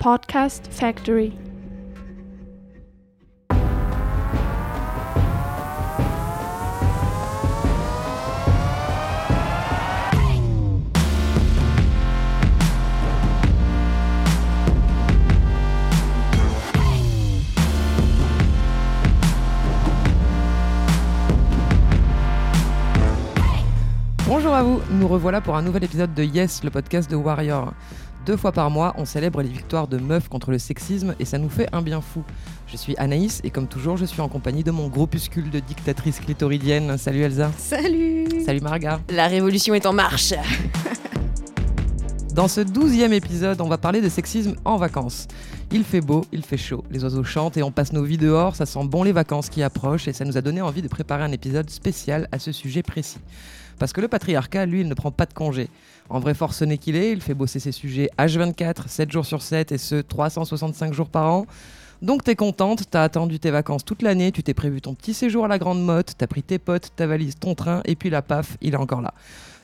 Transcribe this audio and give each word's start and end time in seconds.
Podcast 0.00 0.66
Factory. 0.70 1.34
Bonjour 24.26 24.54
à 24.54 24.62
vous, 24.62 24.80
nous 24.92 25.06
revoilà 25.06 25.42
pour 25.42 25.56
un 25.56 25.62
nouvel 25.62 25.84
épisode 25.84 26.14
de 26.14 26.22
Yes, 26.22 26.64
le 26.64 26.70
podcast 26.70 27.10
de 27.10 27.16
Warrior. 27.16 27.74
Deux 28.26 28.36
fois 28.36 28.52
par 28.52 28.70
mois, 28.70 28.94
on 28.98 29.06
célèbre 29.06 29.40
les 29.40 29.48
victoires 29.48 29.88
de 29.88 29.96
meufs 29.96 30.28
contre 30.28 30.50
le 30.50 30.58
sexisme 30.58 31.14
et 31.18 31.24
ça 31.24 31.38
nous 31.38 31.48
fait 31.48 31.68
un 31.72 31.80
bien 31.80 32.02
fou. 32.02 32.22
Je 32.66 32.76
suis 32.76 32.94
Anaïs 32.98 33.40
et 33.44 33.50
comme 33.50 33.66
toujours, 33.66 33.96
je 33.96 34.04
suis 34.04 34.20
en 34.20 34.28
compagnie 34.28 34.62
de 34.62 34.70
mon 34.70 34.88
groupuscule 34.88 35.50
de 35.50 35.58
dictatrices 35.58 36.20
clitoridiennes. 36.20 36.98
Salut 36.98 37.22
Elsa. 37.22 37.50
Salut 37.56 38.26
Salut 38.44 38.60
Marga. 38.60 39.00
La 39.08 39.26
révolution 39.26 39.72
est 39.74 39.86
en 39.86 39.94
marche 39.94 40.34
Dans 42.34 42.46
ce 42.46 42.60
douzième 42.60 43.12
épisode, 43.12 43.60
on 43.60 43.68
va 43.68 43.78
parler 43.78 44.00
de 44.00 44.08
sexisme 44.08 44.54
en 44.64 44.76
vacances. 44.76 45.26
Il 45.72 45.82
fait 45.82 46.00
beau, 46.00 46.24
il 46.30 46.44
fait 46.44 46.56
chaud, 46.56 46.84
les 46.90 47.02
oiseaux 47.04 47.24
chantent 47.24 47.56
et 47.56 47.62
on 47.62 47.72
passe 47.72 47.92
nos 47.92 48.02
vies 48.02 48.18
dehors, 48.18 48.54
ça 48.54 48.66
sent 48.66 48.84
bon 48.84 49.02
les 49.02 49.12
vacances 49.12 49.48
qui 49.48 49.62
approchent 49.62 50.08
et 50.08 50.12
ça 50.12 50.24
nous 50.24 50.36
a 50.36 50.40
donné 50.40 50.60
envie 50.60 50.82
de 50.82 50.88
préparer 50.88 51.22
un 51.22 51.32
épisode 51.32 51.70
spécial 51.70 52.28
à 52.32 52.38
ce 52.38 52.52
sujet 52.52 52.82
précis. 52.82 53.18
Parce 53.80 53.94
que 53.94 54.02
le 54.02 54.08
patriarcat, 54.08 54.66
lui, 54.66 54.82
il 54.82 54.88
ne 54.88 54.94
prend 54.94 55.10
pas 55.10 55.24
de 55.24 55.32
congé. 55.32 55.70
En 56.10 56.20
vrai 56.20 56.34
forcené 56.34 56.76
qu'il 56.76 56.96
est, 56.96 57.12
il 57.12 57.22
fait 57.22 57.32
bosser 57.32 57.60
ses 57.60 57.72
sujets 57.72 58.10
H24, 58.18 58.86
7 58.86 59.10
jours 59.10 59.24
sur 59.24 59.40
7 59.40 59.72
et 59.72 59.78
ce 59.78 59.94
365 59.96 60.92
jours 60.92 61.08
par 61.08 61.32
an. 61.32 61.46
Donc 62.02 62.22
t'es 62.22 62.36
contente, 62.36 62.84
t'as 62.90 63.02
attendu 63.02 63.40
tes 63.40 63.50
vacances 63.50 63.84
toute 63.84 64.02
l'année, 64.02 64.32
tu 64.32 64.42
t'es 64.42 64.52
prévu 64.52 64.82
ton 64.82 64.94
petit 64.94 65.14
séjour 65.14 65.46
à 65.46 65.48
la 65.48 65.58
Grande 65.58 65.82
Motte, 65.82 66.12
t'as 66.16 66.26
pris 66.26 66.42
tes 66.42 66.58
potes, 66.58 66.92
ta 66.94 67.06
valise, 67.06 67.36
ton 67.38 67.54
train, 67.54 67.80
et 67.86 67.94
puis 67.96 68.10
la 68.10 68.20
paf, 68.20 68.58
il 68.60 68.74
est 68.74 68.76
encore 68.76 69.00
là. 69.00 69.14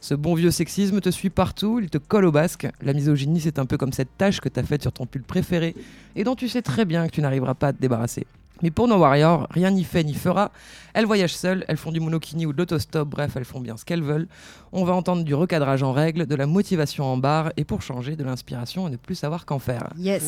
Ce 0.01 0.15
bon 0.15 0.35
vieux 0.35 0.51
sexisme 0.51 1.01
te 1.01 1.11
suit 1.11 1.31
partout, 1.31 1.79
il 1.83 1.91
te 1.91 1.99
colle 1.99 2.25
au 2.25 2.33
basque. 2.33 2.69
La 2.81 2.95
misogynie, 2.95 3.41
c'est 3.41 3.59
un 3.59 3.67
peu 3.67 3.77
comme 3.77 3.93
cette 3.93 4.17
tâche 4.17 4.41
que 4.41 4.49
t'as 4.49 4.63
faite 4.63 4.81
sur 4.81 4.93
ton 4.93 5.05
pull 5.05 5.23
préféré 5.23 5.75
et 6.15 6.25
dont 6.25 6.37
tu 6.37 6.49
sais 6.49 6.63
très 6.63 6.87
bien 6.87 7.07
que 7.07 7.13
tu 7.13 7.21
n'arriveras 7.21 7.55
pas 7.55 7.69
à 7.69 7.73
te 7.75 7.81
débarrasser. 7.81 8.27
Mais 8.63 8.71
pour 8.71 8.89
nos 8.89 8.97
warriors, 8.97 9.47
rien 9.51 9.71
n'y 9.71 9.85
fait 9.85 10.03
ni 10.05 10.15
fera. 10.15 10.51
Elles 10.95 11.05
voyagent 11.05 11.37
seules, 11.37 11.65
elles 11.69 11.77
font 11.77 11.93
du 11.93 12.01
monokini 12.01 12.47
ou 12.47 12.53
de 12.53 12.59
l'autostop, 12.59 13.09
bref, 13.09 13.33
elles 13.37 13.45
font 13.45 13.61
bien 13.61 13.77
ce 13.77 13.85
qu'elles 13.85 14.03
veulent. 14.03 14.29
On 14.73 14.85
va 14.85 14.95
entendre 14.95 15.25
du 15.25 15.35
recadrage 15.35 15.83
en 15.83 15.93
règle, 15.93 16.27
de 16.27 16.35
la 16.35 16.47
motivation 16.47 17.05
en 17.05 17.19
barre 17.19 17.53
et 17.57 17.65
pour 17.65 17.83
changer, 17.83 18.17
de 18.17 18.25
l'inspiration 18.25 18.89
et 18.89 18.91
ne 18.91 18.97
plus 18.97 19.15
savoir 19.15 19.45
qu'en 19.45 19.59
faire. 19.59 19.91
Yes 19.99 20.23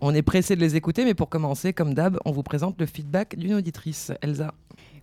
On 0.00 0.14
est 0.14 0.22
pressé 0.22 0.56
de 0.56 0.60
les 0.60 0.74
écouter, 0.74 1.04
mais 1.04 1.14
pour 1.14 1.28
commencer, 1.28 1.72
comme 1.72 1.94
d'hab, 1.94 2.18
on 2.24 2.32
vous 2.32 2.42
présente 2.42 2.74
le 2.80 2.86
feedback 2.86 3.36
d'une 3.36 3.54
auditrice, 3.54 4.10
Elsa. 4.20 4.52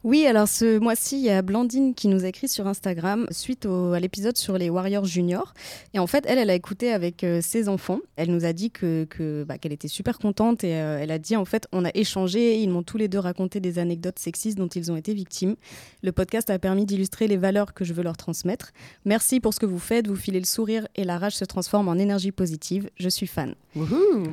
Oui, 0.04 0.26
alors 0.26 0.48
ce 0.48 0.80
mois-ci, 0.80 1.18
il 1.18 1.24
y 1.26 1.30
a 1.30 1.42
Blandine 1.44 1.94
qui 1.94 2.08
nous 2.08 2.26
a 2.26 2.28
écrit 2.28 2.48
sur 2.48 2.66
Instagram 2.68 3.28
suite 3.30 3.68
au- 3.68 3.94
à 3.94 4.00
l'épisode 4.00 4.36
sur 4.36 4.58
les 4.58 4.70
Warriors 4.72 5.06
Juniors. 5.06 5.54
Et 5.94 6.00
en 6.00 6.08
fait, 6.08 6.26
elle, 6.28 6.40
elle 6.40 6.50
a 6.50 6.56
écouté 6.56 6.92
avec 6.92 7.24
euh, 7.24 7.40
ses 7.42 7.70
enfants. 7.70 8.00
Elle 8.16 8.32
nous 8.32 8.44
a 8.46 8.52
dit 8.52 8.72
que, 8.72 9.06
que, 9.08 9.44
bah, 9.44 9.60
qu'elle 9.60 9.74
était 9.74 9.88
super 9.88 10.18
contente 10.18 10.64
et 10.64 10.74
euh, 10.76 10.98
elle 11.00 11.12
a 11.12 11.20
dit 11.20 11.36
en 11.36 11.46
fait, 11.46 11.68
on 11.72 11.86
a 11.86 11.90
échangé, 11.94 12.58
ils 12.60 12.70
m'ont 12.70 12.82
tous 12.82 12.98
les 12.98 13.08
deux 13.08 13.20
raconté 13.20 13.60
des 13.60 13.78
anecdotes 13.78 14.18
sexistes 14.18 14.58
dont 14.58 14.68
ils 14.68 14.92
ont 14.92 14.96
été 14.96 15.14
victimes. 15.14 15.56
Le 16.02 16.12
podcast 16.12 16.50
a 16.50 16.58
permis 16.58 16.86
d'illustrer 16.88 17.28
les 17.28 17.38
valeurs 17.38 17.76
que 17.76 17.86
je 17.86 17.94
veux 17.94 18.02
leur 18.04 18.18
transmettre. 18.18 18.72
Merci 19.06 19.40
pour 19.40 19.54
ce 19.54 19.60
que 19.60 19.68
vous 19.68 19.78
faites, 19.80 20.08
vous 20.08 20.16
filez 20.16 20.40
le 20.40 20.46
sourire 20.48 20.88
et 20.96 21.04
la 21.04 21.20
rage 21.20 21.36
se 21.36 21.46
transforme 21.46 21.88
en 21.90 21.96
énergie 21.96 22.32
positive. 22.32 22.90
Je 22.98 23.08
suis 23.10 23.28
fan. 23.28 23.54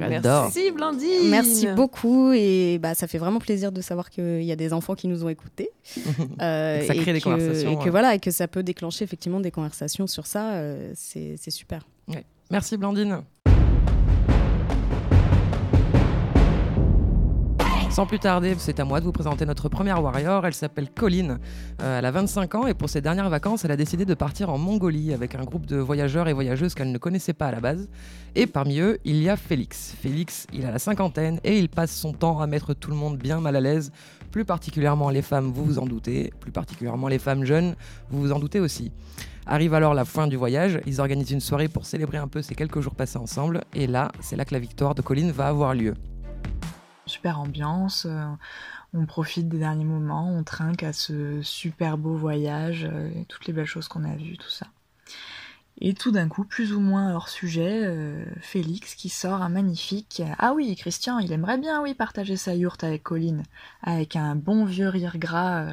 J'adore. 0.01 0.45
Merci 0.45 0.71
Blandine. 0.71 1.29
Merci 1.31 1.67
beaucoup 1.77 2.33
et 2.33 2.79
bah, 2.79 2.95
ça 2.95 3.07
fait 3.07 3.19
vraiment 3.19 3.39
plaisir 3.39 3.71
de 3.71 3.81
savoir 3.83 4.09
qu'il 4.09 4.43
y 4.45 4.51
a 4.53 4.57
des 4.57 4.73
enfants 4.73 4.95
qui 4.95 5.09
nous 5.09 5.25
ont 5.25 5.29
écoutés. 5.29 5.58
Euh, 6.41 6.87
Ça 6.87 6.95
crée 6.95 7.11
et 7.11 7.15
des 7.15 7.21
conversations, 7.21 7.73
Et 7.73 7.77
que 7.77 7.85
ouais. 7.85 7.91
voilà, 7.91 8.15
et 8.15 8.19
que 8.21 8.31
ça 8.31 8.47
peut 8.49 8.63
déclencher 8.63 9.05
effectivement 9.05 9.41
des 9.41 9.51
conversations 9.51 10.07
sur 10.07 10.27
ça, 10.27 10.53
euh, 10.55 10.93
c'est 10.95 11.35
c'est 11.37 11.51
super. 11.51 11.87
Merci 12.51 12.79
Blandine. 12.79 13.23
Sans 17.99 18.07
plus 18.07 18.21
tarder, 18.21 18.55
c'est 18.59 18.79
à 18.79 18.85
moi 18.85 19.01
de 19.01 19.05
vous 19.05 19.11
présenter 19.11 19.45
notre 19.45 19.69
première 19.69 20.01
warrior. 20.01 20.47
Elle 20.47 20.55
s'appelle 20.55 20.89
Colline. 20.89 21.41
Euh, 21.83 21.99
elle 21.99 22.05
a 22.05 22.13
25 22.13 22.55
ans 22.55 22.67
et 22.69 22.75
pour 22.75 22.89
ses 22.89 23.01
dernières 23.01 23.29
vacances, 23.29 23.65
elle 23.65 23.73
a 23.73 23.77
décidé 23.77 24.05
de 24.05 24.15
partir 24.15 24.51
en 24.51 24.57
Mongolie 24.57 25.13
avec 25.13 25.35
un 25.35 25.43
groupe 25.43 25.67
de 25.67 25.79
voyageurs 25.79 26.29
et 26.29 26.33
voyageuses 26.33 26.77
qu'elle 26.77 26.93
ne 26.93 26.99
connaissait 26.99 27.33
pas 27.33 27.49
à 27.49 27.51
la 27.51 27.59
base. 27.59 27.89
Et 28.37 28.47
parmi 28.47 28.79
eux, 28.79 28.99
il 29.05 29.17
y 29.21 29.29
a 29.29 29.37
Félix. 29.37 29.97
Félix, 30.01 30.47
il 30.53 30.65
a 30.65 30.71
la 30.71 30.79
cinquantaine 30.79 31.41
et 31.43 31.59
il 31.59 31.69
passe 31.69 31.91
son 31.91 32.13
temps 32.13 32.41
à 32.41 32.47
mettre 32.47 32.73
tout 32.73 32.93
le 32.93 32.97
monde 32.97 33.19
bien 33.19 33.41
mal 33.41 33.57
à 33.57 33.61
l'aise, 33.61 33.91
plus 34.31 34.45
particulièrement 34.45 35.11
les 35.11 35.23
femmes, 35.23 35.51
vous 35.51 35.65
vous 35.65 35.81
en 35.81 35.87
doutez, 35.87 36.33
plus 36.39 36.53
particulièrement 36.53 37.09
les 37.09 37.19
femmes 37.19 37.45
jeunes, 37.45 37.75
vous 38.11 38.21
vous 38.21 38.31
en 38.31 38.39
doutez 38.39 38.61
aussi. 38.61 38.93
Arrive 39.45 39.75
alors 39.75 39.95
la 39.95 40.05
fin 40.05 40.29
du 40.29 40.37
voyage, 40.37 40.79
ils 40.87 41.01
organisent 41.01 41.33
une 41.33 41.41
soirée 41.41 41.67
pour 41.67 41.85
célébrer 41.85 42.19
un 42.19 42.29
peu 42.29 42.43
ces 42.43 42.55
quelques 42.55 42.79
jours 42.79 42.95
passés 42.95 43.19
ensemble, 43.19 43.63
et 43.75 43.89
là, 43.89 44.13
c'est 44.21 44.37
là 44.37 44.45
que 44.45 44.55
la 44.55 44.61
victoire 44.61 44.95
de 44.95 45.03
Colline 45.03 45.33
va 45.33 45.49
avoir 45.49 45.75
lieu. 45.75 45.95
Super 47.09 47.41
ambiance. 47.41 48.07
euh, 48.07 48.27
on 48.95 49.07
profite 49.07 49.49
des 49.49 49.59
derniers 49.59 49.85
moments. 49.85 50.31
On 50.31 50.45
trinque 50.45 50.83
à 50.83 50.93
ce 50.93 51.43
super 51.43 51.99
beau 51.99 52.15
voyage. 52.15 52.85
euh, 52.85 53.11
et 53.15 53.25
toutes 53.27 53.47
les 53.47 53.53
belles 53.53 53.67
choses 53.67 53.89
qu'on 53.89 54.05
a 54.05 54.15
vues, 54.17 54.37
tout 54.39 54.51
ça. 54.51 54.67
Et 55.81 55.95
tout 55.95 56.11
d'un 56.11 56.29
coup, 56.29 56.45
plus 56.45 56.73
ou 56.73 56.81
moins 56.81 57.15
hors 57.15 57.29
sujet, 57.29 57.83
euh, 57.85 58.25
Félix 58.41 58.95
qui 58.95 59.09
sort 59.09 59.43
un 59.43 59.49
magnifique. 59.49 60.23
Ah 60.39 60.53
oui, 60.53 60.75
Christian, 60.77 61.19
il 61.19 61.33
aimerait 61.33 61.59
bien, 61.59 61.83
oui, 61.83 61.95
partager 61.95 62.37
sa 62.37 62.55
yourte 62.55 62.85
avec 62.85 63.05
Colline, 63.05 63.45
avec 63.83 64.17
un 64.17 64.35
bon 64.35 64.65
vieux 64.65 64.89
rire 64.89 65.19
gras 65.19 65.67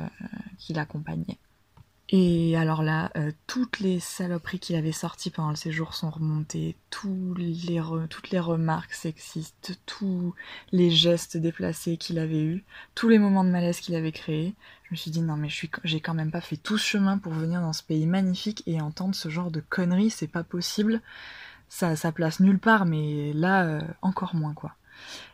qui 0.59 0.73
l'accompagnait. 0.73 1.39
Et 2.09 2.55
alors 2.55 2.83
là, 2.83 3.11
euh, 3.17 3.31
toutes 3.47 3.79
les 3.79 3.99
saloperies 3.99 4.59
qu'il 4.59 4.75
avait 4.75 4.91
sorties 4.91 5.31
pendant 5.31 5.49
le 5.49 5.55
séjour 5.55 5.95
sont 5.95 6.11
remontées, 6.11 6.75
tous 6.91 7.33
les 7.35 7.79
re- 7.79 8.07
toutes 8.07 8.29
les 8.29 8.39
remarques 8.39 8.93
sexistes, 8.93 9.79
tous 9.87 10.35
les 10.71 10.91
gestes 10.91 11.35
déplacés 11.35 11.97
qu'il 11.97 12.19
avait 12.19 12.43
eus, 12.43 12.63
tous 12.93 13.09
les 13.09 13.17
moments 13.17 13.43
de 13.43 13.49
malaise 13.49 13.79
qu'il 13.79 13.95
avait 13.95 14.11
créés. 14.11 14.53
Je 14.83 14.91
me 14.91 14.97
suis 14.97 15.09
dit 15.09 15.21
non 15.21 15.35
mais 15.35 15.49
je 15.49 15.55
suis, 15.55 15.71
j'ai 15.83 15.99
quand 15.99 16.13
même 16.13 16.29
pas 16.29 16.41
fait 16.41 16.57
tout 16.57 16.77
ce 16.77 16.85
chemin 16.85 17.17
pour 17.17 17.33
venir 17.33 17.59
dans 17.61 17.73
ce 17.73 17.81
pays 17.83 18.05
magnifique 18.05 18.61
et 18.67 18.81
entendre 18.81 19.15
ce 19.15 19.29
genre 19.29 19.49
de 19.49 19.61
conneries, 19.61 20.11
c'est 20.11 20.27
pas 20.27 20.43
possible. 20.43 21.01
Ça, 21.69 21.95
ça 21.95 22.11
place 22.11 22.39
nulle 22.41 22.59
part, 22.59 22.85
mais 22.85 23.33
là 23.33 23.65
euh, 23.65 23.81
encore 24.01 24.35
moins 24.35 24.53
quoi. 24.53 24.75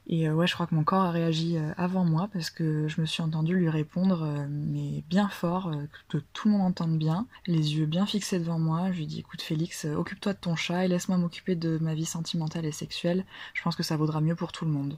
Et 0.07 0.27
euh, 0.27 0.33
ouais, 0.33 0.47
je 0.47 0.53
crois 0.53 0.67
que 0.67 0.75
mon 0.75 0.83
corps 0.83 1.03
a 1.03 1.11
réagi 1.11 1.57
euh, 1.57 1.72
avant 1.77 2.05
moi 2.05 2.29
parce 2.33 2.49
que 2.49 2.88
je 2.88 2.99
me 2.99 3.05
suis 3.05 3.22
entendue 3.22 3.55
lui 3.55 3.69
répondre, 3.69 4.23
euh, 4.23 4.47
mais 4.49 5.03
bien 5.09 5.29
fort, 5.29 5.72
que 6.09 6.17
tout 6.33 6.47
le 6.47 6.53
monde 6.53 6.67
entende 6.67 6.97
bien, 6.97 7.27
les 7.47 7.75
yeux 7.75 7.85
bien 7.85 8.05
fixés 8.05 8.39
devant 8.39 8.59
moi. 8.59 8.91
Je 8.91 8.97
lui 8.97 9.07
dis 9.07 9.19
écoute 9.19 9.41
Félix, 9.41 9.85
occupe-toi 9.85 10.33
de 10.33 10.39
ton 10.39 10.55
chat 10.55 10.85
et 10.85 10.88
laisse-moi 10.88 11.17
m'occuper 11.17 11.55
de 11.55 11.77
ma 11.79 11.94
vie 11.94 12.05
sentimentale 12.05 12.66
et 12.66 12.72
sexuelle. 12.72 13.25
Je 13.53 13.61
pense 13.61 13.75
que 13.75 13.83
ça 13.83 13.97
vaudra 13.97 14.22
mieux 14.22 14.35
pour 14.35 14.51
tout 14.51 14.66
le 14.66 14.72
monde. 14.72 14.97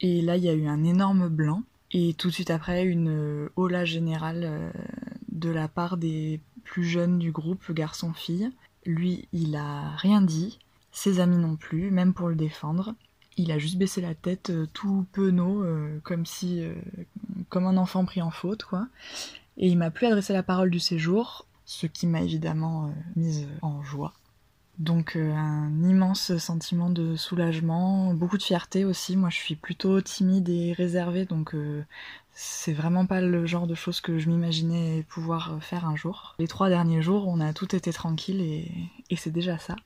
Et 0.00 0.20
là, 0.22 0.36
il 0.36 0.44
y 0.44 0.48
a 0.48 0.54
eu 0.54 0.66
un 0.66 0.84
énorme 0.84 1.28
blanc 1.28 1.62
et 1.92 2.14
tout 2.14 2.28
de 2.28 2.32
suite 2.32 2.50
après 2.50 2.84
une 2.84 3.48
hola 3.56 3.84
générale 3.84 4.72
de 5.30 5.50
la 5.50 5.68
part 5.68 5.96
des 5.96 6.40
plus 6.64 6.84
jeunes 6.84 7.18
du 7.18 7.30
groupe, 7.30 7.70
garçon-fille. 7.72 8.50
Lui, 8.84 9.28
il 9.32 9.56
a 9.56 9.90
rien 9.96 10.20
dit, 10.20 10.58
ses 10.92 11.20
amis 11.20 11.36
non 11.36 11.56
plus, 11.56 11.90
même 11.90 12.14
pour 12.14 12.28
le 12.28 12.34
défendre. 12.34 12.94
Il 13.36 13.50
a 13.50 13.58
juste 13.58 13.76
baissé 13.76 14.00
la 14.00 14.14
tête 14.14 14.50
euh, 14.50 14.66
tout 14.72 15.06
penaud, 15.12 15.62
euh, 15.62 15.98
comme 16.04 16.24
si, 16.24 16.62
euh, 16.62 16.74
comme 17.48 17.66
un 17.66 17.76
enfant 17.76 18.04
pris 18.04 18.22
en 18.22 18.30
faute, 18.30 18.64
quoi. 18.64 18.86
Et 19.56 19.68
il 19.68 19.78
m'a 19.78 19.90
plus 19.90 20.06
adressé 20.06 20.32
la 20.32 20.42
parole 20.42 20.70
du 20.70 20.80
séjour, 20.80 21.46
ce 21.64 21.86
qui 21.86 22.06
m'a 22.06 22.22
évidemment 22.22 22.92
mise 23.16 23.46
en 23.62 23.82
joie. 23.82 24.12
Donc 24.78 25.14
un 25.14 25.70
immense 25.84 26.36
sentiment 26.38 26.90
de 26.90 27.14
soulagement, 27.14 28.12
beaucoup 28.12 28.36
de 28.36 28.42
fierté 28.42 28.84
aussi. 28.84 29.16
Moi, 29.16 29.30
je 29.30 29.36
suis 29.36 29.54
plutôt 29.54 30.00
timide 30.00 30.48
et 30.48 30.72
réservée, 30.72 31.24
donc 31.24 31.54
euh, 31.54 31.84
c'est 32.32 32.72
vraiment 32.72 33.06
pas 33.06 33.20
le 33.20 33.46
genre 33.46 33.68
de 33.68 33.76
choses 33.76 34.00
que 34.00 34.18
je 34.18 34.28
m'imaginais 34.28 35.04
pouvoir 35.08 35.62
faire 35.62 35.86
un 35.86 35.94
jour. 35.94 36.34
Les 36.40 36.48
trois 36.48 36.68
derniers 36.68 37.02
jours, 37.02 37.28
on 37.28 37.38
a 37.38 37.52
tout 37.52 37.76
été 37.76 37.92
tranquille 37.92 38.40
et 38.40 39.16
c'est 39.16 39.30
déjà 39.30 39.58
ça. 39.58 39.76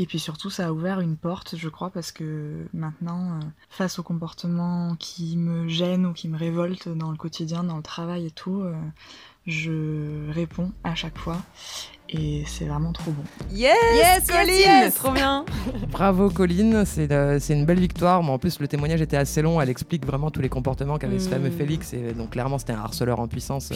Et 0.00 0.06
puis 0.06 0.18
surtout, 0.18 0.50
ça 0.50 0.66
a 0.66 0.72
ouvert 0.72 1.00
une 1.00 1.16
porte, 1.16 1.54
je 1.56 1.68
crois, 1.68 1.90
parce 1.90 2.10
que 2.10 2.66
maintenant, 2.74 3.34
euh, 3.34 3.40
face 3.70 3.98
aux 4.00 4.02
comportements 4.02 4.96
qui 4.98 5.36
me 5.36 5.68
gênent 5.68 6.04
ou 6.06 6.12
qui 6.12 6.28
me 6.28 6.36
révoltent 6.36 6.88
dans 6.88 7.12
le 7.12 7.16
quotidien, 7.16 7.62
dans 7.62 7.76
le 7.76 7.82
travail 7.82 8.26
et 8.26 8.30
tout, 8.32 8.60
euh, 8.62 8.74
Je 9.46 10.30
réponds 10.32 10.72
à 10.84 10.94
chaque 10.94 11.18
fois 11.18 11.36
et 12.08 12.44
c'est 12.46 12.64
vraiment 12.64 12.92
trop 12.92 13.10
bon. 13.10 13.22
Yes, 13.52 13.76
Yes, 13.94 14.26
Colline, 14.26 14.48
yes, 14.54 14.84
yes. 14.84 14.94
trop 14.94 15.12
bien. 15.12 15.44
Bravo 15.90 16.30
Colline, 16.30 16.84
c'est 16.86 17.12
euh, 17.12 17.38
c'est 17.38 17.52
une 17.52 17.66
belle 17.66 17.78
victoire. 17.80 18.22
Mais 18.22 18.30
en 18.30 18.38
plus, 18.38 18.58
le 18.58 18.68
témoignage 18.68 19.02
était 19.02 19.18
assez 19.18 19.42
long. 19.42 19.60
Elle 19.60 19.68
explique 19.68 20.06
vraiment 20.06 20.30
tous 20.30 20.40
les 20.40 20.48
comportements 20.48 20.96
qu'avait 20.98 21.18
ce 21.18 21.28
Mm. 21.28 21.32
fameux 21.32 21.50
Félix. 21.50 21.92
Et 21.92 22.12
donc, 22.14 22.30
clairement, 22.30 22.56
c'était 22.58 22.72
un 22.72 22.80
harceleur 22.80 23.20
en 23.20 23.28
puissance 23.28 23.70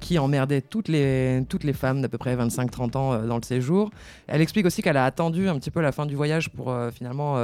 qui 0.00 0.18
emmerdait 0.18 0.60
toutes 0.60 0.88
les, 0.88 1.42
toutes 1.48 1.64
les 1.64 1.72
femmes 1.72 2.02
d'à 2.02 2.08
peu 2.08 2.18
près 2.18 2.36
25-30 2.36 2.96
ans 2.96 3.12
euh, 3.12 3.26
dans 3.26 3.36
le 3.36 3.42
séjour. 3.42 3.90
Elle 4.26 4.40
explique 4.40 4.66
aussi 4.66 4.82
qu'elle 4.82 4.96
a 4.96 5.04
attendu 5.04 5.48
un 5.48 5.58
petit 5.58 5.70
peu 5.70 5.80
la 5.80 5.92
fin 5.92 6.06
du 6.06 6.14
voyage 6.14 6.50
pour 6.50 6.70
euh, 6.70 6.90
finalement. 6.90 7.36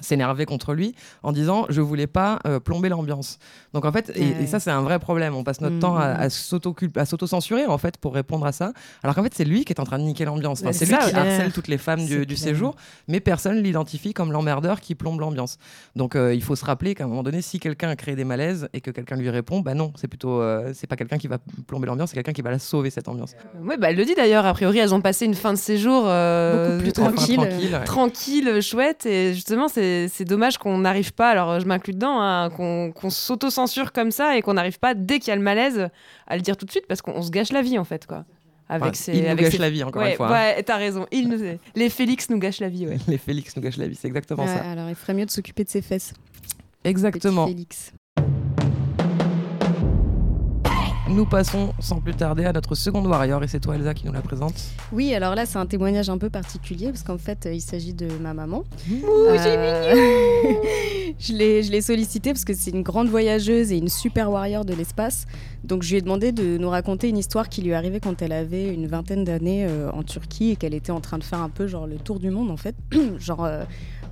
S'énerver 0.00 0.46
contre 0.46 0.72
lui 0.74 0.94
en 1.22 1.32
disant 1.32 1.66
je 1.68 1.80
voulais 1.80 2.06
pas 2.06 2.38
euh, 2.46 2.58
plomber 2.60 2.88
l'ambiance 2.88 3.38
donc 3.74 3.84
en 3.84 3.92
fait 3.92 4.10
et, 4.14 4.20
Ouais. 4.22 4.42
et 4.42 4.46
ça 4.46 4.58
c'est 4.60 4.70
un 4.70 4.80
vrai 4.82 4.98
problème 4.98 5.34
on 5.34 5.44
passe 5.44 5.60
notre 5.60 5.78
temps 5.78 5.96
à, 5.96 6.04
à 6.06 6.30
s'auto 6.30 6.74
à 6.96 7.04
s'auto-censurer 7.04 7.66
en 7.66 7.76
fait 7.78 7.98
pour 7.98 8.14
répondre 8.14 8.46
à 8.46 8.52
ça 8.52 8.72
alors 9.02 9.14
qu'en 9.14 9.22
fait 9.22 9.34
c'est 9.34 9.44
lui 9.44 9.64
qui 9.64 9.72
est 9.72 9.80
en 9.80 9.84
train 9.84 9.98
de 9.98 10.04
niquer 10.04 10.24
l'ambiance 10.24 10.62
Enfin, 10.62 10.72
c'est 10.72 10.86
lui 10.86 10.92
ça, 10.94 11.00
qui 11.00 11.10
clair. 11.10 11.24
harcèle 11.26 11.52
toutes 11.52 11.68
les 11.68 11.78
femmes 11.78 12.04
du, 12.06 12.24
clair. 12.26 12.38
séjour 12.38 12.74
mais 13.08 13.20
personne 13.20 13.62
l'identifie 13.62 14.12
comme 14.14 14.32
l'emmerdeur 14.32 14.80
qui 14.80 14.94
plombe 14.94 15.20
l'ambiance. 15.20 15.58
Donc 15.96 16.16
euh, 16.16 16.34
il 16.34 16.42
faut 16.42 16.56
se 16.56 16.64
rappeler 16.64 16.94
qu'à 16.94 17.04
un 17.04 17.06
moment 17.08 17.22
donné, 17.22 17.42
si 17.42 17.58
quelqu'un 17.60 17.88
a 17.90 17.96
créé 17.96 18.14
des 18.16 18.24
malaises 18.24 18.68
et 18.72 18.80
que 18.80 18.90
quelqu'un 18.90 19.16
lui 19.16 19.28
répond, 19.30 19.60
bah 19.60 19.74
non, 19.74 19.92
c'est 19.96 20.08
plutôt, 20.08 20.40
euh, 20.40 20.70
c'est 20.74 20.86
pas 20.86 20.96
quelqu'un 20.96 21.18
qui 21.18 21.28
va 21.28 21.38
plomber 21.66 21.86
l'ambiance, 21.86 22.10
c'est 22.10 22.14
quelqu'un 22.16 22.32
qui 22.32 22.42
va 22.42 22.50
la 22.50 22.58
sauver 22.58 22.90
cette 22.90 23.08
ambiance. 23.08 23.34
Ouais, 23.62 23.76
bah, 23.76 23.90
elle 23.90 23.96
le 23.96 24.04
dit 24.04 24.14
d'ailleurs. 24.14 24.46
A 24.46 24.52
priori, 24.54 24.78
elles 24.78 24.94
ont 24.94 25.00
passé 25.00 25.24
une 25.26 25.34
fin 25.34 25.52
de 25.52 25.58
séjour 25.58 26.04
euh, 26.06 26.78
Beaucoup 26.78 26.92
plus 26.92 27.02
Enfin, 27.02 27.12
tranquille. 27.12 27.36
tranquille, 27.36 27.72
ouais. 27.74 27.84
tranquille, 27.84 28.60
chouette. 28.62 29.06
Et 29.06 29.34
justement, 29.34 29.68
c'est 29.68 29.81
c'est 30.10 30.24
dommage 30.24 30.58
qu'on 30.58 30.78
n'arrive 30.78 31.12
pas, 31.12 31.30
alors 31.30 31.60
je 31.60 31.66
m'inclus 31.66 31.92
dedans, 31.94 32.20
hein, 32.20 32.50
qu'on 32.50 32.92
qu'on 32.92 33.10
s'auto-censure 33.10 33.92
comme 33.92 34.10
ça 34.10 34.36
et 34.36 34.42
qu'on 34.42 34.54
n'arrive 34.54 34.78
pas, 34.78 34.94
dès 34.94 35.18
qu'il 35.18 35.28
y 35.28 35.32
a 35.32 35.36
le 35.36 35.42
malaise, 35.42 35.88
à 36.26 36.36
le 36.36 36.42
dire 36.42 36.56
tout 36.56 36.66
de 36.66 36.70
suite 36.70 36.86
parce 36.86 37.02
qu'on 37.02 37.12
on 37.12 37.22
se 37.22 37.30
gâche 37.30 37.52
la 37.52 37.62
vie 37.62 37.78
en 37.78 37.84
fait. 37.84 38.06
quoi. 38.06 38.24
Avec 38.68 38.84
Enfin, 38.84 38.92
ses- 38.94 39.12
il 39.12 39.22
nous 39.24 39.28
avec 39.28 39.44
gâche 39.44 39.52
ses- 39.52 39.58
la 39.58 39.68
vie 39.70 39.82
encore 39.84 40.00
ouais, 40.02 40.10
une 40.12 40.16
fois. 40.16 40.28
hein. 40.28 40.54
Ouais, 40.56 40.62
t'as 40.62 40.76
raison. 40.78 41.06
Il 41.12 41.28
nous... 41.28 41.38
Les 41.74 41.90
Félix 41.90 42.30
nous 42.30 42.38
gâchent 42.38 42.60
la 42.60 42.68
vie, 42.70 42.86
ouais. 42.86 42.96
Les 43.08 43.18
Félix 43.18 43.54
nous 43.56 43.62
gâchent 43.62 43.76
la 43.76 43.86
vie, 43.88 43.96
c'est 43.96 44.08
exactement 44.08 44.44
Ouais, 44.44 44.48
ça. 44.48 44.70
alors 44.70 44.88
il 44.88 44.94
ferait 44.94 45.12
mieux 45.14 45.26
de 45.26 45.30
s'occuper 45.30 45.64
de 45.64 45.68
ses 45.68 45.82
fesses. 45.82 46.14
Exactement. 46.84 47.44
petit 47.46 47.52
Félix. 47.54 47.92
Nous 51.12 51.26
passons 51.26 51.74
sans 51.78 52.00
plus 52.00 52.14
tarder 52.14 52.46
à 52.46 52.52
notre 52.54 52.74
seconde 52.74 53.06
warrior 53.06 53.44
et 53.44 53.46
c'est 53.46 53.60
toi 53.60 53.74
Elsa 53.74 53.92
qui 53.92 54.06
nous 54.06 54.12
la 54.12 54.22
présente. 54.22 54.54
Oui, 54.92 55.14
alors 55.14 55.34
là, 55.34 55.44
c'est 55.44 55.58
un 55.58 55.66
témoignage 55.66 56.08
un 56.08 56.16
peu 56.16 56.30
particulier 56.30 56.86
parce 56.86 57.02
qu'en 57.02 57.18
fait, 57.18 57.44
euh, 57.44 57.52
il 57.52 57.60
s'agit 57.60 57.92
de 57.92 58.08
ma 58.20 58.32
maman. 58.32 58.64
Ouh, 58.90 59.04
Euh, 59.28 59.94
je 61.18 61.32
l'ai 61.34 61.62
je 61.62 61.70
l'ai 61.70 61.82
sollicité 61.82 62.32
parce 62.32 62.46
que 62.46 62.54
c'est 62.54 62.70
une 62.70 62.82
grande 62.82 63.08
voyageuse 63.08 63.72
et 63.72 63.76
une 63.76 63.90
super 63.90 64.30
warrior 64.30 64.64
de 64.64 64.72
l'espace. 64.72 65.26
Donc 65.64 65.82
je 65.82 65.90
lui 65.90 65.96
ai 65.98 66.00
demandé 66.00 66.32
de 66.32 66.56
nous 66.56 66.70
raconter 66.70 67.10
une 67.10 67.18
histoire 67.18 67.50
qui 67.50 67.60
lui 67.60 67.74
arrivée 67.74 68.00
quand 68.00 68.22
elle 68.22 68.32
avait 68.32 68.72
une 68.72 68.86
vingtaine 68.86 69.24
d'années 69.24 69.66
euh, 69.68 69.90
en 69.92 70.02
Turquie 70.02 70.52
et 70.52 70.56
qu'elle 70.56 70.74
était 70.74 70.92
en 70.92 71.00
train 71.00 71.18
de 71.18 71.24
faire 71.24 71.40
un 71.42 71.50
peu 71.50 71.66
genre 71.66 71.86
le 71.86 71.96
tour 71.96 72.20
du 72.20 72.30
monde 72.30 72.50
en 72.50 72.56
fait, 72.56 72.74
genre 73.18 73.44
euh, 73.44 73.64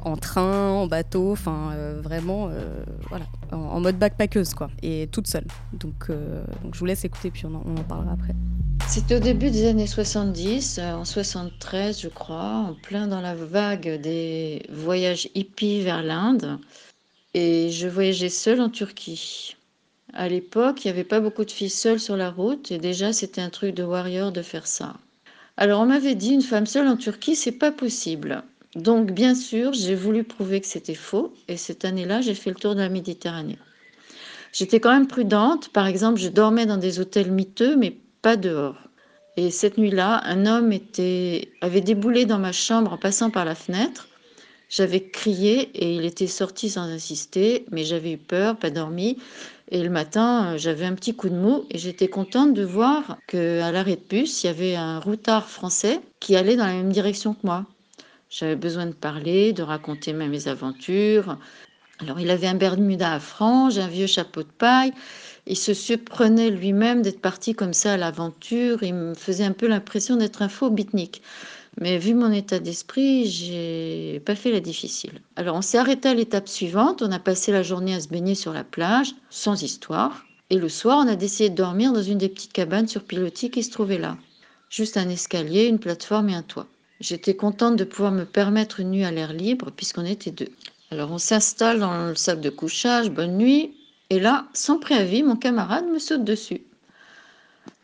en 0.04 0.16
train, 0.16 0.70
en 0.70 0.86
bateau, 0.86 1.32
enfin 1.32 1.72
euh, 1.72 2.00
vraiment 2.02 2.48
euh, 2.48 2.82
voilà, 3.08 3.26
en, 3.52 3.80
mode 3.80 3.98
backpackeuse 3.98 4.54
quoi, 4.54 4.70
et 4.82 5.08
toute 5.12 5.26
seule. 5.26 5.46
Donc, 5.72 6.06
euh, 6.10 6.42
donc 6.62 6.74
je 6.74 6.80
vous 6.80 6.86
laisse 6.86 7.04
écouter 7.04 7.30
puis 7.30 7.46
on 7.46 7.54
en, 7.54 7.62
on 7.66 7.76
en 7.76 7.84
parlera 7.84 8.12
après. 8.12 8.34
C'était 8.88 9.14
au 9.14 9.20
début 9.20 9.50
des 9.50 9.68
années 9.68 9.86
70, 9.86 10.78
euh, 10.78 10.94
en 10.94 11.04
73 11.04 12.00
je 12.00 12.08
crois, 12.08 12.66
en 12.68 12.74
plein 12.74 13.06
dans 13.06 13.20
la 13.20 13.36
vague 13.36 14.00
des 14.00 14.66
voyages 14.68 15.28
hippies 15.36 15.82
vers 15.82 16.02
l'Inde. 16.02 16.58
Et 17.32 17.70
je 17.70 17.86
voyageais 17.86 18.28
seule 18.28 18.60
en 18.60 18.68
Turquie. 18.68 19.54
À 20.12 20.28
l'époque, 20.28 20.84
il 20.84 20.88
n'y 20.88 20.90
avait 20.90 21.04
pas 21.04 21.20
beaucoup 21.20 21.44
de 21.44 21.52
filles 21.52 21.70
seules 21.70 22.00
sur 22.00 22.16
la 22.16 22.30
route 22.30 22.72
et 22.72 22.78
déjà 22.78 23.12
c'était 23.12 23.40
un 23.40 23.50
truc 23.50 23.76
de 23.76 23.84
warrior 23.84 24.32
de 24.32 24.42
faire 24.42 24.66
ça. 24.66 24.94
Alors 25.56 25.82
on 25.82 25.86
m'avait 25.86 26.16
dit 26.16 26.32
une 26.32 26.42
femme 26.42 26.66
seule 26.66 26.88
en 26.88 26.96
Turquie, 26.96 27.36
c'est 27.36 27.52
pas 27.52 27.70
possible. 27.70 28.42
Donc 28.76 29.10
bien 29.10 29.34
sûr, 29.34 29.72
j'ai 29.72 29.94
voulu 29.94 30.22
prouver 30.22 30.60
que 30.60 30.66
c'était 30.66 30.94
faux 30.94 31.34
et 31.48 31.56
cette 31.56 31.84
année-là, 31.84 32.20
j'ai 32.20 32.34
fait 32.34 32.50
le 32.50 32.56
tour 32.56 32.74
de 32.74 32.80
la 32.80 32.88
Méditerranée. 32.88 33.58
J'étais 34.52 34.80
quand 34.80 34.92
même 34.92 35.08
prudente, 35.08 35.68
par 35.70 35.86
exemple, 35.86 36.20
je 36.20 36.28
dormais 36.28 36.66
dans 36.66 36.76
des 36.76 37.00
hôtels 37.00 37.30
miteux 37.30 37.76
mais 37.76 37.96
pas 38.22 38.36
dehors. 38.36 38.76
Et 39.36 39.50
cette 39.50 39.78
nuit-là, 39.78 40.20
un 40.24 40.46
homme 40.46 40.72
avait 41.60 41.80
déboulé 41.80 42.26
dans 42.26 42.38
ma 42.38 42.52
chambre 42.52 42.92
en 42.92 42.98
passant 42.98 43.30
par 43.30 43.44
la 43.44 43.54
fenêtre. 43.54 44.08
J'avais 44.68 45.02
crié 45.02 45.70
et 45.74 45.94
il 45.94 46.04
était 46.04 46.28
sorti 46.28 46.70
sans 46.70 46.82
insister, 46.82 47.64
mais 47.72 47.84
j'avais 47.84 48.12
eu 48.12 48.18
peur, 48.18 48.56
pas 48.56 48.70
dormi. 48.70 49.18
Et 49.72 49.82
le 49.82 49.90
matin, 49.90 50.56
j'avais 50.58 50.84
un 50.84 50.94
petit 50.94 51.14
coup 51.14 51.28
de 51.28 51.34
mou 51.34 51.64
et 51.70 51.78
j'étais 51.78 52.08
contente 52.08 52.54
de 52.54 52.64
voir 52.64 53.18
qu'à 53.26 53.72
l'arrêt 53.72 53.96
de 53.96 54.08
bus, 54.08 54.42
il 54.42 54.46
y 54.46 54.50
avait 54.50 54.76
un 54.76 55.00
routard 55.00 55.48
français 55.48 56.00
qui 56.20 56.36
allait 56.36 56.56
dans 56.56 56.66
la 56.66 56.74
même 56.74 56.92
direction 56.92 57.34
que 57.34 57.44
moi. 57.44 57.66
J'avais 58.30 58.54
besoin 58.54 58.86
de 58.86 58.92
parler, 58.92 59.52
de 59.52 59.64
raconter 59.64 60.12
mes 60.12 60.46
aventures. 60.46 61.36
Alors, 61.98 62.20
il 62.20 62.30
avait 62.30 62.46
un 62.46 62.54
bermuda 62.54 63.14
à 63.14 63.18
franges, 63.18 63.78
un 63.78 63.88
vieux 63.88 64.06
chapeau 64.06 64.44
de 64.44 64.48
paille. 64.48 64.92
Il 65.46 65.56
se 65.56 65.74
surprenait 65.74 66.48
lui-même 66.48 67.02
d'être 67.02 67.20
parti 67.20 67.54
comme 67.54 67.74
ça 67.74 67.94
à 67.94 67.96
l'aventure. 67.96 68.84
Il 68.84 68.94
me 68.94 69.14
faisait 69.14 69.44
un 69.44 69.52
peu 69.52 69.66
l'impression 69.66 70.14
d'être 70.14 70.42
un 70.42 70.48
faux 70.48 70.70
bitnik. 70.70 71.22
Mais 71.80 71.98
vu 71.98 72.14
mon 72.14 72.30
état 72.30 72.60
d'esprit, 72.60 73.26
j'ai 73.26 74.22
pas 74.24 74.36
fait 74.36 74.52
la 74.52 74.60
difficile. 74.60 75.20
Alors 75.34 75.56
on 75.56 75.62
s'est 75.62 75.78
arrêté 75.78 76.08
à 76.08 76.14
l'étape 76.14 76.48
suivante. 76.48 77.02
On 77.02 77.10
a 77.10 77.18
passé 77.18 77.50
la 77.50 77.64
journée 77.64 77.94
à 77.94 78.00
se 78.00 78.08
baigner 78.08 78.36
sur 78.36 78.52
la 78.52 78.62
plage, 78.62 79.12
sans 79.28 79.60
histoire. 79.62 80.24
Et 80.50 80.56
le 80.56 80.68
soir, 80.68 81.02
on 81.04 81.08
a 81.08 81.16
décidé 81.16 81.50
de 81.50 81.56
dormir 81.56 81.92
dans 81.92 82.02
une 82.02 82.18
des 82.18 82.28
petites 82.28 82.52
cabanes 82.52 82.88
sur 82.88 83.02
pilotis 83.02 83.50
qui 83.50 83.64
se 83.64 83.72
trouvait 83.72 83.98
là. 83.98 84.16
Juste 84.68 84.96
un 84.96 85.08
escalier, 85.08 85.66
une 85.66 85.80
plateforme 85.80 86.28
et 86.28 86.34
un 86.34 86.42
toit. 86.42 86.68
J'étais 87.00 87.34
contente 87.34 87.76
de 87.76 87.84
pouvoir 87.84 88.12
me 88.12 88.24
permettre 88.24 88.80
une 88.80 88.90
nuit 88.90 89.04
à 89.04 89.10
l'air 89.10 89.32
libre 89.32 89.70
puisqu'on 89.74 90.04
était 90.04 90.30
deux. 90.30 90.50
Alors 90.90 91.10
on 91.10 91.18
s'installe 91.18 91.80
dans 91.80 92.08
le 92.08 92.14
sac 92.14 92.40
de 92.40 92.50
couchage, 92.50 93.10
bonne 93.10 93.38
nuit. 93.38 93.72
Et 94.10 94.20
là, 94.20 94.46
sans 94.52 94.78
préavis, 94.78 95.22
mon 95.22 95.36
camarade 95.36 95.86
me 95.86 95.98
saute 95.98 96.24
dessus. 96.24 96.62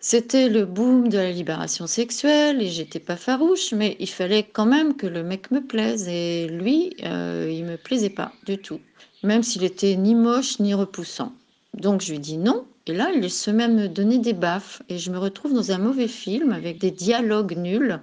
C'était 0.01 0.49
le 0.49 0.67
boom 0.67 1.09
de 1.09 1.17
la 1.17 1.33
libération 1.33 1.87
sexuelle 1.87 2.61
et 2.61 2.69
j'étais 2.69 3.01
pas 3.01 3.17
farouche, 3.17 3.73
mais 3.73 3.97
il 4.01 4.09
fallait 4.09 4.43
quand 4.43 4.67
même 4.67 4.95
que 4.97 5.07
le 5.07 5.23
mec 5.23 5.51
me 5.51 5.61
plaise 5.61 6.09
et 6.09 6.49
lui, 6.49 6.95
euh, 7.05 7.51
il 7.51 7.65
me 7.65 7.77
plaisait 7.77 8.11
pas 8.11 8.33
du 8.45 8.59
tout, 8.59 8.81
même 9.23 9.43
s'il 9.43 9.65
était 9.65 9.97
ni 9.97 10.15
moche 10.15 10.61
ni 10.61 10.75
repoussant. 10.75 11.33
Donc 11.75 12.03
je 12.03 12.13
lui 12.13 12.19
dis 12.19 12.39
non 12.39 12.65
et 12.87 12.95
là 12.95 13.11
il 13.15 13.31
se 13.31 13.51
met 13.51 13.65
à 13.65 13.69
me 13.69 13.89
donner 13.89 14.19
des 14.19 14.33
baffes 14.33 14.83
et 14.89 14.99
je 14.99 15.11
me 15.11 15.19
retrouve 15.19 15.53
dans 15.53 15.73
un 15.73 15.79
mauvais 15.79 16.09
film 16.09 16.53
avec 16.53 16.79
des 16.79 16.91
dialogues 16.91 17.57
nuls 17.57 18.01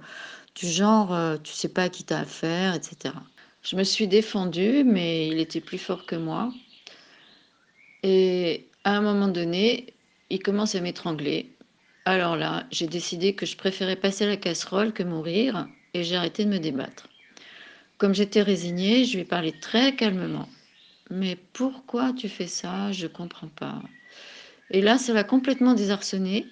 du 0.54 0.66
genre 0.68 1.12
euh, 1.12 1.36
tu 1.42 1.52
sais 1.52 1.68
pas 1.68 1.88
qui 1.88 2.04
t'as 2.04 2.20
affaire, 2.20 2.74
etc. 2.74 3.14
Je 3.62 3.76
me 3.76 3.84
suis 3.84 4.08
défendue, 4.08 4.84
mais 4.84 5.28
il 5.28 5.38
était 5.38 5.60
plus 5.60 5.78
fort 5.78 6.06
que 6.06 6.16
moi. 6.16 6.52
Et 8.02 8.66
à 8.84 8.96
un 8.96 9.00
moment 9.00 9.28
donné, 9.28 9.94
il 10.30 10.42
commence 10.42 10.74
à 10.74 10.80
m'étrangler. 10.80 11.50
Alors 12.04 12.36
là, 12.36 12.66
j'ai 12.70 12.86
décidé 12.86 13.34
que 13.34 13.46
je 13.46 13.56
préférais 13.56 13.96
passer 13.96 14.26
la 14.26 14.36
casserole 14.36 14.92
que 14.92 15.02
mourir 15.02 15.66
et 15.94 16.04
j'ai 16.04 16.16
arrêté 16.16 16.44
de 16.44 16.50
me 16.50 16.58
débattre. 16.58 17.08
Comme 17.96 18.14
j'étais 18.14 18.42
résignée, 18.42 19.04
je 19.04 19.14
lui 19.14 19.22
ai 19.22 19.24
parlé 19.24 19.52
très 19.52 19.94
calmement. 19.96 20.48
Mais 21.10 21.36
pourquoi 21.54 22.12
tu 22.12 22.28
fais 22.28 22.46
ça? 22.46 22.92
Je 22.92 23.06
comprends 23.06 23.48
pas. 23.48 23.80
Et 24.70 24.82
là, 24.82 24.98
ça 24.98 25.12
l'a 25.14 25.24
complètement 25.24 25.74
désarçonné 25.74 26.46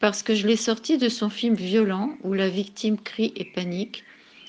parce 0.00 0.22
que 0.22 0.34
je 0.34 0.46
l'ai 0.46 0.56
sorti 0.56 0.98
de 0.98 1.08
son 1.08 1.30
film 1.30 1.54
violent 1.54 2.16
où 2.24 2.32
la 2.32 2.48
victime 2.48 2.98
crie 2.98 3.32
et 3.36 3.44
panique. 3.44 4.02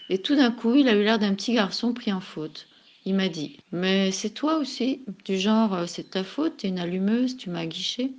Et 0.09 0.17
tout 0.17 0.35
d'un 0.35 0.51
coup, 0.51 0.75
il 0.75 0.87
a 0.87 0.95
eu 0.95 1.03
l'air 1.03 1.19
d'un 1.19 1.35
petit 1.35 1.53
garçon 1.53 1.93
pris 1.93 2.11
en 2.11 2.21
faute. 2.21 2.67
Il 3.05 3.15
m'a 3.15 3.27
dit 3.27 3.57
Mais 3.71 4.11
c'est 4.11 4.29
toi 4.29 4.57
aussi 4.57 5.01
Du 5.25 5.37
genre, 5.37 5.73
euh, 5.73 5.85
c'est 5.87 6.11
ta 6.11 6.23
faute, 6.23 6.57
t'es 6.57 6.69
une 6.69 6.79
allumeuse, 6.79 7.37
tu 7.37 7.49
m'as 7.49 7.65
guiché. 7.65 8.11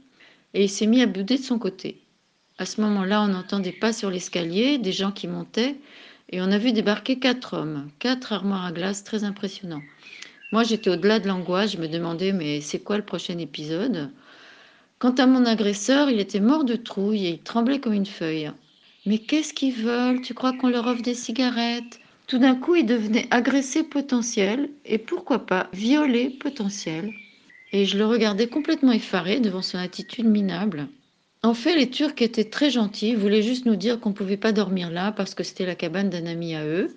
Et 0.54 0.64
il 0.64 0.68
s'est 0.70 0.86
mis 0.86 1.02
à 1.02 1.06
bouder 1.06 1.38
de 1.38 1.42
son 1.42 1.58
côté. 1.58 2.00
À 2.58 2.66
ce 2.66 2.80
moment-là, 2.82 3.22
on 3.22 3.34
entend 3.34 3.60
des 3.60 3.72
pas 3.72 3.92
sur 3.92 4.10
l'escalier, 4.10 4.78
des 4.78 4.92
gens 4.92 5.10
qui 5.10 5.26
montaient, 5.26 5.76
et 6.30 6.42
on 6.42 6.50
a 6.52 6.58
vu 6.58 6.72
débarquer 6.72 7.18
quatre 7.18 7.54
hommes, 7.56 7.90
quatre 7.98 8.32
armoires 8.32 8.66
à 8.66 8.72
glace 8.72 9.04
très 9.04 9.24
impressionnants. 9.24 9.82
Moi, 10.50 10.64
j'étais 10.64 10.90
au-delà 10.90 11.18
de 11.18 11.28
l'angoisse, 11.28 11.72
je 11.72 11.78
me 11.78 11.88
demandais 11.88 12.32
Mais 12.32 12.60
c'est 12.60 12.80
quoi 12.80 12.98
le 12.98 13.04
prochain 13.04 13.38
épisode? 13.38 14.10
Quant 15.02 15.14
à 15.14 15.26
mon 15.26 15.46
agresseur, 15.46 16.10
il 16.10 16.20
était 16.20 16.38
mort 16.38 16.62
de 16.62 16.76
trouille 16.76 17.26
et 17.26 17.30
il 17.30 17.38
tremblait 17.40 17.80
comme 17.80 17.92
une 17.92 18.06
feuille. 18.06 18.52
Mais 19.04 19.18
qu'est-ce 19.18 19.52
qu'ils 19.52 19.74
veulent? 19.74 20.20
Tu 20.20 20.32
crois 20.32 20.52
qu'on 20.52 20.68
leur 20.68 20.86
offre 20.86 21.02
des 21.02 21.14
cigarettes? 21.14 21.98
Tout 22.28 22.38
d'un 22.38 22.54
coup, 22.54 22.76
il 22.76 22.86
devenait 22.86 23.26
agressé 23.32 23.82
potentiel 23.82 24.70
et 24.84 24.98
pourquoi 24.98 25.44
pas 25.44 25.68
violé 25.72 26.30
potentiel. 26.30 27.12
Et 27.72 27.84
je 27.84 27.98
le 27.98 28.06
regardais 28.06 28.46
complètement 28.46 28.92
effaré 28.92 29.40
devant 29.40 29.60
son 29.60 29.76
attitude 29.76 30.26
minable. 30.26 30.86
En 31.42 31.54
fait, 31.54 31.74
les 31.74 31.90
Turcs 31.90 32.22
étaient 32.22 32.48
très 32.48 32.70
gentils, 32.70 33.16
voulaient 33.16 33.42
juste 33.42 33.66
nous 33.66 33.74
dire 33.74 33.98
qu'on 33.98 34.10
ne 34.10 34.14
pouvait 34.14 34.36
pas 34.36 34.52
dormir 34.52 34.88
là 34.88 35.10
parce 35.10 35.34
que 35.34 35.42
c'était 35.42 35.66
la 35.66 35.74
cabane 35.74 36.10
d'un 36.10 36.26
ami 36.26 36.54
à 36.54 36.64
eux. 36.64 36.94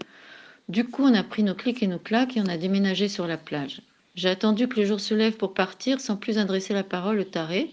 Du 0.69 0.85
coup, 0.85 1.01
on 1.01 1.15
a 1.15 1.23
pris 1.23 1.41
nos 1.41 1.55
clics 1.55 1.81
et 1.81 1.87
nos 1.87 1.97
claques 1.97 2.37
et 2.37 2.41
on 2.41 2.49
a 2.49 2.57
déménagé 2.57 3.09
sur 3.09 3.25
la 3.25 3.37
plage. 3.37 3.81
J'ai 4.13 4.29
attendu 4.29 4.67
que 4.67 4.79
le 4.79 4.85
jour 4.85 4.99
se 4.99 5.15
lève 5.15 5.37
pour 5.37 5.55
partir 5.55 5.99
sans 5.99 6.17
plus 6.17 6.37
adresser 6.37 6.75
la 6.75 6.83
parole 6.83 7.19
au 7.19 7.23
taré. 7.23 7.71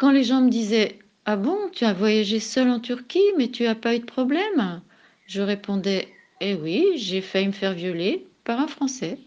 Quand 0.00 0.12
les 0.12 0.24
gens 0.24 0.40
me 0.40 0.48
disaient 0.48 0.98
Ah 1.26 1.36
bon, 1.36 1.58
tu 1.72 1.84
as 1.84 1.92
voyagé 1.92 2.40
seul 2.40 2.70
en 2.70 2.80
Turquie, 2.80 3.20
mais 3.36 3.48
tu 3.48 3.64
n'as 3.64 3.74
pas 3.74 3.94
eu 3.94 3.98
de 3.98 4.06
problème? 4.06 4.80
Je 5.26 5.42
répondais 5.42 6.08
Eh 6.40 6.54
oui, 6.54 6.86
j'ai 6.96 7.20
failli 7.20 7.48
me 7.48 7.52
faire 7.52 7.74
violer 7.74 8.26
par 8.44 8.60
un 8.60 8.66
Français. 8.66 9.18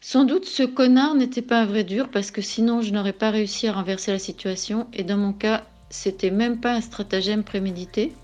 Sans 0.00 0.24
doute 0.24 0.46
ce 0.46 0.62
connard 0.62 1.14
n'était 1.14 1.42
pas 1.42 1.60
un 1.60 1.66
vrai 1.66 1.84
dur 1.84 2.08
parce 2.08 2.30
que 2.30 2.40
sinon 2.40 2.80
je 2.80 2.90
n'aurais 2.94 3.12
pas 3.12 3.30
réussi 3.30 3.68
à 3.68 3.74
renverser 3.74 4.12
la 4.12 4.18
situation 4.18 4.86
et 4.94 5.02
dans 5.02 5.18
mon 5.18 5.34
cas, 5.34 5.66
c'était 5.90 6.30
même 6.30 6.58
pas 6.58 6.72
un 6.72 6.80
stratagème 6.80 7.44
prémédité. 7.44 8.14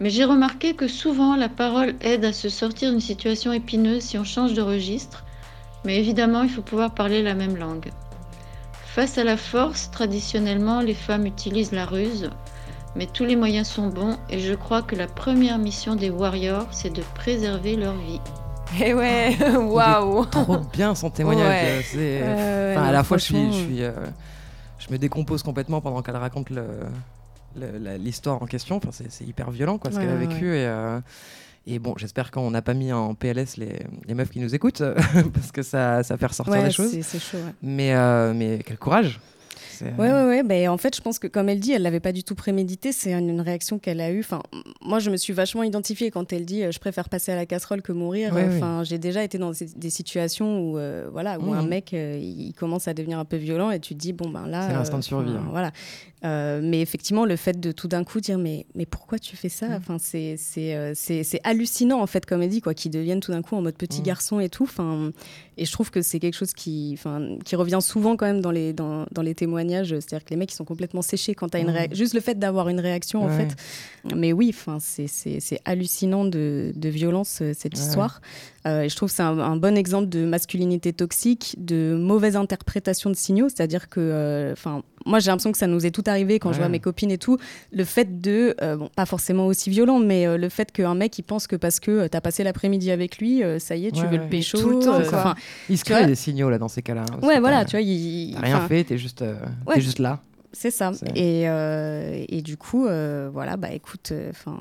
Mais 0.00 0.08
j'ai 0.08 0.24
remarqué 0.24 0.72
que 0.72 0.88
souvent 0.88 1.36
la 1.36 1.50
parole 1.50 1.96
aide 2.00 2.24
à 2.24 2.32
se 2.32 2.48
sortir 2.48 2.92
d'une 2.92 3.00
situation 3.00 3.52
épineuse 3.52 4.04
si 4.04 4.16
on 4.16 4.24
change 4.24 4.54
de 4.54 4.62
registre, 4.62 5.26
mais 5.84 5.98
évidemment 5.98 6.44
il 6.44 6.48
faut 6.48 6.62
pouvoir 6.62 6.94
parler 6.94 7.22
la 7.22 7.34
même 7.34 7.58
langue. 7.58 7.90
Face 8.96 9.18
à 9.18 9.24
la 9.24 9.36
force, 9.36 9.90
traditionnellement 9.90 10.80
les 10.80 10.94
femmes 10.94 11.26
utilisent 11.26 11.72
la 11.72 11.84
ruse, 11.84 12.30
mais 12.94 13.04
tous 13.04 13.26
les 13.26 13.36
moyens 13.36 13.68
sont 13.68 13.88
bons 13.88 14.16
et 14.30 14.38
je 14.38 14.54
crois 14.54 14.80
que 14.80 14.96
la 14.96 15.06
première 15.06 15.58
mission 15.58 15.96
des 15.96 16.08
warriors, 16.08 16.66
c'est 16.70 16.88
de 16.88 17.02
préserver 17.14 17.76
leur 17.76 17.92
vie. 17.92 18.22
Et 18.80 18.84
eh 18.86 18.94
ouais, 18.94 19.36
waouh 19.54 20.24
Trop 20.24 20.56
bien 20.72 20.94
son 20.94 21.10
témoignage. 21.10 21.84
C'est... 21.92 22.22
à 22.22 22.90
la 22.90 23.04
fois, 23.04 23.18
je 23.18 23.24
suis, 23.24 23.52
je 23.52 23.58
suis, 23.58 23.82
euh, 23.82 23.92
je 24.78 24.90
me 24.90 24.96
décompose 24.96 25.42
complètement 25.42 25.82
pendant 25.82 26.00
qu'elle 26.00 26.16
raconte 26.16 26.48
le, 26.48 26.64
l'histoire 27.98 28.42
en 28.42 28.46
question. 28.46 28.76
Enfin, 28.76 28.88
c'est, 28.92 29.26
hyper 29.26 29.50
violent, 29.50 29.76
quoi, 29.76 29.90
ce 29.90 29.98
qu'elle 29.98 30.08
a 30.08 30.16
vécu 30.16 30.56
et. 30.56 30.64
Euh, 30.66 31.00
et 31.66 31.78
bon, 31.78 31.94
j'espère 31.96 32.30
qu'on 32.30 32.50
n'a 32.50 32.62
pas 32.62 32.74
mis 32.74 32.92
en 32.92 33.14
PLS 33.14 33.56
les, 33.56 33.80
les, 34.06 34.14
meufs 34.14 34.30
qui 34.30 34.38
nous 34.38 34.54
écoutent, 34.54 34.82
parce 35.34 35.50
que 35.52 35.62
ça, 35.62 36.02
ça 36.02 36.16
fait 36.16 36.26
ressortir 36.26 36.62
des 36.62 36.70
choses. 36.70 36.96
C'est, 37.02 37.18
chaud, 37.18 37.38
mais, 37.62 37.94
euh, 37.94 38.32
mais 38.34 38.60
quel 38.64 38.78
courage 38.78 39.20
Ouais, 39.82 40.12
ouais, 40.12 40.24
ouais. 40.24 40.42
Ben, 40.42 40.68
en 40.68 40.76
fait, 40.76 40.96
je 40.96 41.00
pense 41.00 41.18
que 41.18 41.26
comme 41.26 41.48
elle 41.48 41.60
dit, 41.60 41.72
elle 41.72 41.82
l'avait 41.82 42.00
pas 42.00 42.12
du 42.12 42.24
tout 42.24 42.34
prémédité. 42.34 42.92
C'est 42.92 43.12
une, 43.12 43.40
réaction 43.40 43.78
qu'elle 43.78 44.00
a 44.00 44.10
eue. 44.10 44.20
Enfin, 44.20 44.42
moi, 44.82 44.98
je 44.98 45.10
me 45.10 45.16
suis 45.16 45.32
vachement 45.32 45.62
identifiée 45.62 46.10
quand 46.10 46.32
elle 46.32 46.46
dit 46.46 46.64
euh, 46.64 46.72
je 46.72 46.78
préfère 46.78 47.08
passer 47.08 47.32
à 47.32 47.36
la 47.36 47.46
casserole 47.46 47.82
que 47.82 47.92
mourir. 47.92 48.34
enfin, 48.34 48.82
j'ai 48.84 48.98
déjà 48.98 49.22
été 49.22 49.38
dans 49.38 49.52
des, 49.76 49.90
situations 49.90 50.60
où, 50.60 50.78
euh, 50.78 51.08
voilà, 51.12 51.38
où 51.38 51.52
un 51.52 51.62
mmh. 51.62 51.68
mec, 51.68 51.94
euh, 51.94 52.18
il 52.20 52.52
commence 52.54 52.88
à 52.88 52.94
devenir 52.94 53.18
un 53.18 53.24
peu 53.24 53.36
violent 53.36 53.70
et 53.70 53.80
tu 53.80 53.94
te 53.94 54.00
dis 54.00 54.12
bon 54.12 54.28
ben 54.28 54.46
là. 54.46 54.66
C'est 54.68 54.74
l'instant 54.74 54.98
de 54.98 55.04
survie. 55.04 55.32
Hein. 55.32 55.46
Voilà. 55.50 55.72
mais 56.60 56.80
effectivement, 56.80 57.24
le 57.24 57.36
fait 57.36 57.58
de 57.60 57.72
tout 57.72 57.88
d'un 57.88 58.04
coup 58.04 58.20
dire 58.20 58.38
mais, 58.38 58.66
mais 58.74 58.86
pourquoi 58.86 59.18
tu 59.18 59.36
fais 59.36 59.48
ça? 59.48 59.68
Mmh. 59.68 59.74
enfin, 59.74 59.96
c'est, 59.98 60.36
c'est, 60.36 61.40
hallucinant 61.44 62.00
en 62.00 62.06
fait, 62.06 62.26
comme 62.26 62.42
elle 62.42 62.50
dit, 62.50 62.60
quoi, 62.60 62.74
qu'ils 62.74 62.90
deviennent 62.90 63.20
tout 63.20 63.32
d'un 63.32 63.42
coup 63.42 63.56
en 63.56 63.62
mode 63.62 63.76
petit 63.76 64.00
mmh. 64.00 64.04
garçon 64.04 64.40
et 64.40 64.48
tout. 64.48 64.64
Enfin, 64.64 65.12
et 65.58 65.64
je 65.64 65.72
trouve 65.72 65.90
que 65.90 66.02
c'est 66.02 66.18
quelque 66.18 66.34
chose 66.34 66.52
qui, 66.52 66.98
qui 67.44 67.56
revient 67.56 67.78
souvent 67.80 68.16
quand 68.16 68.26
même 68.26 68.42
dans 68.42 68.50
les, 68.50 68.74
dans, 68.74 69.06
dans 69.10 69.22
les 69.22 69.34
témoignages. 69.34 69.88
C'est-à-dire 69.88 70.24
que 70.24 70.30
les 70.30 70.36
mecs, 70.36 70.52
ils 70.52 70.56
sont 70.56 70.66
complètement 70.66 71.00
séchés 71.00 71.34
quand 71.34 71.48
tu 71.48 71.56
as 71.56 71.60
une 71.60 71.70
mmh. 71.70 71.94
Juste 71.94 72.14
le 72.14 72.20
fait 72.20 72.38
d'avoir 72.38 72.68
une 72.68 72.80
réaction, 72.80 73.24
en 73.24 73.30
fait. 73.30 73.56
Mais 74.14 74.32
oui, 74.32 74.54
enfin, 74.54 74.78
c'est 74.80 75.60
hallucinant 75.64 76.24
de, 76.24 76.72
de, 76.74 76.88
violence, 76.88 77.40
euh, 77.40 77.52
cette 77.56 77.78
histoire. 77.78 78.20
Euh, 78.66 78.82
et 78.82 78.88
je 78.88 78.96
trouve 78.96 79.08
que 79.08 79.14
c'est 79.14 79.22
un, 79.22 79.56
bon 79.56 79.76
exemple 79.76 80.08
de 80.08 80.24
masculinité 80.24 80.92
toxique, 80.92 81.54
de 81.58 81.96
mauvaise 81.98 82.36
interprétation 82.36 83.10
de 83.10 83.16
signaux. 83.16 83.48
C'est-à-dire 83.48 83.88
que, 83.88 84.00
euh, 84.00 84.52
enfin, 84.52 84.82
moi, 85.04 85.20
j'ai 85.20 85.30
l'impression 85.30 85.52
que 85.52 85.58
ça 85.58 85.68
nous 85.68 85.86
est 85.86 85.92
tout 85.92 86.04
arrivé 86.06 86.38
quand 86.38 86.52
je 86.52 86.58
vois 86.58 86.68
mes 86.68 86.80
copines 86.80 87.10
et 87.10 87.18
tout. 87.18 87.38
Le 87.72 87.84
fait 87.84 88.20
de, 88.20 88.56
bon, 88.76 88.90
pas 88.94 89.06
forcément 89.06 89.46
aussi 89.46 89.70
violent, 89.70 90.00
mais 90.00 90.36
le 90.36 90.48
fait 90.48 90.72
qu'un 90.72 90.94
mec, 90.94 91.16
il 91.18 91.22
pense 91.22 91.46
que 91.46 91.54
parce 91.54 91.78
que 91.78 92.08
tu 92.08 92.16
as 92.16 92.20
passé 92.20 92.42
l'après-midi 92.42 92.90
avec 92.90 93.18
lui, 93.18 93.42
ça 93.58 93.76
y 93.76 93.86
est, 93.86 93.92
tu 93.92 94.04
veux 94.06 94.18
le 94.18 94.28
pécho. 94.28 94.58
Tout 94.58 94.70
le 94.70 94.84
temps, 94.84 95.02
quoi. 95.08 95.34
Il 95.68 95.78
se 95.78 95.84
crée 95.84 96.06
des 96.06 96.14
signaux 96.14 96.50
là 96.50 96.58
dans 96.58 96.68
ces 96.68 96.82
cas-là. 96.82 97.04
Hein, 97.10 97.26
ouais, 97.26 97.40
voilà, 97.40 97.64
tu 97.64 97.72
vois, 97.72 97.80
il. 97.80 98.34
T'as 98.34 98.40
rien 98.40 98.68
fait, 98.68 98.84
t'es 98.84 98.98
juste, 98.98 99.22
euh, 99.22 99.34
es 99.74 99.80
juste 99.80 99.98
là. 99.98 100.20
C'est 100.58 100.70
ça. 100.70 100.92
Et, 101.14 101.48
euh, 101.48 102.24
et, 102.28 102.40
du 102.40 102.56
coup, 102.56 102.86
euh, 102.86 103.28
voilà, 103.30 103.56
bah 103.56 103.72
écoute, 103.72 104.12
enfin. 104.30 104.56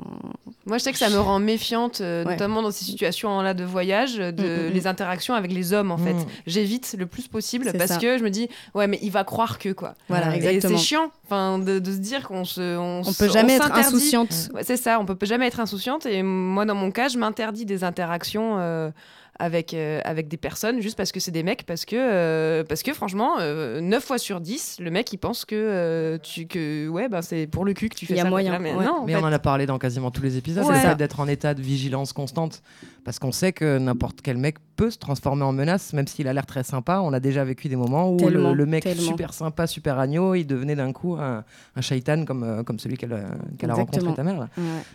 Moi, 0.66 0.78
je 0.78 0.84
sais 0.84 0.92
que 0.92 0.98
ça 0.98 1.10
me 1.10 1.20
rend 1.20 1.40
méfiante, 1.40 2.02
notamment 2.02 2.62
dans 2.62 2.72
ces 2.72 2.84
situations-là 2.84 3.54
de 3.54 3.64
voyage, 3.64 4.18
de 4.18 4.32
mm, 4.32 4.46
mm, 4.46 4.70
mm. 4.70 4.74
les 4.74 4.88
interactions 4.88 5.34
avec 5.34 5.54
les 5.54 5.74
hommes, 5.74 5.92
en 5.92 5.98
fait. 5.98 6.16
J'évite 6.48 6.96
le 6.98 7.06
plus 7.06 7.28
possible 7.28 7.72
parce 7.78 7.98
que 7.98 8.18
je 8.18 8.24
me 8.24 8.30
dis, 8.30 8.50
ouais, 8.74 8.88
mais 8.88 9.00
il 9.02 9.12
va 9.12 9.24
croire 9.24 9.58
que 9.58 9.70
quoi. 9.70 9.96
Voilà, 10.10 10.36
Et 10.36 10.60
c'est 10.60 10.78
chiant, 10.78 11.12
enfin, 11.25 11.60
de, 11.60 11.80
de, 11.80 11.92
se 11.92 11.98
dire 11.98 12.28
qu'on 12.28 12.44
se, 12.44 12.78
on, 12.78 13.02
on 13.06 13.14
peut 13.14 13.30
jamais 13.30 13.54
être 13.54 13.72
insouciante. 13.72 14.52
c'est 14.62 14.78
ça, 14.78 15.00
on 15.00 15.06
peut 15.06 15.18
jamais 15.25 15.48
être 15.48 15.60
insouciante. 15.62 16.06
Et 16.06 16.24
moi, 16.24 16.66
dans 16.66 16.75
mon 16.75 16.92
cas, 16.92 17.08
je 17.08 17.18
m'interdis 17.18 17.66
des 17.66 17.84
interactions 17.84 18.92
avec, 19.38 19.74
euh, 19.74 20.00
avec 20.06 20.27
des 20.27 20.38
personnes 20.38 20.82
juste 20.82 20.98
parce 20.98 21.12
que 21.12 21.20
c'est 21.20 21.32
des 21.32 21.44
mecs, 21.44 21.65
parce 21.65 21.86
que, 21.86 21.96
euh, 21.98 22.63
parce 22.63 22.84
que 22.84 22.94
franchement, 22.94 23.38
9 23.38 23.42
euh, 23.42 24.00
fois 24.00 24.18
sur 24.18 24.39
10, 24.39 24.77
le 24.80 24.92
mec 24.92 25.12
il 25.12 25.18
pense 25.18 25.46
que, 25.46 26.18
tu, 26.24 26.48
que 26.48 26.88
ouais, 26.88 27.10
ben, 27.10 27.22
c'est 27.22 27.48
pour 27.48 27.65
le 27.65 27.74
cul 27.74 27.89
que 27.89 27.96
tu 27.96 28.06
fais 28.06 28.13
Il 28.13 28.18
y 28.18 28.22
a 28.22 28.25
moyen. 28.30 28.58
mais, 28.60 28.74
non, 28.74 29.04
mais 29.06 29.15
on 29.15 29.20
en 29.20 29.32
a 29.32 29.39
parlé 29.39 29.65
dans 29.65 29.77
quasiment 29.77 30.12
tous 30.12 30.22
les 30.22 30.38
épisodes, 30.38 30.63
c'est 30.65 30.89
le 30.89 30.96
d'être 30.96 31.20
en 31.20 31.27
état 31.27 31.54
de 31.54 31.62
vigilance 31.62 32.13
constante. 32.13 32.62
Parce 33.04 33.20
qu'on 33.20 33.32
sait 33.32 33.54
que 33.54 33.77
n'importe 33.77 34.22
quel 34.24 34.38
mec 34.38 34.56
peut 34.75 34.89
se 34.89 34.98
transformer 34.98 35.44
en 35.44 35.51
menace, 35.51 35.94
même 35.94 36.08
s'il 36.08 36.27
a 36.27 36.34
l'air 36.34 36.48
très 36.48 36.63
sympa. 36.63 37.01
On 37.04 37.13
a 37.13 37.20
déjà 37.20 37.44
vécu 37.44 37.68
des 37.68 37.75
moments 37.75 38.10
où 38.10 38.18
le, 38.30 38.65
mec 38.65 38.88
super 38.98 39.34
sympa, 39.34 39.68
super 39.68 40.00
agneau, 40.00 40.34
il 40.34 40.46
devenait 40.46 40.75
d'un 40.75 40.92
coup 40.92 41.15
un, 41.15 41.44
un 41.75 41.82
shaitan 41.82 42.25
comme, 42.25 42.63
comme 42.63 42.80
celui 42.80 42.98
qu'elle 42.98 43.13
a 43.13 43.74
rencontré 43.74 44.13
ta 44.13 44.24
mère. 44.24 44.48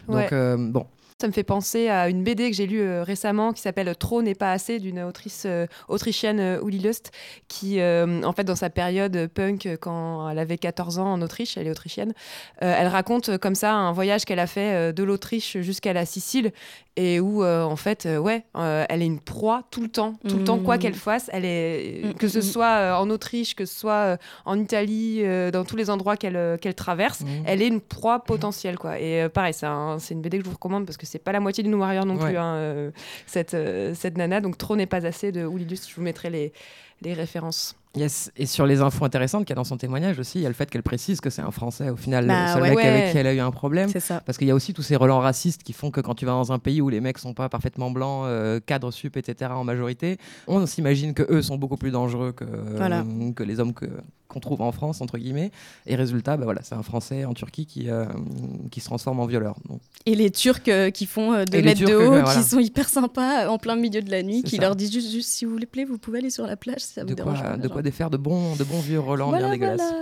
Donc, 0.09 0.35
bon, 0.73 0.87
ça 1.21 1.27
me 1.27 1.33
fait 1.33 1.45
penser 1.45 1.89
à 1.89 2.09
une 2.09 2.25
BD 2.25 2.51
que 2.51 2.57
j'ai 2.57 2.67
lue 2.67 2.81
euh, 2.81 3.03
récemment 3.03 3.53
qui 3.53 3.61
s'appelle 3.61 3.95
Trop 3.97 4.23
n'est 4.23 4.35
pas 4.35 4.53
assez 4.53 4.79
d'une 4.79 5.01
autrice 5.01 5.45
euh, 5.47 5.67
autrichienne 5.89 6.41
euh, 6.41 6.65
Uli 6.65 6.79
Lust 6.79 7.13
qui, 7.49 7.81
en 7.83 8.33
fait, 8.33 8.45
dans 8.45 8.57
sa 8.57 8.71
période 8.71 9.29
punk, 9.35 9.69
quand 9.81 10.29
elle 10.31 10.39
avait 10.39 10.57
14 10.57 10.99
ans 10.99 11.13
en 11.13 11.21
Autriche, 11.23 11.57
elle 11.57 11.67
est 11.67 11.71
autrichienne, 11.71 12.13
elle 12.59 12.87
raconte 12.87 13.39
comme 13.39 13.55
ça 13.55 13.75
un 13.75 13.93
voyage 13.93 14.25
qu'elle 14.25 14.39
a 14.39 14.47
fait 14.47 14.93
de 14.93 15.03
l'Autriche 15.03 15.59
jusqu'à 15.59 15.93
la 15.93 16.07
Sicile 16.07 16.53
et 16.97 17.21
où, 17.21 17.45
en 17.45 17.77
fait, 17.77 18.07
ouais, 18.07 18.45
elle 18.55 19.03
est 19.03 19.07
une 19.07 19.21
proie 19.21 19.65
tout 19.71 19.83
le 19.83 19.89
temps, 19.89 20.15
tout 20.29 20.39
le 20.39 20.45
temps, 20.45 20.59
quoi 20.59 20.77
mmh. 20.77 20.79
qu'elle 20.79 20.95
fasse, 20.95 21.31
elle 21.33 21.45
est, 21.45 22.05
mmh, 22.05 22.15
que 22.15 22.29
ce 22.29 22.39
mmh, 22.39 22.43
soit 22.43 22.99
en 22.99 23.11
Autriche, 23.11 23.55
que 23.55 23.65
ce 23.65 23.79
soit 23.79 24.17
en 24.45 24.59
Italie, 24.59 25.23
dans 25.53 25.65
tous 25.65 25.77
les 25.77 25.91
endroits 25.91 26.17
qu'elle 26.17 26.59
qu'elle 26.61 26.75
traverse, 26.75 27.23
elle 27.45 27.63
est 27.63 27.69
une 27.69 27.81
proie 27.81 28.21
potentielle, 28.21 28.79
quoi. 28.79 28.99
Et 28.99 29.29
pareil, 29.29 29.55
c'est 29.55 30.15
une 30.15 30.23
BD 30.23 30.39
que 30.39 30.45
je 30.45 30.49
vous 30.49 30.55
recommande 30.55 30.87
parce 30.87 30.97
que 30.97 31.07
c'est 31.11 31.19
pas 31.19 31.33
la 31.33 31.41
moitié 31.41 31.65
du 31.65 31.71
New 31.71 31.79
Warrior 31.79 32.07
non 32.07 32.17
plus, 32.17 32.37
hein, 32.37 32.55
euh, 32.55 32.91
cette, 33.27 33.55
euh, 33.55 33.95
cette 33.95 34.17
nana. 34.17 34.41
Donc 34.41 34.57
trop 34.57 34.77
n'est 34.77 34.87
pas 34.87 35.05
assez 35.07 35.33
de 35.33 35.45
Oulilus. 35.45 35.89
Je 35.89 35.95
vous 35.95 36.03
mettrai 36.03 36.31
les, 36.31 36.53
les 37.03 37.15
références. 37.15 37.77
Yes. 37.97 38.31
Et 38.37 38.47
sur 38.47 38.67
les 38.67 38.83
infos 38.83 39.05
intéressantes 39.05 39.45
qu'il 39.45 39.51
y 39.51 39.55
a 39.55 39.57
dans 39.57 39.65
son 39.65 39.77
témoignage 39.77 40.19
aussi, 40.21 40.39
il 40.39 40.43
y 40.43 40.47
a 40.47 40.49
le 40.49 40.55
fait 40.55 40.71
qu'elle 40.71 40.85
précise 40.85 41.21
que 41.21 41.29
c'est 41.29 41.43
un 41.43 41.51
Français, 41.51 41.91
au 41.91 41.97
final, 41.97 42.27
bah, 42.27 42.47
le 42.47 42.53
seul 42.53 42.63
mec 42.63 42.79
avec 42.79 43.11
qui 43.11 43.19
elle 43.19 43.27
a 43.27 43.35
eu 43.35 43.41
un 43.41 43.51
problème. 43.51 43.91
Ça. 43.99 44.21
Parce 44.21 44.39
qu'il 44.39 44.47
y 44.47 44.51
a 44.53 44.55
aussi 44.55 44.73
tous 44.73 44.83
ces 44.83 44.95
relents 44.95 45.19
racistes 45.19 45.65
qui 45.65 45.73
font 45.73 45.91
que 45.91 46.01
quand 46.01 46.15
tu 46.15 46.25
vas 46.25 46.33
dans 46.33 46.53
un 46.53 46.61
pays 46.61 46.81
où 46.81 46.89
les 46.89 47.01
mecs 47.01 47.19
sont 47.19 47.35
pas 47.35 47.49
parfaitement 47.49 47.91
blancs, 47.91 48.27
euh, 48.27 48.61
cadres 48.65 48.93
sup, 48.93 49.17
etc., 49.17 49.51
en 49.53 49.65
majorité, 49.65 50.19
on 50.47 50.65
s'imagine 50.67 51.15
que 51.15 51.25
eux 51.31 51.43
sont 51.43 51.57
beaucoup 51.57 51.77
plus 51.77 51.91
dangereux 51.91 52.31
que, 52.31 52.45
que 53.33 53.43
les 53.43 53.59
hommes 53.59 53.73
qu'on 54.31 54.41
trouve 54.41 54.63
en 54.63 54.73
France, 54.73 55.01
entre 55.01 55.19
guillemets. 55.19 55.51
Et 55.87 55.97
résultat, 55.97 56.37
bah 56.37 56.45
voilà, 56.45 56.63
c'est 56.63 56.77
un 56.77 56.83
Français 56.83 57.25
en 57.25 57.35
Turquie 57.35 57.67
qui, 57.67 57.91
euh, 57.91 58.07
qui 58.71 58.81
se 58.81 58.87
transforme 58.87 59.21
en 59.21 59.27
violeur. 59.27 59.57
Et 60.07 60.15
les 60.15 60.31
Turcs 60.31 60.61
euh, 60.69 60.91
qui 60.91 61.07
font 61.07 61.33
euh, 61.33 61.45
deux 61.45 61.61
mètres 61.61 61.85
de 61.85 61.95
haut, 61.95 62.25
qui 62.33 62.43
sont 62.49 62.61
hyper 62.61 62.89
sympas 62.89 63.49
en 63.49 63.59
plein 63.59 63.77
milieu 63.77 64.01
de 64.01 64.11
la 64.11 64.23
nuit, 64.23 64.43
qui 64.43 64.59
leur 64.59 64.77
disent 64.77 64.93
juste, 64.93 65.29
si 65.29 65.45
vous 65.45 65.59
plaît, 65.71 65.85
vous 65.85 65.99
pouvez 65.99 66.19
aller 66.19 66.31
sur 66.31 66.47
la 66.47 66.57
plage, 66.57 66.81
de 66.97 67.15
quoi, 67.15 67.57
De 67.57 67.81
défaire 67.83 68.11
de 68.11 68.17
bons, 68.17 68.57
de 68.57 68.65
bons 68.65 68.81
vieux 68.81 69.01
Roland 69.01 69.33
bien 69.33 69.51
dégueulasses. 69.51 69.93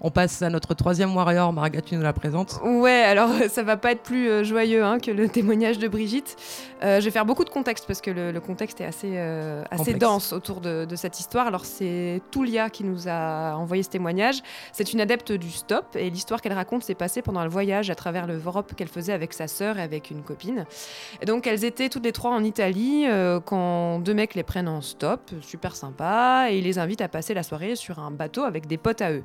On 0.00 0.12
passe 0.12 0.42
à 0.42 0.50
notre 0.50 0.74
troisième 0.74 1.16
warrior. 1.16 1.52
Marga, 1.52 1.80
tu 1.80 1.96
nous 1.96 2.02
la 2.02 2.12
présentes 2.12 2.60
Ouais, 2.62 3.02
alors 3.02 3.30
ça 3.50 3.64
va 3.64 3.76
pas 3.76 3.90
être 3.90 4.02
plus 4.02 4.28
euh, 4.28 4.44
joyeux 4.44 4.84
hein, 4.84 5.00
que 5.00 5.10
le 5.10 5.28
témoignage 5.28 5.78
de 5.78 5.88
Brigitte. 5.88 6.36
Euh, 6.84 7.00
je 7.00 7.06
vais 7.06 7.10
faire 7.10 7.26
beaucoup 7.26 7.44
de 7.44 7.50
contexte 7.50 7.84
parce 7.84 8.00
que 8.00 8.12
le, 8.12 8.38
contexte 8.40 8.80
est 8.80 8.84
assez, 8.84 9.14
euh, 9.14 9.64
assez 9.72 9.94
dense 9.94 10.32
autour 10.32 10.60
de, 10.60 10.86
cette 10.94 11.18
histoire. 11.18 11.48
Alors 11.48 11.64
c'est 11.64 12.22
Toulia 12.30 12.70
qui 12.70 12.84
nous 12.84 13.08
a 13.08 13.56
envoyé 13.56 13.82
ce 13.82 13.88
témoignage. 13.88 14.40
C'est 14.72 14.92
une 14.92 15.00
adepte 15.00 15.32
du 15.32 15.50
stop 15.50 15.84
et 15.96 16.10
l'histoire 16.10 16.40
qu'elle 16.40 16.52
raconte 16.52 16.84
s'est 16.84 16.94
passée 16.94 17.20
pendant 17.20 17.42
le 17.42 17.50
voyage 17.50 17.90
à 17.90 17.96
travers 17.96 18.28
l'Europe 18.28 18.74
qu'elle 18.76 18.88
faisait 18.88 19.12
avec 19.12 19.32
sa 19.32 19.48
sœur 19.48 19.78
et 19.78 19.82
avec 19.82 20.12
une 20.12 20.22
copine. 20.22 20.64
Et 21.20 21.26
donc 21.26 21.48
elles 21.48 21.64
étaient 21.64 21.88
toutes 21.88 22.04
les 22.04 22.12
trois 22.12 22.30
en 22.30 22.44
Italie 22.44 23.06
quand 23.44 23.98
deux 23.98 24.14
mecs 24.14 24.34
les 24.34 24.44
prennent 24.44 24.68
en 24.68 24.80
stop, 24.80 25.30
super 25.40 25.74
sympa, 25.74 26.46
et 26.50 26.58
ils 26.58 26.64
les 26.64 26.78
invitent 26.78 27.00
à 27.00 27.08
passer 27.08 27.34
la 27.34 27.42
soirée 27.42 27.74
sur 27.74 27.98
un 27.98 28.10
bateau 28.10 28.44
avec 28.44 28.66
des 28.66 28.76
potes 28.76 29.02
à 29.02 29.12
eux. 29.12 29.24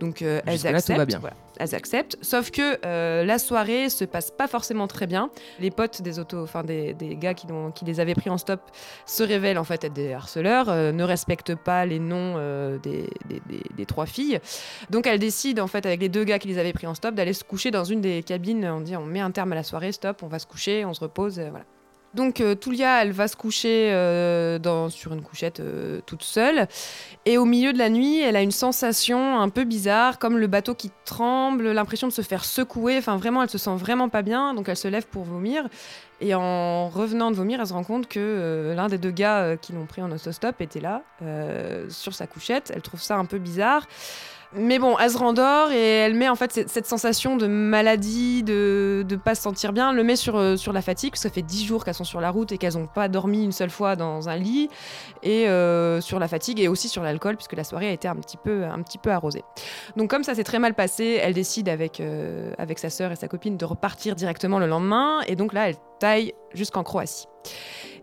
Donc 0.00 0.09
donc 0.10 0.22
euh, 0.22 0.40
elles 0.44 0.66
acceptent. 0.66 1.16
elles 1.58 1.74
acceptent. 1.76 2.18
Sauf 2.20 2.50
que 2.50 2.84
euh, 2.84 3.24
la 3.24 3.38
soirée 3.38 3.88
se 3.88 4.04
passe 4.04 4.32
pas 4.32 4.48
forcément 4.48 4.88
très 4.88 5.06
bien. 5.06 5.30
Les 5.60 5.70
potes 5.70 6.02
des 6.02 6.18
autos, 6.18 6.42
enfin 6.42 6.64
des, 6.64 6.96
gars 7.12 7.34
qui, 7.34 7.46
qui, 7.76 7.84
les 7.84 8.00
avaient 8.00 8.16
pris 8.16 8.28
en 8.28 8.36
stop 8.36 8.60
se 9.06 9.22
révèlent 9.22 9.58
en 9.58 9.62
fait 9.62 9.84
être 9.84 9.92
des 9.92 10.12
harceleurs, 10.12 10.68
euh, 10.68 10.90
ne 10.90 11.04
respectent 11.04 11.54
pas 11.54 11.86
les 11.86 12.00
noms 12.00 12.34
des, 12.82 13.08
des, 13.76 13.86
trois 13.86 14.06
filles. 14.06 14.40
Donc 14.90 15.06
elles 15.06 15.20
décident 15.20 15.62
en 15.62 15.68
fait 15.68 15.86
avec 15.86 16.00
les 16.00 16.08
deux 16.08 16.24
gars 16.24 16.40
qui 16.40 16.48
les 16.48 16.58
avaient 16.58 16.72
pris 16.72 16.88
en 16.88 16.94
stop 16.94 17.14
d'aller 17.14 17.32
se 17.32 17.44
coucher 17.44 17.70
dans 17.70 17.84
une 17.84 18.00
des 18.00 18.24
cabines. 18.24 18.64
On 18.66 18.80
dit 18.80 18.96
on 18.96 19.06
met 19.06 19.20
un 19.20 19.30
terme 19.30 19.52
à 19.52 19.54
la 19.54 19.62
soirée, 19.62 19.92
stop, 19.92 20.24
on 20.24 20.28
va 20.28 20.40
se 20.40 20.46
coucher, 20.46 20.84
on 20.84 20.92
se 20.92 21.00
repose, 21.00 21.38
voilà. 21.38 21.64
Donc 22.14 22.40
euh, 22.40 22.56
elle 22.80 23.12
va 23.12 23.28
se 23.28 23.36
coucher 23.36 23.92
euh, 23.92 24.88
sur 24.88 25.12
une 25.12 25.22
couchette 25.22 25.60
euh, 25.60 26.00
toute 26.06 26.22
seule. 26.22 26.66
Et 27.24 27.38
au 27.38 27.44
milieu 27.44 27.72
de 27.72 27.78
la 27.78 27.88
nuit, 27.88 28.20
elle 28.20 28.36
a 28.36 28.42
une 28.42 28.50
sensation 28.50 29.38
un 29.38 29.48
peu 29.48 29.64
bizarre, 29.64 30.18
comme 30.18 30.38
le 30.38 30.46
bateau 30.46 30.74
qui 30.74 30.90
tremble, 31.04 31.70
l'impression 31.70 32.08
de 32.08 32.12
se 32.12 32.22
faire 32.22 32.44
secouer. 32.44 32.98
Enfin, 32.98 33.16
vraiment, 33.16 33.42
elle 33.42 33.50
se 33.50 33.58
sent 33.58 33.76
vraiment 33.76 34.08
pas 34.08 34.22
bien. 34.22 34.54
Donc 34.54 34.68
elle 34.68 34.76
se 34.76 34.88
lève 34.88 35.06
pour 35.06 35.24
vomir. 35.24 35.68
Et 36.20 36.34
en 36.34 36.88
revenant 36.88 37.30
de 37.30 37.36
vomir, 37.36 37.60
elle 37.60 37.66
se 37.66 37.72
rend 37.72 37.84
compte 37.84 38.06
que 38.06 38.74
l'un 38.76 38.88
des 38.88 38.98
deux 38.98 39.10
gars 39.10 39.56
qui 39.56 39.72
l'ont 39.72 39.86
pris 39.86 40.02
en 40.02 40.10
autostop 40.10 40.60
était 40.60 40.80
là, 40.80 41.02
sur 41.88 42.12
sa 42.12 42.26
couchette. 42.26 42.70
Elle 42.74 42.82
trouve 42.82 43.00
ça 43.00 43.16
un 43.16 43.24
peu 43.24 43.38
bizarre. 43.38 43.86
Mais 44.52 44.80
bon, 44.80 44.98
elle 44.98 45.10
se 45.10 45.18
rendort 45.18 45.70
et 45.70 45.80
elle 45.80 46.14
met 46.14 46.28
en 46.28 46.34
fait 46.34 46.52
cette, 46.68 46.86
sensation 46.86 47.36
de 47.36 47.46
maladie, 47.46 48.42
de 48.42 49.06
ne 49.08 49.16
pas 49.16 49.36
se 49.36 49.42
sentir 49.42 49.72
bien, 49.72 49.90
elle 49.90 49.96
le 49.96 50.02
met 50.02 50.16
sur, 50.16 50.36
euh, 50.36 50.56
sur 50.56 50.72
la 50.72 50.82
fatigue, 50.82 51.14
ça 51.14 51.30
fait 51.30 51.42
dix 51.42 51.64
jours 51.64 51.84
qu'elles 51.84 51.94
sont 51.94 52.02
sur 52.02 52.20
la 52.20 52.30
route 52.30 52.50
et 52.50 52.58
qu'elles 52.58 52.74
n'ont 52.74 52.88
pas 52.88 53.06
dormi 53.06 53.44
une 53.44 53.52
seule 53.52 53.70
fois 53.70 53.94
dans 53.94 54.28
un 54.28 54.36
lit, 54.36 54.68
et 55.22 55.48
euh, 55.48 56.00
sur 56.00 56.18
la 56.18 56.26
fatigue 56.26 56.58
et 56.58 56.66
aussi 56.66 56.88
sur 56.88 57.04
l'alcool, 57.04 57.36
puisque 57.36 57.52
la 57.52 57.62
soirée 57.62 57.88
a 57.88 57.92
été 57.92 58.08
un 58.08 58.16
petit 58.16 58.36
peu, 58.36 58.64
un 58.64 58.82
petit 58.82 58.98
peu 58.98 59.10
arrosée. 59.10 59.44
Donc 59.96 60.10
comme 60.10 60.24
ça 60.24 60.34
s'est 60.34 60.44
très 60.44 60.58
mal 60.58 60.74
passé, 60.74 61.20
elle 61.22 61.34
décide 61.34 61.68
avec, 61.68 62.00
euh, 62.00 62.52
avec 62.58 62.80
sa 62.80 62.90
sœur 62.90 63.12
et 63.12 63.16
sa 63.16 63.28
copine 63.28 63.56
de 63.56 63.64
repartir 63.64 64.16
directement 64.16 64.58
le 64.58 64.66
lendemain, 64.66 65.20
et 65.28 65.36
donc 65.36 65.52
là, 65.52 65.68
elle 65.68 65.76
taille 66.00 66.32
jusqu'en 66.54 66.82
Croatie. 66.82 67.26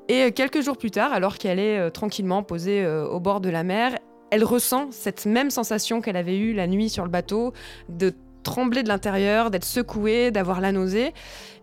Et 0.07 0.31
quelques 0.31 0.61
jours 0.61 0.77
plus 0.77 0.91
tard, 0.91 1.11
alors 1.11 1.37
qu'elle 1.37 1.59
est 1.59 1.91
tranquillement 1.91 2.41
posée 2.41 2.87
au 2.87 3.19
bord 3.19 3.41
de 3.41 3.49
la 3.49 3.63
mer, 3.63 3.97
elle 4.31 4.43
ressent 4.43 4.87
cette 4.91 5.25
même 5.25 5.49
sensation 5.49 6.01
qu'elle 6.01 6.17
avait 6.17 6.37
eue 6.37 6.53
la 6.53 6.67
nuit 6.67 6.89
sur 6.89 7.03
le 7.03 7.09
bateau, 7.09 7.53
de 7.89 8.13
trembler 8.43 8.83
de 8.83 8.87
l'intérieur, 8.87 9.51
d'être 9.51 9.65
secouée, 9.65 10.31
d'avoir 10.31 10.61
la 10.61 10.71
nausée. 10.71 11.13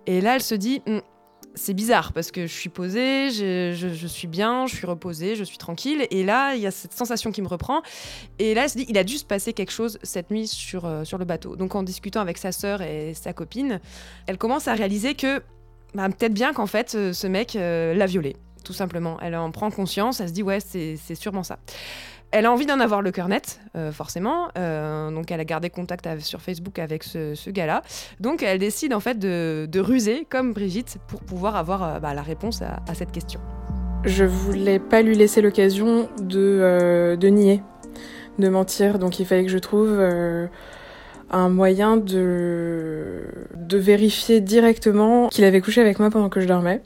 Et 0.06 0.20
là, 0.20 0.34
elle 0.34 0.42
se 0.42 0.54
dit, 0.54 0.82
hum, 0.86 1.00
c'est 1.54 1.74
bizarre 1.74 2.12
parce 2.12 2.30
que 2.30 2.46
je 2.46 2.52
suis 2.52 2.68
posée, 2.68 3.30
je, 3.30 4.06
suis 4.06 4.26
bien, 4.26 4.66
je 4.66 4.74
suis 4.74 4.86
reposée, 4.86 5.36
je 5.36 5.44
suis 5.44 5.58
tranquille. 5.58 6.06
Et 6.10 6.24
là, 6.24 6.54
il 6.54 6.60
y 6.60 6.66
a 6.66 6.70
cette 6.70 6.92
sensation 6.92 7.30
qui 7.30 7.42
me 7.42 7.48
reprend. 7.48 7.82
Et 8.38 8.54
là, 8.54 8.64
elle 8.64 8.70
se 8.70 8.76
dit, 8.76 8.86
il 8.88 8.98
a 8.98 9.04
dû 9.04 9.16
se 9.16 9.24
passer 9.24 9.52
quelque 9.52 9.72
chose 9.72 9.98
cette 10.02 10.30
nuit 10.30 10.48
sur, 10.48 10.84
euh, 10.84 11.04
le 11.16 11.24
bateau. 11.24 11.56
Donc, 11.56 11.74
en 11.74 11.82
discutant 11.82 12.20
avec 12.20 12.38
sa 12.38 12.52
sœur 12.52 12.82
et 12.82 13.14
sa 13.14 13.32
copine, 13.32 13.80
elle 14.26 14.36
commence 14.36 14.68
à 14.68 14.74
réaliser 14.74 15.14
que 15.14 15.42
bah, 15.94 16.08
peut-être 16.08 16.34
bien 16.34 16.52
qu'en 16.52 16.66
fait, 16.66 16.94
euh, 16.94 17.12
ce 17.12 17.26
mec 17.28 17.54
euh, 17.54 17.94
l'a 17.94 18.06
violée, 18.06 18.36
tout 18.64 18.72
simplement. 18.72 19.18
Elle 19.20 19.36
en 19.36 19.50
prend 19.52 19.70
conscience, 19.70 20.20
elle 20.20 20.28
se 20.28 20.32
dit, 20.34 20.42
ouais, 20.42 20.58
c'est 20.60 21.14
sûrement 21.14 21.44
ça. 21.44 21.58
Elle 22.34 22.46
a 22.46 22.52
envie 22.52 22.66
d'en 22.66 22.80
avoir 22.80 23.00
le 23.00 23.12
cœur 23.12 23.28
net, 23.28 23.60
euh, 23.76 23.92
forcément. 23.92 24.48
Euh, 24.58 25.08
donc, 25.12 25.30
elle 25.30 25.38
a 25.38 25.44
gardé 25.44 25.70
contact 25.70 26.08
sur 26.18 26.40
Facebook 26.40 26.80
avec 26.80 27.04
ce, 27.04 27.48
gars-là. 27.48 27.82
Donc, 28.18 28.42
elle 28.42 28.58
décide 28.58 28.92
en 28.92 28.98
fait 28.98 29.20
de, 29.20 29.78
ruser, 29.78 30.26
comme 30.28 30.52
Brigitte, 30.52 30.96
pour 31.06 31.20
pouvoir 31.20 31.54
avoir 31.54 31.84
euh, 31.84 32.00
bah, 32.00 32.12
la 32.12 32.22
réponse 32.22 32.60
à, 32.60 32.94
cette 32.94 33.12
question. 33.12 33.38
Je 34.04 34.24
voulais 34.24 34.80
pas 34.80 35.02
lui 35.02 35.14
laisser 35.14 35.42
l'occasion 35.42 36.08
de, 36.20 37.16
nier, 37.22 37.62
de 38.40 38.48
mentir. 38.48 38.98
Donc, 38.98 39.20
il 39.20 39.26
fallait 39.26 39.44
que 39.44 39.52
je 39.52 39.58
trouve 39.58 39.96
un 41.30 41.48
moyen 41.48 41.96
de, 41.96 43.22
de 43.54 43.78
vérifier 43.78 44.40
directement 44.40 45.28
qu'il 45.28 45.44
avait 45.44 45.60
couché 45.60 45.80
avec 45.80 46.00
moi 46.00 46.10
pendant 46.10 46.30
que 46.30 46.40
je 46.40 46.48
dormais. 46.48 46.82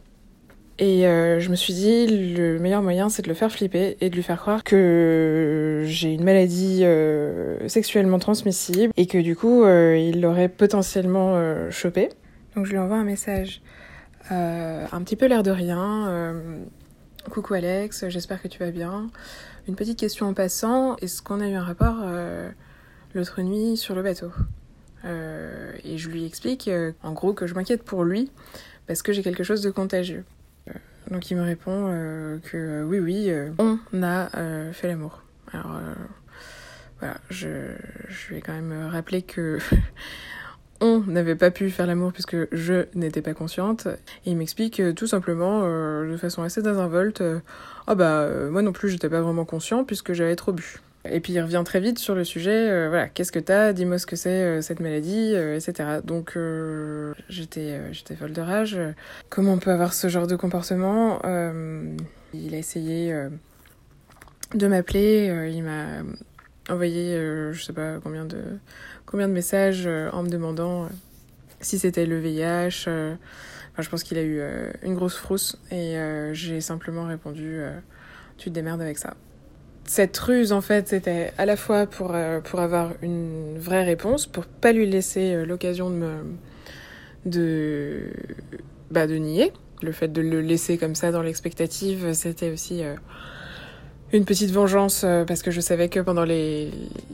Et 0.81 1.09
euh, 1.09 1.41
je 1.41 1.51
me 1.51 1.57
suis 1.57 1.75
dit, 1.75 2.07
le 2.07 2.61
meilleur 2.61 2.83
moyen, 2.83 3.09
c'est 3.09 3.23
de 3.23 3.29
le 3.29 3.35
faire 3.35 3.51
flipper 3.51 3.97
et 4.01 4.11
de 4.11 4.15
lui 4.15 4.23
faire 4.23 4.41
croire 4.41 4.63
que 4.63 5.83
j'ai 5.87 6.13
une 6.13 6.23
maladie 6.23 6.85
euh, 6.85 7.67
sexuellement 7.69 8.21
transmissible 8.21 8.93
et 8.97 9.07
que 9.07 9.19
du 9.19 9.35
coup, 9.35 9.65
euh, 9.65 9.97
il 9.97 10.21
l'aurait 10.21 10.49
potentiellement 10.49 11.37
chopé. 11.71 12.11
Donc 12.55 12.67
je 12.67 12.71
lui 12.71 12.79
envoie 12.79 12.97
un 12.97 13.05
message, 13.05 13.61
un 14.31 15.03
petit 15.03 15.17
peu 15.17 15.27
l'air 15.27 15.43
de 15.43 15.51
rien. 15.51 16.35
Coucou 17.29 17.55
Alex, 17.55 18.09
j'espère 18.09 18.41
que 18.41 18.49
tu 18.49 18.61
vas 18.61 18.71
bien. 18.71 19.11
Une 19.67 19.75
petite 19.75 19.99
question 19.99 20.27
en 20.27 20.35
passant, 20.35 20.97
est-ce 20.97 21.23
qu'on 21.23 21.41
a 21.41 21.49
eu 21.49 21.55
un 21.55 21.65
rapport 21.65 22.05
l'autre 23.15 23.43
nuit 23.43 23.77
sur 23.77 23.97
le 23.97 24.03
bateau? 24.03 24.31
Et 25.05 25.99
je 25.99 26.09
lui 26.09 26.25
explique, 26.25 26.71
en 27.03 27.13
gros, 27.13 27.33
que 27.33 27.49
je 27.49 27.55
m'inquiète 27.55 27.83
pour 27.83 28.05
lui 28.05 28.31
parce 28.87 29.03
que 29.03 29.13
j'ai 29.13 29.23
quelque 29.23 29.45
chose 29.45 29.61
de 29.61 29.71
contagieux. 29.71 30.25
Donc 31.11 31.31
il 31.31 31.37
me 31.37 31.43
répond 31.43 31.87
euh, 31.89 32.39
que 32.39 32.57
euh, 32.57 32.85
oui, 32.85 32.99
oui, 32.99 33.31
euh, 33.31 33.51
on 33.59 34.03
a 34.03 34.29
fait 34.73 34.89
l'amour. 34.89 35.23
Alors 35.53 35.79
voilà, 36.99 37.17
je, 37.31 37.49
je 38.09 38.35
vais 38.35 38.41
quand 38.41 38.53
même 38.53 38.89
rappeler 38.91 39.23
que 39.23 39.59
on 40.81 41.01
n'avait 41.01 41.37
pas 41.37 41.51
pu 41.51 41.71
faire 41.71 41.87
l'amour 41.87 42.13
puisque 42.13 42.37
je 42.55 42.87
n'étais 42.95 43.23
pas 43.23 43.35
consciente. 43.35 43.87
Et 44.27 44.31
il 44.31 44.37
m'explique 44.37 44.83
tout 44.95 45.07
simplement, 45.07 45.63
de 45.63 46.17
façon 46.19 46.43
assez 46.43 46.61
désinvolte, 46.61 47.23
ah 47.23 47.93
oh 47.93 47.95
bah 47.95 48.29
moi 48.51 48.61
non 48.61 48.73
plus 48.73 48.91
j'étais 48.91 49.09
pas 49.09 49.23
vraiment 49.23 49.47
conscient 49.47 49.85
puisque 49.85 50.13
j'avais 50.13 50.37
trop 50.37 50.53
bu. 50.53 50.81
Et 51.11 51.21
puis 51.21 51.33
il 51.33 51.41
revient 51.41 51.63
très 51.65 51.81
vite 51.81 51.99
sur 51.99 52.15
le 52.15 52.25
sujet, 52.25 52.69
euh, 52.71 52.89
voilà, 52.89 53.09
qu'est-ce 53.09 53.33
que 53.33 53.39
t'as, 53.39 53.73
dis-moi 53.73 53.99
ce 53.99 54.07
que 54.07 54.17
c'est 54.17 54.43
euh, 54.43 54.61
cette 54.63 54.81
maladie, 54.81 55.33
euh, 55.35 55.57
etc. 55.57 56.01
Donc 56.05 56.37
j'étais 57.29 57.93
j'étais 57.93 58.17
folle 58.17 58.33
de 58.33 58.41
rage. 58.41 58.79
Comment 59.29 59.55
on 59.55 59.59
peut 59.59 59.71
avoir 59.71 59.93
ce 59.93 60.09
genre 60.09 60.27
de 60.27 60.37
comportement? 60.37 61.21
Il 62.35 62.55
a 62.55 62.59
essayé 62.59 63.15
de 64.55 64.67
m'appeler, 64.67 65.51
il 65.53 65.63
m'a 65.63 66.03
envoyé 66.69 67.17
je 67.53 67.63
sais 67.63 67.73
pas 67.73 67.99
combien 68.01 68.25
de 68.25 68.43
combien 69.07 69.29
de 69.29 69.33
messages 69.33 69.87
en 69.87 70.23
me 70.23 70.29
demandant 70.29 70.89
si 71.61 71.79
c'était 71.79 72.07
le 72.07 72.19
VIH. 72.19 72.89
Enfin, 73.73 73.83
je 73.83 73.89
pense 73.89 74.03
qu'il 74.03 74.19
a 74.19 74.23
eu 74.23 74.43
une 74.83 74.95
grosse 74.95 75.17
frousse 75.17 75.59
et 75.71 75.97
j'ai 76.33 76.61
simplement 76.61 77.07
répondu 77.07 77.61
tu 78.37 78.51
te 78.51 78.55
démerdes 78.55 78.81
avec 78.81 78.99
ça 78.99 79.15
cette 79.91 80.17
ruse, 80.19 80.53
en 80.53 80.61
fait, 80.61 80.89
c'était 80.89 81.33
à 81.39 81.47
la 81.47 81.57
fois 81.57 81.87
pour, 81.87 82.11
euh, 82.15 82.41
pour 82.41 82.61
avoir 82.61 82.93
une 83.03 83.59
vraie 83.59 83.85
réponse, 83.85 84.27
pour 84.27 84.45
pas 84.45 84.73
lui 84.73 84.87
laisser 84.87 85.33
euh, 85.33 85.47
l'occasion 85.47 85.91
de 85.91 85.95
me. 85.95 86.13
de. 87.25 88.11
bah, 88.91 89.07
de 89.07 89.17
nier. 89.17 89.53
Le 89.81 89.93
fait 89.93 90.09
de 90.09 90.21
le 90.21 90.41
laisser 90.41 90.77
comme 90.77 90.95
ça 90.95 91.13
dans 91.13 91.23
l'expectative, 91.23 92.13
c'était 92.13 92.51
aussi 92.51 92.83
euh, 92.83 92.97
une 94.13 94.25
petite 94.25 94.51
vengeance, 94.51 95.07
parce 95.27 95.43
que 95.43 95.53
je 95.53 95.61
savais 95.61 95.89
que 95.89 96.01
pendant 96.01 96.25
les, 96.25 96.71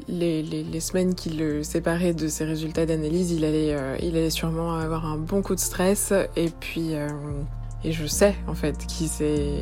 les, 0.08 0.42
les, 0.42 0.80
semaines 0.80 1.14
qui 1.14 1.28
le 1.28 1.62
séparaient 1.62 2.14
de 2.14 2.26
ses 2.26 2.46
résultats 2.46 2.86
d'analyse, 2.86 3.32
il, 3.32 3.44
allait 3.44 3.76
il 4.00 4.16
allait 4.16 4.30
sûrement 4.30 4.76
avoir 4.76 5.04
un 5.04 5.18
bon 5.18 5.42
coup 5.42 5.54
de 5.54 5.60
stress, 5.60 6.14
et 6.36 6.48
puis. 6.58 6.92
et 7.84 7.92
je 7.92 8.06
sais, 8.06 8.34
en 8.46 8.54
fait, 8.54 8.78
qui 8.86 9.08
s'est 9.08 9.58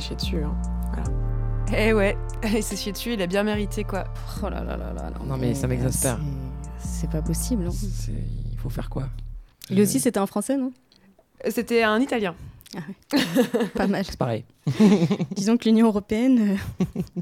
chié 0.00 0.16
dessus. 0.16 0.42
Hein. 0.42 0.56
Voilà. 0.92 1.35
Eh 1.74 1.92
ouais, 1.92 2.16
il 2.44 2.62
s'est 2.62 2.76
chié 2.76 2.92
dessus, 2.92 3.14
il 3.14 3.22
a 3.22 3.26
bien 3.26 3.42
mérité 3.42 3.84
quoi. 3.84 4.04
Oh 4.42 4.48
là 4.48 4.62
là 4.62 4.76
là 4.76 4.92
là. 4.92 5.10
Non, 5.24 5.36
mais, 5.36 5.54
ça 5.54 5.66
m'exaspère. 5.66 6.18
C'est 6.78 7.10
pas 7.10 7.22
possible. 7.22 7.66
Hein. 7.66 7.72
Il 8.52 8.58
faut 8.58 8.70
faire 8.70 8.88
quoi? 8.88 9.08
Lui 9.70 9.82
aussi, 9.82 9.98
c'était 9.98 10.20
un 10.20 10.26
français, 10.26 10.56
non? 10.56 10.72
C'était 11.48 11.82
un 11.82 12.00
italien. 12.00 12.34
Ah 12.76 12.80
ouais. 12.88 13.68
pas 13.74 13.86
mal. 13.86 14.04
C'est 14.08 14.16
pareil. 14.16 14.44
Disons 15.32 15.56
que 15.56 15.64
l'Union 15.64 15.86
européenne. 15.86 16.56
Euh, 16.56 17.20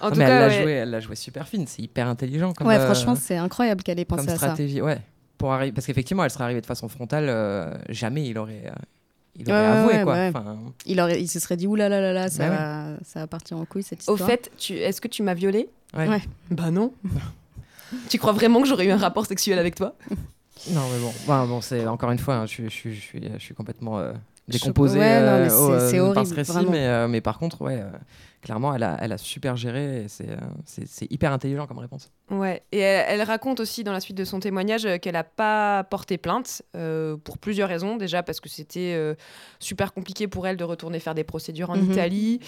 en 0.00 0.10
tout 0.10 0.18
mais 0.18 0.26
cas, 0.26 0.30
elle 0.30 0.50
l'a 0.50 0.62
joué, 0.62 0.72
elle 0.72 0.90
l'a 0.90 1.00
joué 1.00 1.16
super 1.16 1.46
fine. 1.46 1.66
C'est 1.66 1.82
hyper 1.82 2.08
intelligent. 2.08 2.52
Comme, 2.52 2.66
ouais, 2.66 2.76
euh, 2.76 2.84
franchement, 2.84 3.14
c'est 3.14 3.36
incroyable 3.36 3.82
qu'elle 3.82 3.98
ait 3.98 4.04
pensé 4.04 4.26
comme 4.26 4.34
à 4.34 4.36
stratégie, 4.36 4.82
Ouais. 4.82 4.98
Pour 5.36 5.52
arriver, 5.52 5.70
parce 5.70 5.86
qu'effectivement, 5.86 6.24
elle 6.24 6.30
serait 6.30 6.44
arrivée 6.44 6.60
de 6.60 6.66
façon 6.66 6.88
frontale. 6.88 7.26
Euh, 7.28 7.72
jamais 7.88 8.26
il 8.26 8.38
aurait 8.38 8.72
il 9.36 9.50
aurait 9.50 9.66
avoué 9.66 10.02
quoi. 10.02 10.42
Il, 10.86 11.00
aurait, 11.00 11.20
il 11.20 11.28
se 11.28 11.38
serait 11.40 11.56
dit 11.56 11.66
oulala, 11.66 12.00
là 12.00 12.12
là 12.12 12.12
là, 12.12 12.28
ça, 12.28 12.48
bah 12.48 12.56
va, 12.56 12.86
ça 13.04 13.20
va 13.20 13.26
partir 13.26 13.56
en 13.56 13.64
couille 13.64 13.82
cette 13.82 14.00
histoire. 14.00 14.20
Au 14.20 14.24
fait, 14.24 14.50
tu, 14.58 14.74
est-ce 14.74 15.00
que 15.00 15.08
tu 15.08 15.22
m'as 15.22 15.34
violée? 15.34 15.68
Ouais. 15.96 16.20
Bah 16.50 16.70
non. 16.70 16.92
tu 18.08 18.18
crois 18.18 18.32
vraiment 18.32 18.60
que 18.60 18.68
j'aurais 18.68 18.86
eu 18.86 18.90
un 18.90 18.96
rapport 18.96 19.26
sexuel 19.26 19.58
avec 19.58 19.74
toi? 19.74 19.94
Non, 20.72 20.80
mais 20.92 20.98
bon, 20.98 21.46
bon 21.46 21.60
c'est 21.60 21.86
encore 21.86 22.10
une 22.10 22.18
fois, 22.18 22.34
hein, 22.34 22.46
je, 22.46 22.64
je, 22.64 22.90
je, 22.90 23.00
suis, 23.00 23.22
je 23.32 23.38
suis 23.38 23.54
complètement 23.54 24.00
euh, 24.00 24.12
décomposé. 24.48 24.98
Ouais, 24.98 25.20
non, 25.20 25.38
mais 25.38 25.52
euh, 25.52 25.88
c'est, 25.88 26.00
horrible. 26.00 26.34
Récit, 26.34 26.66
mais, 26.68 26.84
euh, 26.88 27.06
mais 27.06 27.20
par 27.20 27.38
contre, 27.38 27.62
ouais 27.62 27.80
clairement, 28.40 28.74
elle 28.74 28.82
a, 28.82 28.96
elle 29.00 29.12
a 29.12 29.18
super 29.18 29.56
géré. 29.56 30.06
Euh, 30.20 30.36
c'est 30.64 31.10
hyper 31.10 31.32
intelligent 31.32 31.66
comme 31.66 31.78
réponse. 31.78 32.10
Ouais, 32.30 32.62
et 32.72 32.78
elle, 32.78 33.22
raconte 33.22 33.60
aussi 33.60 33.84
dans 33.84 33.92
la 33.92 34.00
suite 34.00 34.16
de 34.16 34.24
son 34.24 34.38
témoignage 34.38 34.84
euh, 34.84 34.98
qu'elle 34.98 35.14
n'a 35.14 35.24
pas 35.24 35.84
porté 35.84 36.18
plainte 36.18 36.62
euh, 36.76 37.16
pour 37.16 37.38
plusieurs 37.38 37.68
raisons. 37.68 37.96
Déjà 37.96 38.22
parce 38.22 38.40
que 38.40 38.48
c'était 38.48 38.98
super 39.58 39.92
compliqué 39.92 40.28
pour 40.28 40.46
elle 40.46 40.56
de 40.56 40.64
retourner 40.64 41.00
faire 41.00 41.14
des 41.14 41.24
procédures 41.24 41.70
en 41.70 41.76
mhm. 41.76 41.92
Italie, 41.92 42.40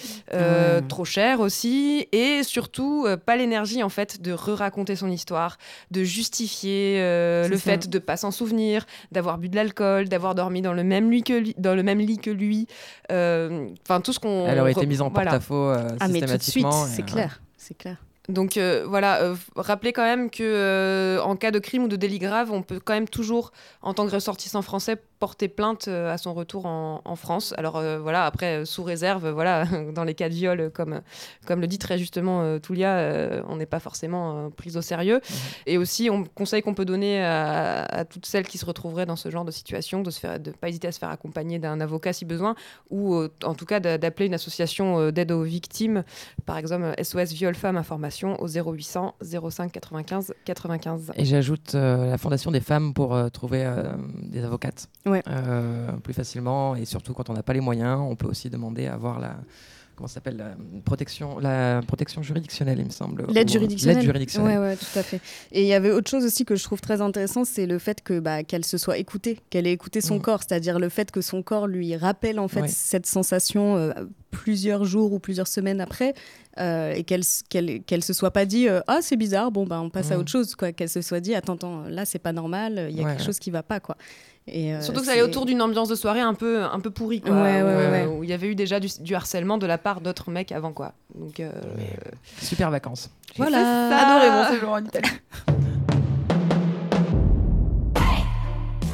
trop 0.87 1.05
cher 1.05 1.39
aussi, 1.39 2.07
et 2.11 2.43
surtout 2.43 3.07
pas 3.25 3.35
l'énergie 3.35 3.83
en 3.83 3.89
fait 3.89 4.21
de 4.21 4.31
re-raconter 4.31 4.95
son 4.95 5.09
histoire, 5.09 5.57
de 5.91 6.03
justifier 6.03 6.99
le 6.99 7.57
fait 7.57 7.89
de 7.89 7.99
pas 7.99 8.17
s'en 8.17 8.31
souvenir, 8.31 8.85
d'avoir 9.11 9.37
bu 9.37 9.49
de 9.49 9.55
l'alcool, 9.55 10.07
d'avoir 10.09 10.35
dormi 10.35 10.61
dans 10.61 10.73
le 10.73 10.83
même 10.83 11.11
lit 11.11 11.23
que 11.23 11.33
lui, 11.33 11.55
dans 11.57 11.75
le 11.75 11.83
même 11.83 11.99
lit 11.99 12.17
que 12.17 12.31
lui. 12.31 12.67
Enfin 13.09 14.01
tout 14.01 14.13
ce 14.13 14.19
qu'on. 14.19 14.47
Elle 14.47 14.59
aurait 14.59 14.71
été 14.71 14.85
mise 14.85 15.01
en 15.01 15.09
porte-à-fôt 15.09 15.71
ah, 15.99 16.07
mais 16.07 16.21
tout 16.21 16.37
de 16.37 16.41
suite, 16.41 16.67
c'est 16.87 17.03
clair. 17.03 17.41
C'est 17.57 17.77
clair. 17.77 17.97
Donc 18.29 18.57
euh, 18.57 18.85
voilà, 18.87 19.21
euh, 19.23 19.35
rappelez 19.55 19.93
quand 19.93 20.03
même 20.03 20.29
que 20.29 20.43
euh, 20.43 21.19
en 21.23 21.35
cas 21.35 21.49
de 21.49 21.57
crime 21.57 21.85
ou 21.85 21.87
de 21.87 21.95
délit 21.95 22.19
grave, 22.19 22.51
on 22.51 22.61
peut 22.61 22.79
quand 22.79 22.93
même 22.93 23.09
toujours, 23.09 23.51
en 23.81 23.95
tant 23.95 24.05
que 24.05 24.11
ressortissant 24.11 24.61
français, 24.61 24.95
porter 25.19 25.47
plainte 25.47 25.87
à 25.87 26.17
son 26.17 26.33
retour 26.33 26.65
en, 26.65 27.15
France. 27.15 27.53
Alors 27.57 27.79
voilà, 28.01 28.25
après 28.25 28.65
sous 28.65 28.81
réserve, 28.81 29.29
voilà, 29.29 29.65
dans 29.93 30.03
les 30.03 30.15
cas 30.15 30.29
de 30.29 30.33
viol, 30.33 30.71
comme 30.73 31.01
comme 31.45 31.61
le 31.61 31.67
dit 31.67 31.77
très 31.77 31.99
justement 31.99 32.57
Toulia, 32.57 33.43
on 33.47 33.57
n'est 33.57 33.67
pas 33.67 33.79
forcément 33.79 34.49
pris 34.49 34.77
au 34.77 34.81
sérieux. 34.81 35.17
Mmh. 35.17 35.33
Et 35.67 35.77
aussi, 35.77 36.09
on 36.09 36.23
conseil 36.23 36.63
qu'on 36.63 36.73
peut 36.73 36.85
donner 36.85 37.23
à, 37.23 38.03
toutes 38.09 38.25
celles 38.25 38.47
qui 38.47 38.57
se 38.57 38.65
retrouveraient 38.65 39.05
dans 39.05 39.15
ce 39.15 39.29
genre 39.29 39.45
de 39.45 39.51
situation, 39.51 40.01
de 40.01 40.09
se 40.09 40.19
faire, 40.19 40.39
de 40.39 40.49
pas 40.49 40.69
hésiter 40.69 40.87
à 40.87 40.91
se 40.91 40.97
faire 40.97 41.09
accompagner 41.09 41.59
d'un 41.59 41.79
avocat 41.81 42.13
si 42.13 42.25
besoin, 42.25 42.55
ou 42.89 43.21
en 43.43 43.53
tout 43.53 43.65
cas 43.65 43.79
d'appeler 43.79 44.25
une 44.25 44.33
association 44.33 45.11
d'aide 45.11 45.31
aux 45.31 45.43
victimes, 45.43 46.03
par 46.47 46.57
exemple 46.57 46.95
SOS 47.03 47.31
Viol 47.33 47.53
Femmes 47.53 47.77
Information 47.77 48.10
au 48.39 48.47
0800 48.47 49.15
05 49.21 49.71
95 49.71 50.33
95. 50.45 51.11
Et 51.15 51.25
j'ajoute 51.25 51.75
euh, 51.75 52.09
la 52.09 52.17
Fondation 52.17 52.51
des 52.51 52.59
femmes 52.59 52.93
pour 52.93 53.15
euh, 53.15 53.29
trouver 53.29 53.63
euh, 53.65 53.93
des 54.21 54.43
avocates 54.43 54.89
plus 56.03 56.13
facilement 56.13 56.75
et 56.75 56.85
surtout 56.85 57.13
quand 57.13 57.29
on 57.29 57.33
n'a 57.33 57.43
pas 57.43 57.53
les 57.53 57.61
moyens, 57.61 57.99
on 57.99 58.15
peut 58.15 58.27
aussi 58.27 58.49
demander 58.49 58.87
à 58.87 58.93
avoir 58.93 59.19
la 59.19 59.35
comment 60.01 60.07
s'appelle 60.07 60.37
la 60.37 60.55
protection, 60.83 61.37
la 61.37 61.81
protection 61.85 62.23
juridictionnelle, 62.23 62.79
il 62.79 62.85
me 62.85 62.89
semble. 62.89 63.27
L'aide 63.31 63.51
juridictionnelle. 63.51 63.97
L'aide 63.97 64.05
juridictionnelle. 64.05 64.57
Ouais, 64.57 64.69
ouais, 64.69 64.75
tout 64.75 64.97
à 64.97 65.03
fait. 65.03 65.21
Et 65.51 65.61
il 65.61 65.67
y 65.67 65.75
avait 65.75 65.91
autre 65.91 66.09
chose 66.09 66.25
aussi 66.25 66.43
que 66.43 66.55
je 66.55 66.63
trouve 66.63 66.81
très 66.81 67.01
intéressant, 67.01 67.45
c'est 67.45 67.67
le 67.67 67.77
fait 67.77 68.01
que 68.01 68.19
bah, 68.19 68.43
qu'elle 68.43 68.65
se 68.65 68.79
soit 68.79 68.97
écoutée, 68.97 69.37
qu'elle 69.51 69.67
ait 69.67 69.71
écouté 69.71 70.01
son 70.01 70.15
mm. 70.15 70.21
corps, 70.21 70.39
c'est-à-dire 70.39 70.79
le 70.79 70.89
fait 70.89 71.11
que 71.11 71.21
son 71.21 71.43
corps 71.43 71.67
lui 71.67 71.95
rappelle 71.95 72.39
en 72.39 72.47
fait 72.47 72.67
cette 72.67 73.05
sensation 73.05 73.77
euh, 73.77 73.91
plusieurs 74.31 74.85
jours 74.85 75.13
ou 75.13 75.19
plusieurs 75.19 75.47
semaines 75.47 75.81
après, 75.81 76.15
euh, 76.57 76.93
et 76.93 77.03
qu'elle 77.03 77.21
qu'elle 77.85 78.03
se 78.03 78.13
soit 78.13 78.31
pas 78.31 78.45
dit 78.45 78.67
euh, 78.67 78.81
ah 78.87 78.99
c'est 79.03 79.17
bizarre, 79.17 79.51
bon 79.51 79.67
bah 79.67 79.81
on 79.81 79.91
passe 79.91 80.09
à 80.09 80.17
mm. 80.17 80.19
autre 80.19 80.31
chose, 80.31 80.55
quoi. 80.55 80.71
Qu'elle 80.71 80.89
se 80.89 81.03
soit 81.03 81.19
dit 81.19 81.35
attends 81.35 81.53
attends 81.53 81.83
là 81.83 82.05
c'est 82.05 82.17
pas 82.17 82.33
normal, 82.33 82.87
il 82.89 82.97
y 82.97 83.05
a 83.05 83.07
quelque 83.07 83.23
chose 83.23 83.37
qui 83.37 83.51
va 83.51 83.61
pas 83.61 83.79
quoi. 83.79 83.97
Euh, 84.49 84.81
Surtout 84.81 85.01
que 85.01 85.05
ça 85.05 85.13
allait 85.13 85.21
autour 85.21 85.45
d'une 85.45 85.61
ambiance 85.61 85.87
de 85.87 85.95
soirée 85.95 86.19
un 86.19 86.33
peu, 86.33 86.63
un 86.63 86.79
peu 86.79 86.89
pourrie, 86.89 87.21
quoi, 87.21 87.33
euh, 87.33 88.07
où, 88.07 88.23
il 88.23 88.29
y 88.29 88.33
avait 88.33 88.47
eu 88.47 88.55
déjà 88.55 88.79
du, 88.79 89.15
harcèlement 89.15 89.57
de 89.57 89.67
la 89.67 89.77
part 89.77 90.01
d'autres 90.01 90.31
mecs 90.31 90.51
avant, 90.51 90.73
quoi. 90.73 90.93
Donc, 91.15 91.39
euh, 91.39 91.51
Super 92.41 92.71
vacances. 92.71 93.11
Voilà. 93.37 94.17
Adoré 94.17 94.31
mon 94.31 94.49
séjour 94.55 94.69
en 94.71 94.83
Italie. 94.83 95.09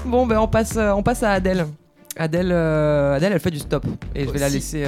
bon, 0.05 0.27
ben 0.27 0.37
on 0.39 0.47
passe, 0.47 0.77
on 0.77 1.01
passe 1.01 1.23
à 1.23 1.31
Adèle. 1.31 1.65
Adèle, 2.17 2.51
Adèle, 2.51 3.33
elle 3.33 3.39
fait 3.39 3.51
du 3.51 3.59
stop 3.59 3.85
et 4.15 4.25
je 4.25 4.31
vais 4.31 4.39
la 4.39 4.49
laisser, 4.49 4.83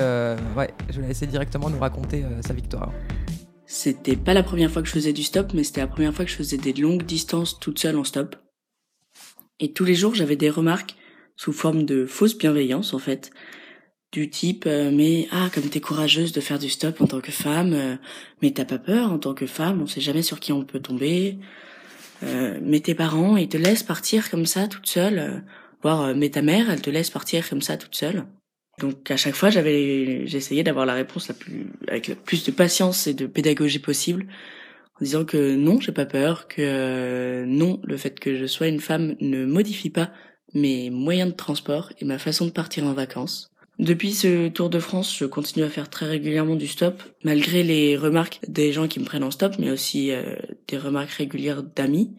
ouais, 0.58 0.74
je 0.90 0.96
vais 0.96 1.04
la 1.04 1.08
laisser 1.10 1.28
directement 1.28 1.70
nous 1.70 1.80
raconter 1.80 2.26
sa 2.46 2.54
victoire. 2.54 2.92
C'était 3.66 4.16
pas 4.16 4.34
la 4.34 4.42
première 4.42 4.72
fois 4.72 4.82
que 4.82 4.88
je 4.88 4.94
faisais 4.94 5.14
du 5.14 5.22
stop, 5.22 5.54
mais 5.54 5.64
c'était 5.64 5.82
la 5.82 5.88
première 5.88 6.14
fois 6.14 6.26
que 6.26 6.32
je 6.32 6.36
faisais 6.36 6.58
des 6.58 6.74
longues 6.74 7.04
distances 7.04 7.60
toute 7.60 7.78
seule 7.78 7.98
en 7.98 8.04
stop. 8.04 8.36
Et 9.60 9.72
tous 9.74 9.86
les 9.86 9.96
jours, 9.96 10.16
j'avais 10.16 10.36
des 10.36 10.50
remarques 10.50 10.96
sous 11.36 11.54
forme 11.54 11.84
de 11.84 12.06
fausse 12.06 12.38
bienveillance, 12.38 12.94
en 12.94 13.00
fait. 13.00 13.32
Du 14.12 14.30
type, 14.30 14.66
euh, 14.66 14.92
mais 14.92 15.28
ah, 15.32 15.50
comme 15.54 15.70
t'es 15.70 15.80
courageuse 15.80 16.32
de 16.32 16.42
faire 16.42 16.58
du 16.58 16.70
stop 16.70 17.00
en 17.00 17.08
tant 17.08 17.22
que 17.22 17.32
femme, 17.32 17.74
euh, 17.74 17.96
mais 18.42 18.52
t'as 18.52 18.66
pas 18.66 18.80
peur 18.80 19.12
en 19.12 19.20
tant 19.20 19.36
que 19.36 19.46
femme, 19.46 19.82
on 19.84 19.88
sait 19.88 20.02
jamais 20.02 20.24
sur 20.24 20.40
qui 20.40 20.52
on 20.52 20.64
peut 20.64 20.80
tomber. 20.80 21.38
Euh, 22.24 22.60
mais 22.62 22.80
tes 22.80 22.96
parents, 22.96 23.38
ils 23.38 23.50
te 23.50 23.58
laissent 23.58 23.84
partir 23.84 24.32
comme 24.32 24.48
ça, 24.48 24.68
toute 24.68 24.88
seule. 24.88 25.44
voire, 25.84 26.16
mais 26.16 26.30
ta 26.30 26.42
mère, 26.42 26.72
elle 26.72 26.82
te 26.82 26.90
laisse 26.90 27.12
partir 27.12 27.48
comme 27.50 27.62
ça, 27.62 27.78
toute 27.78 27.96
seule. 27.96 28.26
Donc 28.80 29.12
à 29.12 29.18
chaque 29.18 29.36
fois, 29.36 29.50
j'avais, 29.50 30.26
j'essayais 30.26 30.64
d'avoir 30.64 30.86
la 30.86 30.94
réponse 30.94 31.28
la 31.28 31.36
plus, 31.36 31.68
avec 31.88 32.08
le 32.08 32.16
plus 32.16 32.44
de 32.46 32.52
patience 32.52 33.06
et 33.08 33.14
de 33.14 33.28
pédagogie 33.28 33.80
possible, 33.80 34.26
en 35.00 35.04
disant 35.04 35.26
que 35.26 35.56
non, 35.56 35.80
j'ai 35.80 35.94
pas 35.94 36.06
peur, 36.06 36.48
que 36.48 36.62
euh, 36.62 37.46
non, 37.46 37.80
le 37.84 37.96
fait 37.96 38.20
que 38.20 38.36
je 38.36 38.46
sois 38.46 38.68
une 38.68 38.82
femme 38.82 39.16
ne 39.22 39.46
modifie 39.46 39.90
pas 39.90 40.12
mes 40.54 40.90
moyens 40.90 41.32
de 41.32 41.36
transport 41.36 41.94
et 42.00 42.06
ma 42.06 42.18
façon 42.18 42.46
de 42.46 42.52
partir 42.52 42.86
en 42.86 42.94
vacances. 42.94 43.52
Depuis 43.78 44.12
ce 44.12 44.50
Tour 44.50 44.70
de 44.70 44.80
France, 44.80 45.16
je 45.18 45.24
continue 45.24 45.64
à 45.64 45.70
faire 45.70 45.90
très 45.90 46.06
régulièrement 46.06 46.56
du 46.56 46.68
stop, 46.68 47.02
malgré 47.24 47.64
les 47.64 47.96
remarques 47.96 48.42
des 48.46 48.74
gens 48.74 48.90
qui 48.90 49.00
me 49.00 49.06
prennent 49.06 49.24
en 49.24 49.32
stop, 49.32 49.56
mais 49.58 49.72
aussi 49.72 50.12
euh, 50.12 50.36
des 50.68 50.78
remarques 50.78 51.12
régulières 51.12 51.64
d'amis 51.64 52.14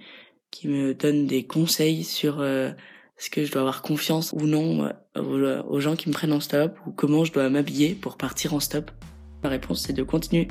qui 0.51 0.69
me 0.69 0.95
donnent 0.95 1.27
des 1.27 1.45
conseils 1.45 2.03
sur 2.03 2.41
euh, 2.41 2.71
est-ce 3.19 3.29
que 3.29 3.45
je 3.45 3.53
dois 3.53 3.61
avoir 3.61 3.83
confiance 3.83 4.33
ou 4.33 4.47
non 4.47 4.91
aux 5.15 5.81
gens 5.81 5.97
qui 5.97 6.09
me 6.09 6.15
prennent 6.15 6.33
en 6.33 6.41
stop, 6.41 6.79
ou 6.87 6.93
comment 6.93 7.27
je 7.27 7.33
dois 7.33 7.51
m'habiller 7.51 7.95
pour 7.95 8.17
partir 8.17 8.55
en 8.55 8.61
stop. 8.61 8.91
Ma 9.43 9.51
réponse, 9.51 9.83
c'est 9.83 9.93
de 9.93 10.03
continuer 10.03 10.49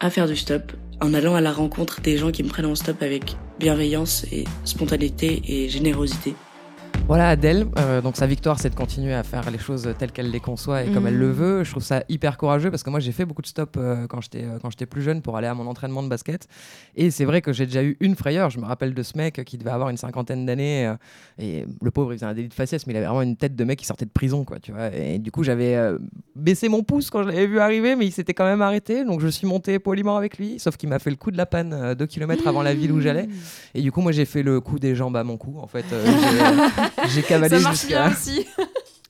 à 0.00 0.10
faire 0.10 0.26
du 0.26 0.36
stop 0.36 0.72
en 1.02 1.14
allant 1.14 1.34
à 1.34 1.40
la 1.40 1.52
rencontre 1.52 2.00
des 2.00 2.16
gens 2.16 2.30
qui 2.30 2.42
me 2.44 2.48
prennent 2.48 2.66
en 2.66 2.76
stop 2.76 3.02
avec 3.02 3.36
bienveillance 3.58 4.24
et 4.30 4.44
spontanéité 4.64 5.42
et 5.48 5.68
générosité. 5.68 6.34
Voilà 7.08 7.28
Adèle, 7.28 7.66
euh, 7.78 8.00
donc 8.00 8.16
sa 8.16 8.26
victoire 8.26 8.58
c'est 8.58 8.70
de 8.70 8.74
continuer 8.74 9.12
à 9.12 9.22
faire 9.22 9.50
les 9.50 9.58
choses 9.58 9.92
telles 9.98 10.12
qu'elle 10.12 10.30
les 10.30 10.40
conçoit 10.40 10.84
et 10.84 10.92
comme 10.92 11.06
elle 11.06 11.18
le 11.18 11.26
mhm. 11.26 11.32
veut. 11.32 11.64
Je 11.64 11.70
trouve 11.70 11.82
ça 11.82 12.04
hyper 12.08 12.38
courageux 12.38 12.70
parce 12.70 12.82
que 12.82 12.90
moi 12.90 13.00
j'ai 13.00 13.12
fait 13.12 13.24
beaucoup 13.24 13.42
de 13.42 13.46
stop 13.46 13.76
euh, 13.76 14.06
quand 14.06 14.20
j'étais 14.20 14.44
euh, 14.44 14.58
quand 14.62 14.70
j'étais 14.70 14.86
plus 14.86 15.02
jeune 15.02 15.20
pour 15.20 15.36
aller 15.36 15.48
à 15.48 15.54
mon 15.54 15.66
entraînement 15.66 16.02
de 16.02 16.08
basket 16.08 16.46
et 16.94 17.10
c'est 17.10 17.24
vrai 17.24 17.42
que 17.42 17.52
j'ai 17.52 17.66
déjà 17.66 17.82
eu 17.82 17.96
une 18.00 18.14
frayeur. 18.14 18.50
Je 18.50 18.58
me 18.60 18.64
rappelle 18.64 18.94
de 18.94 19.02
ce 19.02 19.18
mec 19.18 19.42
qui 19.44 19.58
devait 19.58 19.70
avoir 19.70 19.90
une 19.90 19.96
cinquantaine 19.96 20.46
d'années 20.46 20.94
et 21.38 21.66
le 21.82 21.90
pauvre 21.90 22.12
il 22.12 22.18
faisait 22.18 22.26
un 22.26 22.34
délit 22.34 22.48
de 22.48 22.54
faciès 22.54 22.86
mais 22.86 22.92
il 22.92 22.96
avait 22.96 23.06
vraiment 23.06 23.22
une 23.22 23.36
tête 23.36 23.56
de 23.56 23.64
mec 23.64 23.80
qui 23.80 23.86
sortait 23.86 24.06
de 24.06 24.10
prison 24.10 24.44
quoi, 24.44 24.58
tu 24.60 24.72
vois. 24.72 24.94
Et 24.94 25.18
du 25.18 25.30
coup 25.30 25.42
j'avais 25.42 25.76
baissé 26.36 26.68
mon 26.68 26.82
pouce 26.82 27.10
quand 27.10 27.24
je 27.24 27.28
l'avais 27.28 27.46
vu 27.46 27.58
arriver 27.58 27.96
mais 27.96 28.06
il 28.06 28.12
s'était 28.12 28.34
quand 28.34 28.46
même 28.46 28.62
arrêté 28.62 29.04
donc 29.04 29.20
je 29.20 29.28
suis 29.28 29.46
monté 29.46 29.78
poliment 29.80 30.16
avec 30.16 30.38
lui 30.38 30.58
sauf 30.58 30.76
qu'il 30.76 30.88
m'a 30.88 31.00
fait 31.00 31.10
le 31.10 31.16
coup 31.16 31.30
de 31.30 31.36
la 31.36 31.46
panne 31.46 31.94
deux 31.94 32.06
kilomètres 32.06 32.46
avant 32.46 32.62
la 32.62 32.74
ville 32.74 32.92
où 32.92 33.00
j'allais 33.00 33.28
et 33.74 33.82
du 33.82 33.90
coup 33.90 34.00
moi 34.00 34.12
j'ai 34.12 34.24
fait 34.24 34.42
le 34.42 34.60
coup 34.60 34.78
des 34.78 34.94
jambes 34.94 35.16
à 35.16 35.24
mon 35.24 35.36
cou 35.36 35.58
en 35.60 35.66
fait. 35.66 35.84
J'ai 37.08 37.22
cavalé 37.22 37.58
jusqu'à. 37.58 38.08
aussi. 38.08 38.46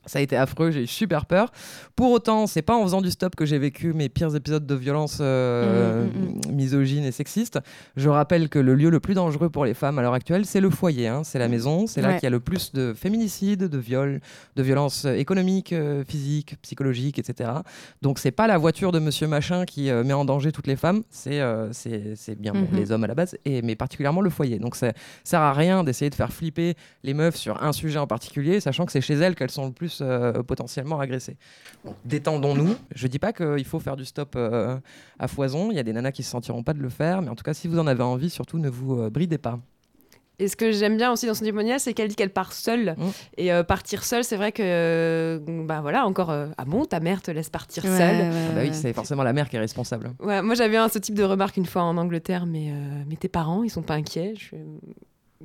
Ça 0.06 0.18
a 0.18 0.22
été 0.22 0.36
affreux, 0.36 0.70
j'ai 0.70 0.82
eu 0.82 0.86
super 0.86 1.26
peur. 1.26 1.52
Pour 1.94 2.10
autant, 2.10 2.46
c'est 2.46 2.62
pas 2.62 2.74
en 2.74 2.82
faisant 2.82 3.00
du 3.00 3.10
stop 3.10 3.36
que 3.36 3.44
j'ai 3.44 3.58
vécu 3.58 3.92
mes 3.92 4.08
pires 4.08 4.34
épisodes 4.34 4.66
de 4.66 4.74
violence 4.74 5.18
euh, 5.20 6.06
mm, 6.06 6.08
mm, 6.08 6.50
mm. 6.50 6.52
misogyne 6.52 7.04
et 7.04 7.12
sexiste. 7.12 7.60
Je 7.96 8.08
rappelle 8.08 8.48
que 8.48 8.58
le 8.58 8.74
lieu 8.74 8.90
le 8.90 8.98
plus 8.98 9.14
dangereux 9.14 9.48
pour 9.48 9.64
les 9.64 9.74
femmes 9.74 9.98
à 9.98 10.02
l'heure 10.02 10.14
actuelle, 10.14 10.44
c'est 10.44 10.60
le 10.60 10.70
foyer, 10.70 11.06
hein. 11.06 11.22
c'est 11.24 11.38
la 11.38 11.48
maison. 11.48 11.86
C'est 11.86 12.02
là 12.02 12.14
qu'il 12.14 12.24
y 12.24 12.26
a 12.26 12.30
le 12.30 12.40
plus 12.40 12.72
de 12.72 12.94
féminicides, 12.94 13.68
de 13.68 13.78
viols, 13.78 14.20
de 14.56 14.62
violences 14.62 15.04
économiques, 15.04 15.72
euh, 15.72 16.04
physiques, 16.04 16.56
psychologiques, 16.62 17.18
etc. 17.18 17.50
Donc 18.00 18.18
c'est 18.18 18.32
pas 18.32 18.46
la 18.46 18.58
voiture 18.58 18.90
de 18.90 18.98
Monsieur 18.98 19.28
Machin 19.28 19.64
qui 19.64 19.88
euh, 19.90 20.02
met 20.02 20.14
en 20.14 20.24
danger 20.24 20.50
toutes 20.50 20.66
les 20.66 20.76
femmes, 20.76 21.02
c'est 21.10 21.40
c'est 21.72 22.38
bien 22.38 22.52
mm-hmm. 22.52 22.74
les 22.74 22.92
hommes 22.92 23.04
à 23.04 23.06
la 23.06 23.14
base, 23.14 23.36
et, 23.44 23.62
mais 23.62 23.76
particulièrement 23.76 24.20
le 24.20 24.30
foyer. 24.30 24.58
Donc 24.58 24.74
ça 24.76 24.92
sert 25.24 25.40
à 25.40 25.52
rien 25.52 25.84
d'essayer 25.84 26.10
de 26.10 26.14
faire 26.14 26.32
flipper 26.32 26.74
les 27.02 27.14
meufs 27.14 27.36
sur 27.36 27.62
un 27.62 27.72
sujet 27.72 27.98
en 27.98 28.06
particulier, 28.06 28.60
sachant 28.60 28.86
que 28.86 28.92
c'est 28.92 29.00
chez 29.00 29.14
elles 29.14 29.34
qu'elles 29.34 29.50
sont 29.50 29.66
le 29.66 29.72
plus 29.72 29.91
euh, 30.00 30.42
potentiellement 30.42 31.00
agressés. 31.00 31.36
Détendons-nous. 32.04 32.74
Je 32.94 33.06
dis 33.06 33.18
pas 33.18 33.32
qu'il 33.32 33.64
faut 33.64 33.80
faire 33.80 33.96
du 33.96 34.04
stop 34.04 34.34
euh, 34.36 34.78
à 35.18 35.28
foison. 35.28 35.70
Il 35.70 35.76
y 35.76 35.80
a 35.80 35.82
des 35.82 35.92
nanas 35.92 36.12
qui 36.12 36.22
se 36.22 36.30
sentiront 36.30 36.62
pas 36.62 36.72
de 36.72 36.80
le 36.80 36.88
faire, 36.88 37.22
mais 37.22 37.28
en 37.28 37.34
tout 37.34 37.44
cas, 37.44 37.54
si 37.54 37.68
vous 37.68 37.78
en 37.78 37.86
avez 37.86 38.02
envie, 38.02 38.30
surtout 38.30 38.58
ne 38.58 38.68
vous 38.68 39.00
euh, 39.00 39.10
bridez 39.10 39.38
pas. 39.38 39.58
Et 40.38 40.48
ce 40.48 40.56
que 40.56 40.72
j'aime 40.72 40.96
bien 40.96 41.12
aussi 41.12 41.26
dans 41.26 41.34
son 41.34 41.44
témoignage, 41.44 41.82
c'est 41.82 41.92
qu'elle 41.92 42.08
dit 42.08 42.16
qu'elle 42.16 42.32
part 42.32 42.52
seule. 42.52 42.96
Mmh. 42.96 43.04
Et 43.36 43.50
partir 43.68 44.02
seule, 44.02 44.24
c'est 44.24 44.36
vrai 44.36 44.50
que, 44.50 45.40
bah 45.68 45.82
voilà, 45.82 46.04
encore, 46.04 46.30
ah 46.30 46.64
bon, 46.64 46.84
ta 46.84 46.98
mère 46.98 47.22
te 47.22 47.30
laisse 47.30 47.50
partir 47.50 47.84
seule. 47.84 48.32
Ah 48.32 48.54
bah 48.54 48.62
oui, 48.62 48.70
c'est 48.72 48.92
forcément 48.92 49.22
la 49.22 49.34
mère 49.34 49.48
qui 49.48 49.56
est 49.56 49.60
responsable. 49.60 50.10
Ouais, 50.18 50.42
moi 50.42 50.56
j'avais 50.56 50.78
ce 50.88 50.98
type 50.98 51.14
de 51.14 51.22
remarque 51.22 51.58
une 51.58 51.66
fois 51.66 51.82
en 51.82 51.96
Angleterre, 51.96 52.46
mais, 52.46 52.72
mais 53.06 53.14
tes 53.14 53.28
parents, 53.28 53.62
ils 53.62 53.70
sont 53.70 53.82
pas 53.82 53.94
inquiets. 53.94 54.34
Je 54.36 54.56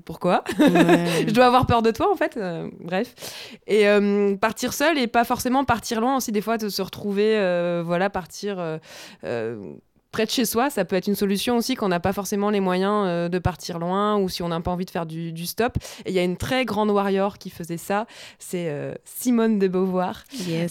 pourquoi? 0.05 0.43
Je 0.59 1.31
dois 1.31 1.45
avoir 1.45 1.65
peur 1.65 1.81
de 1.81 1.91
toi 1.91 2.11
en 2.11 2.15
fait. 2.15 2.37
Euh, 2.37 2.69
bref. 2.79 3.13
Et 3.67 3.87
euh, 3.87 4.35
partir 4.35 4.73
seul 4.73 4.97
et 4.97 5.07
pas 5.07 5.23
forcément 5.23 5.63
partir 5.65 6.01
loin 6.01 6.17
aussi 6.17 6.31
des 6.31 6.41
fois 6.41 6.57
de 6.57 6.69
se 6.69 6.81
retrouver, 6.81 7.37
euh, 7.37 7.83
voilà, 7.85 8.09
partir 8.09 8.79
près 10.17 10.25
de 10.25 10.31
chez 10.31 10.45
soi, 10.45 10.71
ça 10.71 10.83
peut 10.83 10.95
être 10.95 11.05
une 11.05 11.15
solution 11.15 11.57
aussi 11.57 11.75
quand 11.75 11.85
on 11.85 11.89
n'a 11.89 11.99
pas 11.99 12.11
forcément 12.11 12.49
les 12.49 12.59
moyens 12.59 13.03
euh, 13.05 13.29
de 13.29 13.37
partir 13.37 13.77
loin 13.77 14.17
ou 14.17 14.29
si 14.29 14.41
on 14.41 14.47
n'a 14.47 14.59
pas 14.61 14.71
envie 14.71 14.85
de 14.85 14.89
faire 14.89 15.05
du, 15.05 15.45
stop. 15.45 15.77
Et 16.07 16.09
il 16.09 16.15
y 16.15 16.17
a 16.17 16.23
une 16.23 16.37
très 16.37 16.65
grande 16.65 16.89
warrior 16.89 17.37
qui 17.37 17.51
faisait 17.51 17.77
ça, 17.77 18.07
c'est 18.39 18.67
euh, 18.67 18.95
Simone 19.05 19.59
de 19.59 19.67
Beauvoir. 19.67 20.23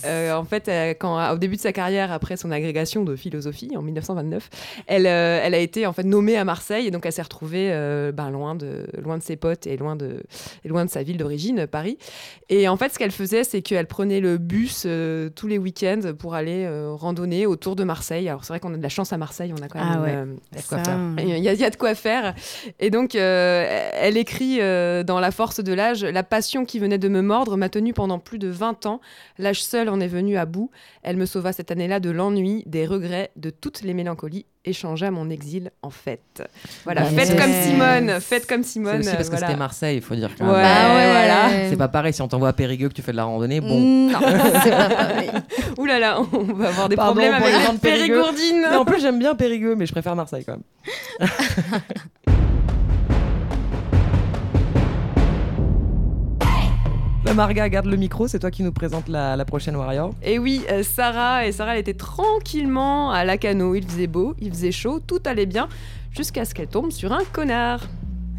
Euh, 0.04 0.35
en 0.35 0.42
fait, 0.42 0.68
quand, 0.98 1.32
au 1.32 1.38
début 1.38 1.54
de 1.54 1.61
sa 1.61 1.72
carrière, 1.72 2.11
après 2.11 2.37
son 2.37 2.50
agrégation 2.50 3.04
de 3.04 3.14
philosophie 3.14 3.70
en 3.76 3.82
1929, 3.82 4.50
elle, 4.88 5.06
elle 5.06 5.54
a 5.54 5.59
été 5.59 5.87
en 5.87 5.92
fait 5.92 6.02
nommée 6.02 6.37
à 6.37 6.44
Marseille 6.44 6.88
et 6.88 6.90
donc 6.90 7.06
elle 7.06 7.12
s'est 7.12 7.22
retrouvée 7.22 7.68
ben, 8.12 8.30
loin, 8.30 8.56
de, 8.56 8.88
loin 9.00 9.16
de 9.16 9.22
ses 9.22 9.37
potes 9.37 9.68
et 9.68 9.76
loin 9.76 9.94
de, 9.94 10.24
et 10.64 10.68
loin 10.68 10.85
de 10.85 10.90
sa 10.90 11.04
ville 11.04 11.18
d'origine, 11.18 11.68
Paris. 11.68 11.98
Et 12.48 12.66
en 12.66 12.76
fait, 12.76 12.92
ce 12.92 12.98
qu'elle 12.98 13.12
faisait, 13.12 13.44
c'est 13.44 13.62
qu'elle 13.62 13.87
prenait 13.87 14.18
le 14.18 14.38
bus 14.38 14.88
tous 15.37 15.46
les 15.46 15.59
week-ends 15.59 16.14
pour 16.18 16.35
aller 16.35 16.68
randonner 16.96 17.46
autour 17.46 17.76
de 17.76 17.85
Marseille. 17.85 18.28
Alors 18.28 18.44
c'est 18.44 18.52
vrai 18.52 18.59
qu'on 18.59 18.74
a 18.74 18.76
de 18.76 18.82
la 18.82 18.88
chance 18.88 19.12
à 19.12 19.18
Marseille 19.18 19.36
on 19.40 19.62
a 19.62 19.68
quand 19.68 19.79
même. 19.79 20.38
Ah 20.55 20.61
euh, 20.88 21.14
il, 21.18 21.38
y 21.38 21.64
a, 21.64 21.70
de 21.70 21.77
quoi 21.77 21.94
faire. 21.94 22.35
Et 22.81 22.90
donc, 22.90 23.14
euh, 23.14 23.90
elle 23.94 24.16
écrit 24.16 24.61
euh, 24.61 25.03
dans 25.03 25.20
La 25.20 25.31
force 25.31 25.61
de 25.61 25.72
l'âge 25.72 26.05
La 26.05 26.22
passion 26.22 26.64
qui 26.64 26.79
venait 26.79 26.99
de 26.99 27.09
me 27.09 27.22
mordre 27.22 27.57
m'a 27.57 27.68
tenue 27.68 27.92
pendant 27.92 28.18
plus 28.18 28.38
de 28.38 28.49
20 28.49 28.87
ans. 28.87 29.01
L'âge 29.38 29.62
seul 29.62 29.88
en 29.88 30.01
est 30.01 30.09
venu 30.09 30.37
à 30.37 30.46
bout. 30.46 30.70
Elle 31.03 31.16
me 31.16 31.27
sauva 31.27 31.53
cette 31.53 31.70
année-là 31.70 32.01
de 32.01 32.11
l'ennui, 32.11 32.62
des 32.66 32.87
regrets, 32.87 33.31
de 33.37 33.51
toutes 33.51 33.83
les 33.83 33.94
mélancolies 33.94 34.46
et 34.66 34.72
changea 34.72 35.11
mon 35.11 35.31
exil 35.31 35.70
en 35.83 35.90
fête. 35.90 36.42
Voilà, 36.85 37.05
faites 37.05 37.38
comme 37.38 37.52
Simone, 37.52 38.20
faites 38.20 38.46
comme 38.46 38.64
Simone. 38.64 39.02
C'est 39.02 39.09
aussi 39.09 39.16
parce 39.16 39.29
que 39.29 39.31
voilà. 39.37 39.46
c'était 39.46 39.59
Marseille, 39.59 39.96
il 39.96 40.02
faut 40.02 40.14
dire. 40.16 40.31
Quand 40.37 40.44
Ouais. 40.46 40.52
Bah 40.62 40.94
ouais, 40.94 41.07
voilà. 41.12 41.46
ouais. 41.48 41.66
C'est 41.70 41.76
pas 41.76 41.88
pareil 41.88 42.12
si 42.12 42.20
on 42.22 42.29
t'envoie 42.29 42.48
à 42.48 42.52
Périgueux 42.52 42.88
que 42.88 42.94
tu 42.94 43.02
fais 43.02 43.12
de 43.12 43.16
la 43.16 43.24
randonnée. 43.24 43.61
Bon. 43.61 43.81
Non, 43.81 44.18
c'est 44.62 44.70
pas 44.70 44.88
pareil. 44.88 45.31
Ouh 45.79 45.85
là 45.87 45.98
là, 45.98 46.18
on 46.33 46.38
va 46.52 46.68
avoir 46.68 46.88
des 46.88 46.96
Pardon 46.96 47.12
problèmes 47.12 47.37
pour 47.37 47.46
avec 47.46 47.59
les 47.59 47.64
gens 47.64 47.72
de 47.74 47.79
Périgueux. 47.79 48.07
périgourdines. 48.14 48.66
Mais 48.70 48.76
en 48.76 48.85
plus, 48.85 49.00
j'aime 49.00 49.18
bien 49.18 49.35
Périgueux, 49.35 49.76
mais 49.76 49.87
je 49.87 49.92
préfère 49.92 50.16
Marseille 50.16 50.44
quand 50.44 50.59
même. 50.59 51.31
Marga, 57.34 57.68
garde 57.68 57.86
le 57.86 57.96
micro, 57.96 58.28
c'est 58.28 58.38
toi 58.38 58.50
qui 58.50 58.62
nous 58.62 58.72
présente 58.72 59.08
la, 59.08 59.36
la 59.36 59.44
prochaine 59.44 59.76
Warrior. 59.76 60.14
Et 60.22 60.38
oui, 60.38 60.62
euh, 60.70 60.82
Sarah, 60.82 61.46
et 61.46 61.52
Sarah, 61.52 61.74
elle 61.74 61.80
était 61.80 61.94
tranquillement 61.94 63.10
à 63.10 63.24
la 63.24 63.36
cano. 63.36 63.74
Il 63.74 63.86
faisait 63.86 64.06
beau, 64.06 64.34
il 64.40 64.50
faisait 64.50 64.72
chaud, 64.72 65.00
tout 65.00 65.20
allait 65.26 65.46
bien, 65.46 65.68
jusqu'à 66.12 66.44
ce 66.44 66.54
qu'elle 66.54 66.68
tombe 66.68 66.92
sur 66.92 67.12
un 67.12 67.24
connard. 67.32 67.80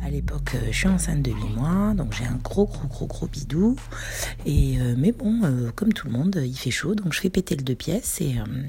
À 0.03 0.09
l'époque, 0.09 0.51
euh, 0.55 0.67
je 0.71 0.77
suis 0.77 0.87
enceinte 0.87 1.21
de 1.21 1.31
8 1.31 1.55
mois, 1.55 1.93
donc 1.95 2.13
j'ai 2.13 2.25
un 2.25 2.39
gros, 2.43 2.65
gros, 2.65 2.87
gros, 2.87 3.07
gros 3.07 3.27
bidou. 3.27 3.75
Et, 4.45 4.79
euh, 4.79 4.95
mais 4.97 5.11
bon, 5.11 5.41
euh, 5.43 5.69
comme 5.75 5.91
tout 5.91 6.07
le 6.07 6.13
monde, 6.13 6.41
il 6.43 6.55
fait 6.57 6.71
chaud, 6.71 6.95
donc 6.95 7.13
je 7.13 7.19
fais 7.19 7.29
péter 7.29 7.55
le 7.55 7.63
deux 7.63 7.75
pièces 7.75 8.21
et, 8.21 8.35
euh, 8.39 8.63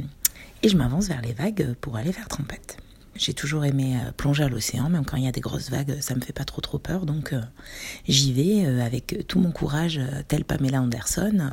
et 0.63 0.69
je 0.69 0.77
m'avance 0.77 1.09
vers 1.09 1.23
les 1.23 1.33
vagues 1.33 1.75
pour 1.81 1.97
aller 1.97 2.13
faire 2.13 2.29
trempette. 2.29 2.79
J'ai 3.19 3.35
toujours 3.35 3.65
aimé 3.65 3.97
euh, 3.97 4.13
plonger 4.13 4.45
à 4.45 4.49
l'océan, 4.49 4.89
même 4.89 5.05
quand 5.05 5.17
il 5.17 5.25
y 5.25 5.29
a 5.29 5.33
des 5.33 5.41
grosses 5.41 5.71
vagues, 5.71 5.99
ça 6.01 6.15
me 6.15 6.21
fait 6.21 6.33
pas 6.33 6.45
trop 6.45 6.79
peur, 6.79 7.05
donc 7.05 7.33
euh, 7.33 7.41
j'y 8.07 8.33
vais 8.33 8.65
euh, 8.65 8.81
avec 8.81 9.25
tout 9.27 9.41
mon 9.41 9.51
courage, 9.51 9.99
euh, 9.99 10.23
tel 10.29 10.45
Pamela 10.45 10.81
Anderson. 10.81 11.51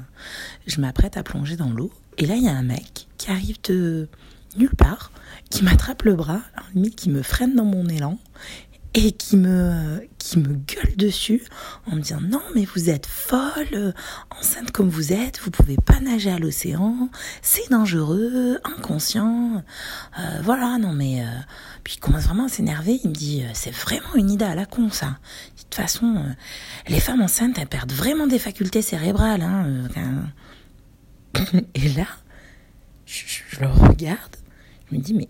Je 0.68 0.80
m'apprête 0.80 1.18
à 1.18 1.24
plonger 1.24 1.56
dans 1.56 1.72
l'eau, 1.72 1.92
et 2.20 2.28
là 2.28 2.36
il 2.36 2.44
y 2.44 2.48
a 2.48 2.54
un 2.54 2.64
mec 2.64 3.08
qui 3.18 3.32
arrive 3.32 3.58
de 3.64 4.08
nulle 4.58 4.76
part, 4.76 5.12
qui 5.50 5.64
m'attrape 5.64 6.04
le 6.04 6.16
bras, 6.16 6.42
qui 6.96 7.10
me 7.10 7.24
freine 7.24 7.56
dans 7.56 7.66
mon 7.66 7.88
élan, 7.88 8.20
et 8.96 9.12
qui 9.12 9.36
me, 9.36 10.08
qui 10.18 10.40
me 10.40 10.54
gueule 10.54 10.96
dessus 10.96 11.44
en 11.86 11.98
me 11.98 12.02
disant 12.02 12.22
non 12.22 12.42
mais 12.56 12.64
vous 12.64 12.90
êtes 12.90 13.06
folle, 13.06 13.94
enceinte 14.40 14.72
comme 14.72 14.88
vous 14.88 15.12
êtes, 15.12 15.40
vous 15.42 15.52
pouvez 15.52 15.76
pas 15.76 16.00
nager 16.00 16.32
à 16.32 16.40
l'océan, 16.40 17.10
c'est 17.42 17.70
dangereux, 17.70 18.58
inconscient, 18.64 19.64
euh, 20.18 20.42
voilà 20.44 20.78
non 20.78 20.94
mais 20.94 21.22
euh, 21.22 21.28
puis 21.84 21.96
il 21.98 22.00
commence 22.00 22.24
vraiment 22.24 22.46
à 22.46 22.50
s'énerver, 22.50 22.98
il 23.04 23.10
me 23.10 23.14
dit 23.14 23.44
euh, 23.44 23.50
c'est 23.54 23.76
vraiment 23.76 24.16
une 24.16 24.32
idée 24.32 24.46
à 24.46 24.56
la 24.56 24.66
con 24.66 24.90
ça. 24.90 25.08
De 25.58 25.62
toute 25.64 25.76
façon, 25.76 26.24
les 26.88 27.02
femmes 27.02 27.22
enceintes 27.22 27.58
elles 27.58 27.68
perdent 27.68 27.92
vraiment 27.92 28.28
des 28.28 28.40
facultés 28.40 28.82
cérébrales 28.82 29.42
hein. 29.42 29.92
Et 31.74 31.90
là, 31.90 32.08
je, 33.06 33.24
je 33.50 33.60
le 33.60 33.68
regarde, 33.68 34.38
je 34.90 34.96
me 34.96 35.02
dis 35.02 35.14
mais 35.14 35.28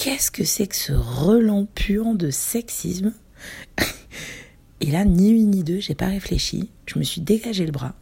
qu'est-ce 0.00 0.30
que 0.30 0.44
c'est 0.44 0.66
que 0.66 0.76
ce 0.76 0.94
relent 0.94 1.66
puant 1.74 2.14
de 2.14 2.30
sexisme 2.30 3.12
Et 4.80 4.90
là, 4.90 5.04
ni 5.04 5.28
une 5.28 5.50
ni 5.50 5.62
deux, 5.62 5.78
j'ai 5.78 5.94
pas 5.94 6.06
réfléchi. 6.06 6.70
Je 6.86 6.98
me 6.98 7.04
suis 7.04 7.20
dégagé 7.20 7.66
le 7.66 7.72
bras, 7.72 7.94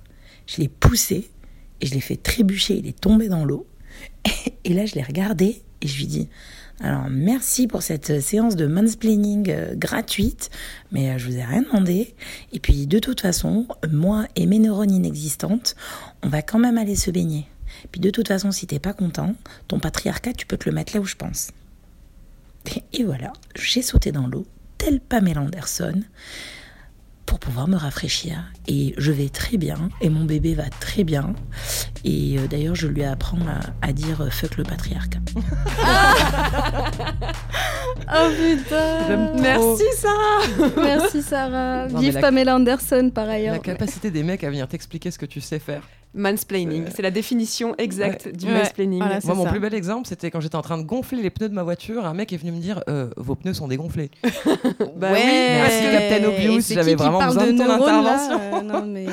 je 0.47 0.59
l'ai 0.59 0.69
poussé 0.69 1.29
et 1.81 1.87
je 1.87 1.95
l'ai 1.95 2.01
fait 2.01 2.17
trébucher. 2.17 2.77
Il 2.77 2.87
est 2.87 3.01
tombé 3.01 3.29
dans 3.29 3.45
l'eau. 3.45 3.67
Et 4.65 4.75
là, 4.75 4.87
je 4.87 4.95
l'ai 4.95 5.03
regardé 5.03 5.61
et 5.81 5.89
je 5.89 5.99
lui 5.99 6.07
dis 6.07 6.29
Alors, 6.79 7.09
merci 7.11 7.67
pour 7.67 7.83
cette 7.83 8.21
séance 8.21 8.55
de 8.55 8.67
mansplaining 8.67 9.51
euh, 9.51 9.75
gratuite, 9.75 10.51
mais 10.93 11.11
euh, 11.11 11.19
je 11.19 11.27
vous 11.27 11.37
ai 11.37 11.45
rien 11.45 11.63
demandé. 11.63 12.15
Et 12.53 12.61
puis, 12.61 12.87
de 12.87 13.01
toute 13.01 13.21
façon, 13.21 13.67
moi 13.91 14.27
et 14.37 14.47
mes 14.47 14.61
neurones 14.61 14.93
inexistantes, 14.93 15.75
on 16.23 16.29
va 16.29 16.43
quand 16.43 16.61
même 16.61 16.79
aller 16.79 16.97
se 16.97 17.11
baigner. 17.11 17.49
Puis, 17.91 18.01
de 18.01 18.11
toute 18.11 18.29
façon, 18.29 18.53
si 18.53 18.69
t'es 18.69 18.79
pas 18.79 18.93
content, 18.93 19.35
ton 19.67 19.81
patriarcat, 19.81 20.33
tu 20.33 20.47
peux 20.47 20.57
te 20.57 20.69
le 20.69 20.75
mettre 20.75 20.95
là 20.95 21.01
où 21.01 21.05
je 21.05 21.17
pense. 21.17 21.49
Et 22.93 23.05
voilà, 23.05 23.33
j'ai 23.57 23.83
sauté 23.83 24.13
dans 24.13 24.27
l'eau, 24.27 24.47
tel 24.79 25.01
Pamela 25.01 25.41
Anderson, 25.43 26.03
pour 27.27 27.39
pouvoir 27.39 27.69
me 27.69 27.77
rafraîchir. 27.77 28.53
Et 28.67 28.95
je 28.97 29.13
vais 29.13 29.29
très 29.29 29.57
bien, 29.59 29.89
et 30.01 30.09
mon 30.09 30.25
bébé 30.25 30.55
va 30.55 30.69
très 30.81 31.05
bien. 31.05 31.35
Et 32.05 32.39
euh, 32.39 32.47
d'ailleurs, 32.47 32.75
je 32.75 32.87
lui 32.87 33.05
apprends 33.05 33.39
à, 33.47 33.87
à 33.87 33.93
dire 33.93 34.21
euh, 34.23 34.31
fuck 34.31 34.57
le 34.57 34.65
patriarcat. 34.65 35.19
Oh 38.11 38.29
putain. 38.31 39.35
Merci 39.39 39.85
Sarah 39.97 40.73
Merci 40.77 41.23
Sarah. 41.23 41.89
Non, 41.89 41.99
Vive 42.01 42.15
la- 42.15 42.21
Pamela 42.21 42.57
Anderson 42.57 43.11
par 43.15 43.29
ailleurs. 43.29 43.55
La 43.55 43.59
capacité 43.59 44.11
des 44.11 44.23
mecs 44.23 44.43
à 44.45 44.51
venir 44.51 44.67
t'expliquer 44.69 45.11
ce 45.11 45.19
que 45.19 45.27
tu 45.27 45.41
sais 45.41 45.59
faire. 45.59 45.83
Mansplaining, 46.19 46.87
c'est 46.95 47.03
la 47.03 47.11
définition 47.11 47.75
exacte 47.79 48.29
du 48.29 48.47
Ouais, 48.47 48.59
mansplaining. 48.59 48.99
voilà, 48.99 49.21
Moi, 49.25 49.35
mon 49.35 49.45
ça. 49.45 49.51
plus 49.51 49.61
bel 49.61 49.73
exemple, 49.75 50.07
c'était 50.09 50.31
quand 50.31 50.41
j'étais 50.41 50.57
en 50.57 50.63
train 50.63 50.77
de 50.79 50.83
gonfler 50.83 51.23
les 51.23 51.31
pneus 51.31 51.49
de 51.49 51.55
ma 51.55 51.63
voiture. 51.63 52.05
Un 52.05 52.15
mec 52.15 52.33
est 52.33 52.37
venu 52.37 52.53
me 52.53 52.59
dire 52.61 52.83
euh, 52.89 53.09
Vos 53.17 53.35
pneus 53.37 53.55
sont 53.55 53.69
dégonflés. 53.69 54.11
Bah 54.97 55.13
ouais, 55.13 55.23
oui, 55.25 55.33
merci, 55.33 55.83
Captain 55.93 56.29
Obvious, 56.29 56.61
j'avais 56.75 56.95
vraiment 56.97 57.25
besoin 57.25 57.47
de 57.47 57.51
ton 57.53 57.65
neurones, 57.65 57.95
intervention. 57.95 58.41
Euh, 58.55 58.63
non, 58.63 58.85
mais... 58.87 59.07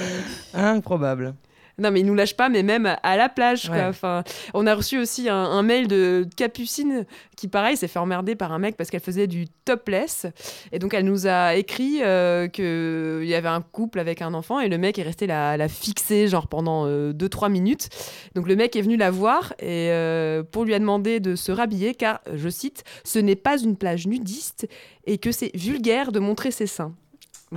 Improbable. 0.54 1.34
Non, 1.78 1.92
mais 1.92 2.00
il 2.00 2.06
nous 2.06 2.16
lâche 2.16 2.36
pas, 2.38 2.48
mais 2.50 2.64
même 2.64 2.96
à 3.04 3.18
la 3.18 3.28
plage. 3.30 3.68
quoi. 3.68 3.88
Enfin, 3.90 4.24
on 4.54 4.66
a 4.66 4.74
reçu 4.74 4.98
aussi 4.98 5.28
un, 5.30 5.36
un 5.36 5.62
mail 5.62 5.88
de 5.88 6.26
Capucine 6.38 7.06
qui, 7.36 7.48
pareil, 7.50 7.76
s'est 7.76 7.90
fait 7.90 8.00
emmerder 8.00 8.36
par 8.36 8.54
un 8.54 8.60
mec 8.60 8.78
parce 8.78 8.90
qu'elle 8.90 9.02
faisait 9.02 9.28
du 9.28 9.46
topless. 9.66 10.26
Et 10.72 10.80
donc, 10.80 10.94
elle 10.94 11.04
nous 11.06 11.28
a 11.28 11.56
écrit 11.56 12.00
euh, 12.02 12.48
qu'il 12.48 13.28
y 13.28 13.36
avait 13.36 13.50
un 13.50 13.62
couple 13.62 14.00
avec 14.00 14.22
un 14.22 14.34
enfant 14.34 14.60
et 14.62 14.70
le 14.70 14.78
mec 14.78 14.98
est 15.00 15.04
resté 15.04 15.28
la, 15.28 15.58
la 15.58 15.68
fixer, 15.68 16.28
genre 16.28 16.48
pendant 16.48 16.88
2-3 16.88 17.52
minutes. 17.52 17.90
Donc, 18.36 18.48
le 18.48 18.56
mec 18.56 18.76
est 18.76 18.82
venu 18.82 18.96
la 18.96 19.12
voir 19.12 19.54
et 19.60 19.90
euh, 19.92 20.44
pour 20.44 20.64
lui 20.64 20.74
a 20.74 20.80
demandé 20.80 21.20
de 21.20 21.36
se 21.36 21.52
rhabiller 21.52 21.94
car, 21.94 22.22
je 22.34 22.48
cite, 22.50 22.84
ce 23.04 23.20
n'est 23.20 23.36
pas 23.36 23.58
une 23.62 23.76
plage 23.76 24.08
nudiste 24.08 24.68
et 25.06 25.18
que 25.18 25.32
c'est 25.32 25.52
vulgaire 25.56 26.12
de 26.12 26.20
montrer 26.20 26.52
ses 26.52 26.68
seins. 26.68 26.94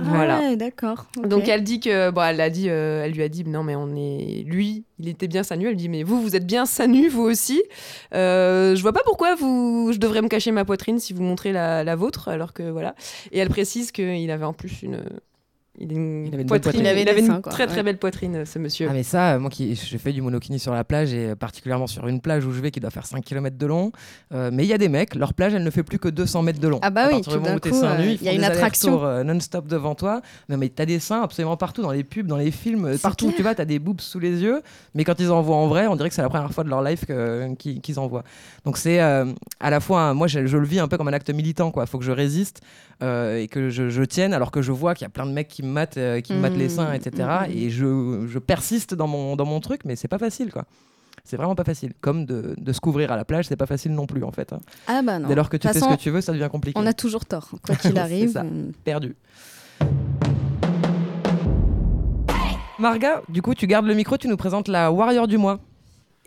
Voilà. 0.01 0.37
Ah 0.37 0.49
ouais, 0.49 0.55
d'accord. 0.55 1.05
Donc 1.23 1.47
elle 1.47 1.63
dit 1.63 1.79
que 1.79 2.09
bon, 2.11 2.21
elle 2.21 2.41
a 2.41 2.49
dit, 2.49 2.69
euh, 2.69 3.03
elle 3.03 3.11
lui 3.11 3.23
a 3.23 3.29
dit 3.29 3.43
non 3.45 3.63
mais 3.63 3.75
on 3.75 3.95
est 3.95 4.43
lui, 4.45 4.85
il 4.99 5.09
était 5.09 5.27
bien 5.27 5.43
sa 5.43 5.55
nu. 5.55 5.67
Elle 5.67 5.75
dit 5.75 5.89
mais 5.89 6.03
vous 6.03 6.21
vous 6.21 6.35
êtes 6.35 6.45
bien 6.45 6.65
sa 6.65 6.87
nu 6.87 7.09
vous 7.09 7.23
aussi. 7.23 7.61
Euh, 8.13 8.75
je 8.75 8.81
vois 8.81 8.93
pas 8.93 9.03
pourquoi 9.05 9.35
vous, 9.35 9.91
je 9.93 9.97
devrais 9.97 10.21
me 10.21 10.27
cacher 10.27 10.51
ma 10.51 10.65
poitrine 10.65 10.99
si 10.99 11.13
vous 11.13 11.23
montrez 11.23 11.51
la, 11.51 11.83
la 11.83 11.95
vôtre 11.95 12.29
alors 12.29 12.53
que 12.53 12.63
voilà. 12.63 12.95
Et 13.31 13.39
elle 13.39 13.49
précise 13.49 13.91
qu'il 13.91 14.31
avait 14.31 14.45
en 14.45 14.53
plus 14.53 14.81
une, 14.83 15.03
il, 15.79 15.89
a 15.91 15.93
une 15.95 16.25
Il 16.27 16.33
avait 16.33 16.41
une 16.43 16.47
bonne 16.47 16.59
poitrine, 16.59 16.61
poitrine. 16.61 16.81
il 16.81 16.87
avait, 16.87 17.01
Il 17.03 17.09
avait 17.09 17.21
des 17.21 17.27
une 17.27 17.33
seins, 17.33 17.41
quoi. 17.41 17.51
très 17.51 17.65
très 17.67 17.77
Ouais. 17.77 17.83
belle 17.83 17.97
poitrine 17.97 18.45
ce 18.45 18.59
monsieur. 18.59 18.87
Ah 18.89 18.93
mais 18.93 19.03
ça, 19.03 19.33
euh, 19.35 19.39
moi 19.39 19.49
qui 19.49 19.75
j'ai 19.75 19.97
fait 19.97 20.11
du 20.13 20.21
monokini 20.21 20.59
sur 20.59 20.73
la 20.73 20.83
plage 20.83 21.13
et 21.13 21.29
euh, 21.29 21.35
particulièrement 21.35 21.87
sur 21.87 22.07
une 22.07 22.21
plage 22.21 22.45
où 22.45 22.51
je 22.51 22.59
vais 22.61 22.71
qui 22.71 22.79
doit 22.79 22.89
faire 22.89 23.05
5 23.05 23.23
km 23.23 23.57
de 23.57 23.65
long. 23.65 23.91
euh, 24.33 24.49
mais 24.53 24.63
il 24.65 24.67
y 24.69 24.73
a 24.73 24.77
des 24.77 24.89
mecs, 24.89 25.15
leur 25.15 25.33
plage 25.33 25.53
elle 25.53 25.63
ne 25.63 25.69
fait 25.69 25.83
plus 25.83 25.99
que 25.99 26.09
200 26.09 26.41
mètres 26.43 26.59
de 26.59 26.67
long. 26.67 26.79
Ah 26.81 26.89
bah 26.89 27.05
à 27.05 27.07
oui, 27.13 27.21
tout 27.21 27.37
d'un 27.39 27.57
coup, 27.59 27.69
il 27.71 28.21
y 28.23 28.29
a 28.29 28.33
une 28.33 28.43
attraction. 28.43 29.23
non-stop 29.23 29.67
devant 29.67 29.95
toi. 29.95 30.21
Non 30.49 30.57
mais 30.57 30.69
t'as 30.69 30.85
des 30.85 30.99
seins 30.99 31.21
absolument 31.23 31.57
partout, 31.57 31.81
dans 31.81 31.91
les 31.91 32.03
pubs, 32.03 32.27
dans 32.27 32.37
les 32.37 32.51
films, 32.51 32.97
partout 33.01 33.27
où 33.27 33.31
tu 33.31 33.41
vas, 33.43 33.55
t'as 33.55 33.65
des 33.65 33.79
boobs 33.79 34.01
sous 34.01 34.19
les 34.19 34.41
yeux. 34.41 34.61
Mais 34.95 35.03
quand 35.03 35.19
ils 35.19 35.31
en 35.31 35.41
voient 35.41 35.55
en 35.57 35.67
vrai, 35.67 35.87
on 35.87 35.95
dirait 35.95 36.09
que 36.09 36.15
c'est 36.15 36.21
la 36.21 36.29
première 36.29 36.51
fois 36.51 36.63
de 36.63 36.69
leur 36.69 36.81
life 36.83 37.05
qu'ils 37.57 37.99
en 37.99 38.07
voient. 38.07 38.23
Donc 38.65 38.77
c'est 38.77 38.99
à 38.99 39.69
la 39.69 39.79
fois, 39.79 40.13
moi 40.13 40.27
je, 40.27 40.45
je 40.45 40.57
le 40.57 40.65
vis 40.65 40.79
un 40.79 40.87
peu 40.87 40.97
comme 40.97 41.07
un 41.07 41.13
acte 41.13 41.29
militant, 41.29 41.71
quoi. 41.71 41.85
Faut 41.85 41.97
que 41.99 42.05
je 42.05 42.11
résiste 42.11 42.61
et 43.01 43.47
que 43.49 43.69
je, 43.69 43.89
je 43.89 44.03
tienne, 44.03 44.33
alors 44.33 44.51
que 44.51 44.61
je 44.61 44.71
vois 44.73 44.93
qu'il 44.93 45.05
y 45.05 45.07
a 45.07 45.09
plein 45.09 45.25
de 45.25 45.31
mecs 45.31 45.47
qui 45.47 45.63
me 45.69 45.73
matent, 45.73 45.97
euh, 45.97 46.19
qui 46.21 46.33
me 46.33 46.39
matent 46.39 46.57
les 46.57 46.67
seins, 46.69 46.91
etc. 46.93 47.27
mmh, 47.47 47.47
mmh. 47.47 47.57
Et 47.57 47.69
je, 47.69 48.25
je 48.27 48.39
persiste 48.39 48.93
dans 48.93 49.07
mon, 49.07 49.35
dans 49.35 49.45
mon 49.45 49.59
truc, 49.61 49.81
mais 49.85 49.95
c'est 49.95 50.07
pas 50.09 50.17
facile, 50.17 50.51
quoi. 50.51 50.65
C'est 51.23 51.37
vraiment 51.37 51.55
pas 51.55 51.63
facile. 51.63 51.93
Comme 52.01 52.25
de, 52.25 52.55
de 52.57 52.73
se 52.73 52.79
couvrir 52.79 53.11
à 53.11 53.15
la 53.15 53.23
plage, 53.25 53.45
c'est 53.47 53.55
pas 53.55 53.65
facile 53.67 53.93
non 53.93 54.07
plus, 54.07 54.23
en 54.23 54.31
fait. 54.31 54.51
hein. 54.51 54.59
Ah 54.87 55.01
bah 55.03 55.19
non. 55.19 55.27
Dès 55.27 55.35
lors 55.35 55.49
que 55.49 55.57
tu 55.57 55.67
fais 55.67 55.79
ce 55.79 55.85
que 55.85 55.95
tu 55.95 56.09
veux, 56.09 56.21
ça 56.21 56.31
devient 56.33 56.49
compliqué. 56.51 56.79
On 56.79 56.85
a 56.87 56.93
toujours 56.93 57.25
tort, 57.25 57.49
quoi 57.63 57.75
qu'il 57.75 57.97
arrive. 57.99 58.31
ça. 58.31 58.43
on- 58.43 58.71
perdu. 58.83 59.15
Marga, 62.79 63.21
du 63.27 63.41
coup, 63.41 63.53
tu 63.53 63.67
gardes 63.67 63.85
le 63.85 63.93
micro, 63.93 64.17
tu 64.17 64.27
nous 64.29 64.37
présentes 64.37 64.67
la 64.69 64.91
Warrior 64.91 65.27
du 65.27 65.37
mois. 65.37 65.59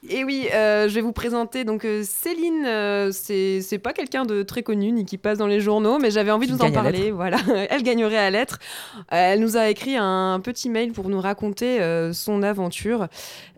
Et 0.09 0.25
oui, 0.25 0.49
euh, 0.53 0.89
je 0.89 0.95
vais 0.95 1.01
vous 1.01 1.13
présenter 1.13 1.63
donc 1.63 1.85
euh, 1.85 2.03
Céline. 2.05 2.65
euh, 2.67 3.13
c'est 3.13 3.79
pas 3.81 3.93
quelqu'un 3.93 4.25
de 4.25 4.43
très 4.43 4.65
connu 4.65 4.91
ni 4.91 5.05
qui 5.05 5.17
passe 5.17 5.39
dans 5.39 5.47
les 5.47 5.61
journaux, 5.61 6.01
mais 6.01 6.11
j'avais 6.11 6.33
envie 6.33 6.49
de 6.49 6.53
vous 6.53 6.63
en 6.63 6.73
parler. 6.73 7.13
Voilà, 7.13 7.37
elle 7.71 7.85
gagnerait 7.85 8.19
à 8.19 8.29
l'être. 8.31 8.59
Euh, 8.97 9.33
elle 9.33 9.41
nous 9.41 9.57
a 9.57 9.69
écrit 9.69 9.97
un 9.97 10.41
petit 10.41 10.71
mail 10.71 10.93
pour 10.93 11.09
nous 11.09 11.21
raconter 11.21 11.81
euh, 11.81 12.13
son 12.13 12.43
aventure. 12.43 13.07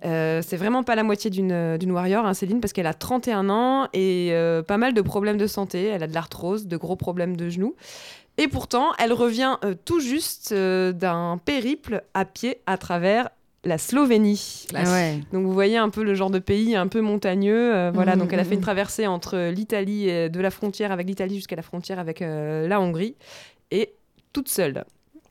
C'est 0.03 0.57
vraiment 0.59 0.83
pas 0.83 0.97
la 0.97 1.03
moitié 1.03 1.31
d'une 1.31 1.79
d'une 1.79 1.91
warrior, 1.93 2.27
hein, 2.27 2.35
Céline, 2.35 2.61
parce 2.61 2.75
qu'elle 2.75 2.87
a 2.87 2.93
31 2.93 3.49
ans 3.49 3.89
et 3.95 4.35
pas 4.69 4.77
mal 4.77 4.93
de 4.93 5.01
problèmes 5.01 5.39
de 5.39 5.47
santé. 5.47 5.87
Elle 5.87 6.03
a 6.03 6.07
de 6.07 6.13
l'arthrose, 6.13 6.67
de 6.67 6.77
gros 6.77 6.97
problèmes 6.97 7.39
de 7.39 7.49
genoux. 7.49 7.75
Et 8.37 8.49
pourtant, 8.49 8.93
elle 8.99 9.15
revient 9.15 9.57
tout 9.87 10.01
juste 10.01 10.53
d'un 10.53 11.41
périple 11.43 12.03
à 12.13 12.27
pied 12.27 12.59
à 12.67 12.77
travers 12.77 13.31
la 13.65 13.79
Slovénie. 13.79 14.67
Ah 14.75 14.85
ouais. 14.93 15.21
Donc 15.33 15.45
vous 15.45 15.53
voyez 15.53 15.77
un 15.77 15.89
peu 15.89 16.03
le 16.03 16.15
genre 16.15 16.31
de 16.31 16.39
pays 16.39 16.77
un 16.77 16.87
peu 16.87 17.01
montagneux. 17.01 17.75
euh, 17.75 17.91
voilà, 17.93 18.15
Mhm, 18.15 18.21
donc 18.21 18.33
elle 18.33 18.41
a 18.41 18.45
fait 18.45 18.55
une 18.55 18.59
mhm. 18.59 18.65
traversée 18.65 19.07
entre 19.07 19.51
l'Italie, 19.51 20.09
et 20.09 20.29
de 20.29 20.41
la 20.41 20.51
frontière 20.51 20.93
avec 20.93 21.07
l'Italie 21.07 21.37
jusqu'à 21.37 21.57
la 21.57 21.63
frontière 21.63 21.99
avec 21.99 22.23
euh, 22.23 22.69
la 22.69 22.81
Hongrie, 22.81 23.17
et 23.71 23.95
toute 24.33 24.49
seule. 24.49 24.85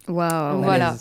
Waouh. 0.07 0.61
Voilà. 0.63 0.95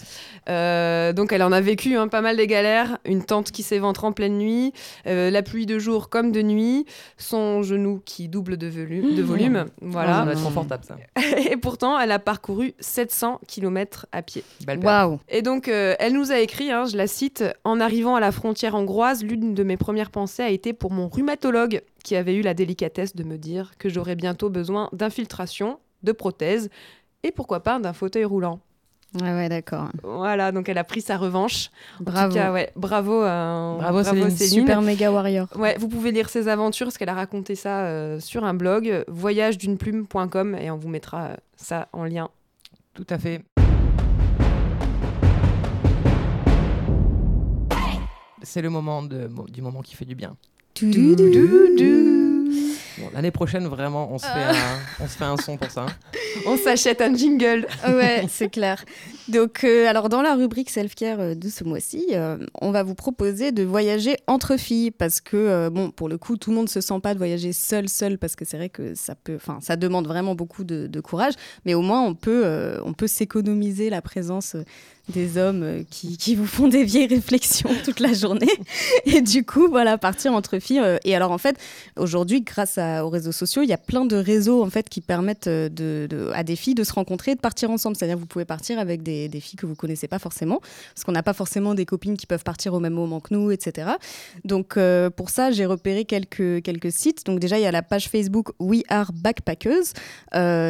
Euh, 0.48 1.12
donc 1.12 1.32
elle 1.32 1.42
en 1.44 1.52
a 1.52 1.60
vécu 1.60 1.96
hein, 1.96 2.08
pas 2.08 2.20
mal 2.20 2.36
des 2.36 2.46
galères, 2.48 2.98
une 3.04 3.24
tente 3.24 3.52
qui 3.52 3.62
s'éventre 3.62 4.04
en 4.04 4.12
pleine 4.12 4.38
nuit, 4.38 4.72
euh, 5.06 5.30
la 5.30 5.42
pluie 5.42 5.66
de 5.66 5.78
jour 5.78 6.08
comme 6.08 6.32
de 6.32 6.42
nuit, 6.42 6.84
son 7.16 7.62
genou 7.62 8.00
qui 8.04 8.28
double 8.28 8.56
de, 8.56 8.68
volu- 8.68 9.14
de 9.14 9.22
volume, 9.22 9.64
Ça 9.66 9.72
voilà. 9.82 10.22
doit 10.24 10.32
être 10.32 10.42
confortable 10.42 10.84
ça. 10.84 10.96
Et 11.50 11.56
pourtant, 11.56 11.98
elle 11.98 12.10
a 12.10 12.18
parcouru 12.18 12.74
700 12.80 13.40
km 13.46 14.06
à 14.10 14.22
pied. 14.22 14.42
Waouh. 14.82 15.20
Et 15.28 15.42
donc, 15.42 15.68
euh, 15.68 15.94
elle 16.00 16.12
nous 16.14 16.32
a 16.32 16.40
écrit, 16.40 16.72
hein, 16.72 16.86
je 16.86 16.96
la 16.96 17.06
cite, 17.06 17.44
En 17.64 17.78
arrivant 17.80 18.16
à 18.16 18.20
la 18.20 18.32
frontière 18.32 18.74
hongroise, 18.74 19.22
l'une 19.22 19.54
de 19.54 19.62
mes 19.62 19.76
premières 19.76 20.10
pensées 20.10 20.42
a 20.42 20.48
été 20.50 20.72
pour 20.72 20.90
mon 20.90 21.08
rhumatologue, 21.08 21.82
qui 22.02 22.16
avait 22.16 22.34
eu 22.34 22.42
la 22.42 22.54
délicatesse 22.54 23.14
de 23.14 23.22
me 23.22 23.38
dire 23.38 23.72
que 23.78 23.88
j'aurais 23.88 24.16
bientôt 24.16 24.50
besoin 24.50 24.88
d'infiltration, 24.92 25.78
de 26.02 26.10
prothèses, 26.10 26.68
et 27.22 27.30
pourquoi 27.30 27.62
pas 27.62 27.78
d'un 27.78 27.92
fauteuil 27.92 28.24
roulant. 28.24 28.58
Ouais, 29.20 29.30
ouais, 29.34 29.48
d'accord. 29.50 29.88
Voilà, 30.02 30.52
donc 30.52 30.68
elle 30.70 30.78
a 30.78 30.84
pris 30.84 31.02
sa 31.02 31.18
revanche. 31.18 31.68
En 32.00 32.04
Bravo. 32.04 32.28
tout 32.30 32.34
cas, 32.38 32.52
ouais, 32.52 32.72
bravo, 32.76 33.22
euh, 33.22 33.76
Bravo, 33.76 34.02
Céline. 34.02 34.30
Super 34.30 34.80
méga 34.80 35.12
warrior. 35.12 35.48
Ouais, 35.56 35.76
vous 35.78 35.88
pouvez 35.88 36.12
lire 36.12 36.30
ses 36.30 36.48
aventures, 36.48 36.86
parce 36.86 36.96
qu'elle 36.96 37.10
a 37.10 37.14
raconté 37.14 37.54
ça 37.54 37.84
euh, 37.84 38.20
sur 38.20 38.44
un 38.44 38.54
blog, 38.54 39.04
voyageduneplume.com, 39.08 40.56
et 40.58 40.70
on 40.70 40.78
vous 40.78 40.88
mettra 40.88 41.24
euh, 41.24 41.36
ça 41.56 41.88
en 41.92 42.04
lien. 42.04 42.30
Tout 42.94 43.06
à 43.10 43.18
fait. 43.18 43.42
C'est 48.42 48.62
le 48.62 48.70
moment 48.70 49.02
de, 49.02 49.30
du 49.50 49.62
moment 49.62 49.82
qui 49.82 49.94
fait 49.94 50.04
du 50.04 50.14
bien. 50.14 50.36
Bon, 52.98 53.08
L'année 53.14 53.30
prochaine, 53.30 53.66
vraiment, 53.66 54.12
on 54.12 54.18
se, 54.18 54.26
fait 54.26 54.32
un, 54.32 54.54
on 55.00 55.06
se 55.08 55.16
fait 55.16 55.24
un 55.24 55.36
son 55.36 55.56
pour 55.56 55.70
ça. 55.70 55.86
On 56.46 56.56
s'achète 56.56 57.00
un 57.00 57.14
jingle. 57.14 57.66
Ouais, 57.86 58.24
c'est 58.28 58.48
clair. 58.48 58.84
Donc, 59.28 59.64
euh, 59.64 59.86
alors 59.86 60.08
dans 60.08 60.22
la 60.22 60.34
rubrique 60.34 60.70
self-care 60.70 61.20
euh, 61.20 61.34
de 61.34 61.48
ce 61.48 61.62
mois-ci, 61.64 62.06
euh, 62.12 62.38
on 62.60 62.70
va 62.70 62.82
vous 62.82 62.94
proposer 62.94 63.52
de 63.52 63.62
voyager 63.62 64.16
entre 64.26 64.56
filles 64.56 64.90
parce 64.90 65.20
que, 65.20 65.68
bon, 65.68 65.90
pour 65.90 66.08
le 66.08 66.18
coup, 66.18 66.36
tout 66.36 66.50
le 66.50 66.56
monde 66.56 66.68
se 66.68 66.80
sent 66.80 67.00
pas 67.02 67.14
de 67.14 67.18
voyager 67.18 67.52
seul, 67.52 67.88
seul 67.88 68.18
parce 68.18 68.34
que 68.34 68.44
c'est 68.44 68.56
vrai 68.56 68.68
que 68.68 68.94
ça 68.94 69.14
peut, 69.14 69.36
enfin, 69.36 69.58
ça 69.60 69.76
demande 69.76 70.06
vraiment 70.06 70.34
beaucoup 70.34 70.64
de, 70.64 70.86
de 70.86 71.00
courage, 71.00 71.34
mais 71.64 71.74
au 71.74 71.82
moins 71.82 72.02
on 72.02 72.14
peut, 72.14 72.44
on 72.84 72.92
peut 72.92 73.06
s'économiser 73.06 73.90
la 73.90 74.02
présence 74.02 74.56
des 75.08 75.36
hommes 75.36 75.62
euh, 75.62 75.82
qui, 75.90 76.16
qui 76.16 76.36
vous 76.36 76.46
font 76.46 76.68
des 76.68 76.84
vieilles 76.84 77.08
réflexions 77.08 77.70
toute 77.84 77.98
la 77.98 78.12
journée. 78.12 78.50
Et 79.04 79.20
du 79.20 79.44
coup, 79.44 79.68
voilà, 79.68 79.98
partir 79.98 80.32
entre 80.32 80.58
filles. 80.58 80.78
euh, 80.78 80.98
et 81.04 81.16
alors, 81.16 81.32
en 81.32 81.38
fait, 81.38 81.56
aujourd'hui, 81.96 82.42
grâce 82.42 82.78
à- 82.78 83.04
aux 83.04 83.08
réseaux 83.08 83.32
sociaux, 83.32 83.62
il 83.62 83.68
y 83.68 83.72
a 83.72 83.78
plein 83.78 84.04
de 84.04 84.16
réseaux 84.16 84.62
en 84.62 84.70
fait 84.70 84.88
qui 84.88 85.00
permettent 85.00 85.48
euh, 85.48 86.30
à 86.34 86.44
des 86.44 86.56
filles 86.56 86.74
de 86.74 86.84
se 86.84 86.92
rencontrer 86.92 87.32
et 87.32 87.34
de 87.34 87.40
partir 87.40 87.70
ensemble. 87.70 87.96
C'est-à-dire, 87.96 88.16
vous 88.16 88.26
pouvez 88.26 88.44
partir 88.44 88.78
avec 88.78 89.02
des, 89.02 89.28
filles 89.40 89.56
que 89.56 89.66
vous 89.66 89.74
connaissez 89.74 90.06
pas 90.06 90.20
forcément, 90.20 90.60
parce 90.94 91.04
qu'on 91.04 91.12
n'a 91.12 91.22
pas 91.22 91.32
forcément 91.32 91.74
des 91.74 91.84
copines 91.84 92.16
qui 92.16 92.26
peuvent 92.26 92.44
partir 92.44 92.74
au 92.74 92.80
même 92.80 92.92
moment 92.92 93.18
que 93.18 93.34
nous, 93.34 93.50
etc. 93.50 93.90
Donc, 94.44 94.78
pour 95.16 95.30
ça, 95.30 95.50
j'ai 95.50 95.66
repéré 95.66 96.04
quelques, 96.04 96.62
quelques 96.62 96.92
sites. 96.92 97.26
Donc, 97.26 97.40
déjà, 97.40 97.58
il 97.58 97.62
y 97.62 97.66
a 97.66 97.72
la 97.72 97.82
page 97.82 98.08
Facebook 98.08 98.50
We 98.60 98.82
Are 98.88 99.10
Backpackers. 99.12 99.94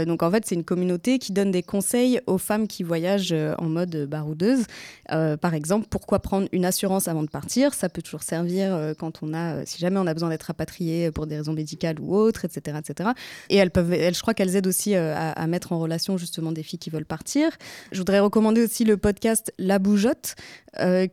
Donc, 0.07 0.23
en 0.23 0.31
fait, 0.31 0.47
c'est 0.47 0.55
une 0.55 0.65
communauté 0.65 1.19
qui 1.19 1.33
donne 1.33 1.51
des 1.51 1.63
conseils 1.63 2.21
aux 2.27 2.39
femmes 2.39 2.67
qui 2.67 2.83
voyagent 2.83 3.35
en 3.59 3.67
mode 3.67 4.07
baroudeuse. 4.23 4.65
Euh, 5.11 5.37
par 5.37 5.55
exemple, 5.55 5.87
pourquoi 5.91 6.21
prendre 6.21 6.49
une 6.53 6.65
assurance 6.65 7.09
avant 7.09 7.23
de 7.23 7.29
partir? 7.29 7.75
Ça 7.75 7.89
peut 7.89 8.03
toujours 8.03 8.23
servir 8.23 8.75
euh, 8.75 8.95
quand 8.95 9.23
on 9.23 9.35
a, 9.35 9.57
euh, 9.57 9.63
si 9.67 9.79
jamais 9.79 9.99
on 9.99 10.07
a 10.07 10.15
besoin 10.15 10.31
d'être 10.31 10.45
rapatrié 10.45 11.11
pour 11.11 11.27
des 11.27 11.37
raisons 11.37 11.53
médicales 11.53 11.99
ou 12.01 12.15
autres, 12.15 12.45
etc., 12.45 12.79
etc. 12.79 13.11
Et 13.51 13.57
elles 13.57 13.71
peuvent, 13.71 13.93
elles, 13.93 14.15
je 14.15 14.23
crois 14.23 14.35
qu'elles 14.35 14.55
aident 14.55 14.69
aussi 14.69 14.95
à, 14.95 15.47
mettre 15.47 15.73
en 15.73 15.79
relation 15.79 16.17
justement 16.17 16.53
des 16.53 16.63
filles 16.63 16.79
qui 16.79 16.91
veulent 16.91 17.05
partir. 17.05 17.51
Je 17.91 17.99
voudrais 17.99 18.21
recommander 18.21 18.63
aussi 18.63 18.85
le 18.85 18.97
podcast 18.97 19.53
La 19.59 19.79
Bougeotte, 19.79 20.37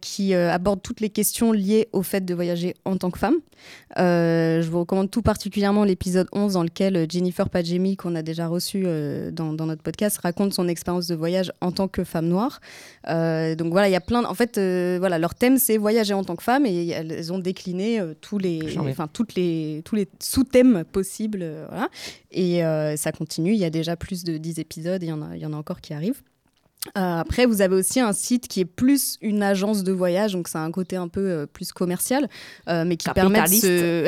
qui 0.01 0.33
aborde 0.33 0.81
toutes 0.81 1.01
les 1.01 1.09
questions 1.09 1.51
liées 1.51 1.89
au 1.91 2.03
fait 2.03 2.23
de 2.23 2.33
voyager 2.33 2.75
en 2.85 2.97
tant 2.97 3.11
que 3.11 3.19
femme. 3.19 3.35
Je 3.97 4.67
vous 4.69 4.79
recommande 4.79 5.09
tout 5.09 5.21
particulièrement 5.21 5.83
l'épisode 5.83 6.27
11 6.31 6.53
dans 6.53 6.63
lequel 6.63 7.09
Jennifer 7.09 7.49
Padjemi, 7.49 7.97
qu'on 7.97 8.15
a 8.15 8.21
déjà 8.21 8.47
reçu 8.47 8.83
dans, 9.31 9.53
dans 9.53 9.65
notre 9.65 9.81
podcast, 9.81 10.19
raconte 10.21 10.53
son 10.53 10.67
expérience 10.67 11.07
de 11.07 11.15
voyage 11.15 11.51
en 11.61 11.71
tant 11.71 11.87
que 11.87 12.03
femme 12.03 12.27
noire. 12.27 12.59
Euh, 13.07 13.55
donc 13.55 13.71
voilà, 13.71 13.87
il 13.87 13.91
y 13.91 13.95
a 13.95 14.01
plein. 14.01 14.21
de- 14.21 14.27
En 14.27 14.33
fait, 14.33 14.57
euh, 14.57 14.97
voilà, 14.99 15.17
leur 15.17 15.33
thème 15.35 15.57
c'est 15.57 15.77
voyager 15.77 16.13
en 16.13 16.23
tant 16.23 16.35
que 16.35 16.43
femme 16.43 16.65
et 16.65 16.87
elles, 16.89 17.31
ont 17.31 17.39
décliné 17.39 17.99
euh, 17.99 18.13
tous 18.19 18.37
les, 18.37 18.59
enfin 18.91 19.07
toutes 19.11 19.35
les, 19.35 19.81
tous 19.85 19.95
les 19.95 20.07
sous-thèmes 20.21 20.83
possibles. 20.83 21.39
euh, 21.41 21.65
voilà. 21.69 21.87
Et 22.31 22.63
euh, 22.65 22.95
ça 22.97 23.11
continue. 23.11 23.53
Il 23.53 23.59
y 23.59 23.65
a 23.65 23.69
déjà 23.69 23.95
plus 23.95 24.23
de 24.23 24.37
10 24.37 24.59
épisodes. 24.59 25.01
Il 25.01 25.09
y 25.09 25.13
en 25.13 25.21
a, 25.21 25.35
il 25.35 25.41
y 25.41 25.45
en 25.45 25.53
a 25.53 25.57
encore 25.57 25.79
qui 25.81 25.93
arrivent. 25.93 26.21
Euh, 26.97 27.19
après, 27.19 27.45
vous 27.45 27.61
avez 27.61 27.75
aussi 27.75 27.99
un 27.99 28.13
site 28.13 28.47
qui 28.47 28.61
est 28.61 28.65
plus 28.65 29.17
une 29.21 29.43
agence 29.43 29.83
de 29.83 29.91
voyage, 29.91 30.31
donc 30.31 30.47
c'est 30.47 30.57
un 30.57 30.71
côté 30.71 30.95
un 30.95 31.09
peu 31.09 31.19
euh, 31.29 31.45
plus 31.45 31.73
commercial, 31.73 32.29
euh, 32.69 32.85
mais 32.85 32.95
qui 32.95 33.09
permet, 33.13 33.39
de 33.39 34.07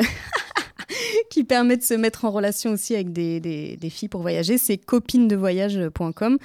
qui 1.30 1.44
permet 1.44 1.76
de 1.76 1.82
se 1.82 1.94
mettre 1.94 2.24
en 2.24 2.30
relation 2.30 2.72
aussi 2.72 2.94
avec 2.94 3.12
des, 3.12 3.40
des- 3.40 3.90
filles 3.90 4.08
pour 4.08 4.22
voyager. 4.22 4.58
C'est 4.58 4.78
copinedevoyage.com. 4.78 6.38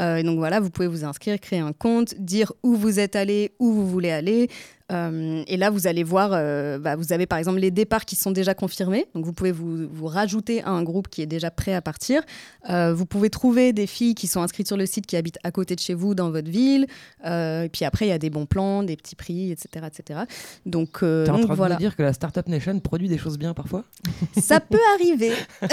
Euh, 0.00 0.22
donc 0.22 0.38
voilà, 0.38 0.60
vous 0.60 0.70
pouvez 0.70 0.88
vous 0.88 1.04
inscrire, 1.04 1.38
créer 1.40 1.58
un 1.60 1.72
compte, 1.72 2.14
dire 2.18 2.52
où 2.62 2.74
vous 2.74 2.98
êtes 2.98 3.16
allé, 3.16 3.52
où 3.58 3.72
vous 3.72 3.86
voulez 3.88 4.10
aller. 4.10 4.48
Euh, 4.90 5.42
et 5.46 5.56
là, 5.56 5.70
vous 5.70 5.86
allez 5.86 6.02
voir, 6.02 6.30
euh, 6.32 6.78
bah, 6.78 6.96
vous 6.96 7.12
avez 7.12 7.26
par 7.26 7.38
exemple 7.38 7.58
les 7.60 7.70
départs 7.70 8.04
qui 8.04 8.16
sont 8.16 8.30
déjà 8.30 8.54
confirmés. 8.54 9.06
Donc 9.14 9.24
vous 9.24 9.32
pouvez 9.32 9.52
vous, 9.52 9.88
vous 9.90 10.06
rajouter 10.06 10.62
à 10.62 10.70
un 10.70 10.82
groupe 10.82 11.08
qui 11.08 11.22
est 11.22 11.26
déjà 11.26 11.50
prêt 11.50 11.74
à 11.74 11.80
partir. 11.82 12.22
Euh, 12.70 12.92
vous 12.92 13.06
pouvez 13.06 13.30
trouver 13.30 13.72
des 13.72 13.86
filles 13.86 14.14
qui 14.14 14.26
sont 14.26 14.42
inscrites 14.42 14.66
sur 14.66 14.76
le 14.76 14.86
site 14.86 15.06
qui 15.06 15.16
habitent 15.16 15.38
à 15.44 15.50
côté 15.50 15.74
de 15.74 15.80
chez 15.80 15.94
vous 15.94 16.14
dans 16.14 16.30
votre 16.30 16.50
ville. 16.50 16.86
Et 17.24 17.68
puis 17.72 17.84
après, 17.84 18.06
il 18.06 18.08
y 18.08 18.12
a 18.12 18.18
des 18.18 18.30
bons 18.30 18.46
plans, 18.46 18.82
des 18.82 18.96
petits 18.96 19.16
prix, 19.16 19.50
etc. 19.52 19.86
etc. 19.86 20.20
Donc, 20.66 20.98
T'es 21.00 21.06
en 21.30 21.38
donc 21.38 21.46
train 21.54 21.68
de 21.68 21.72
me 21.74 21.78
dire 21.78 21.96
que 21.96 22.02
la 22.02 22.12
Startup 22.12 22.46
Nation 22.48 22.78
produit 22.80 23.08
des 23.08 23.18
choses 23.18 23.38
bien 23.38 23.54
parfois? 23.54 23.84
Ça 24.40 24.60
peut 24.60 24.78
arriver. 24.94 25.32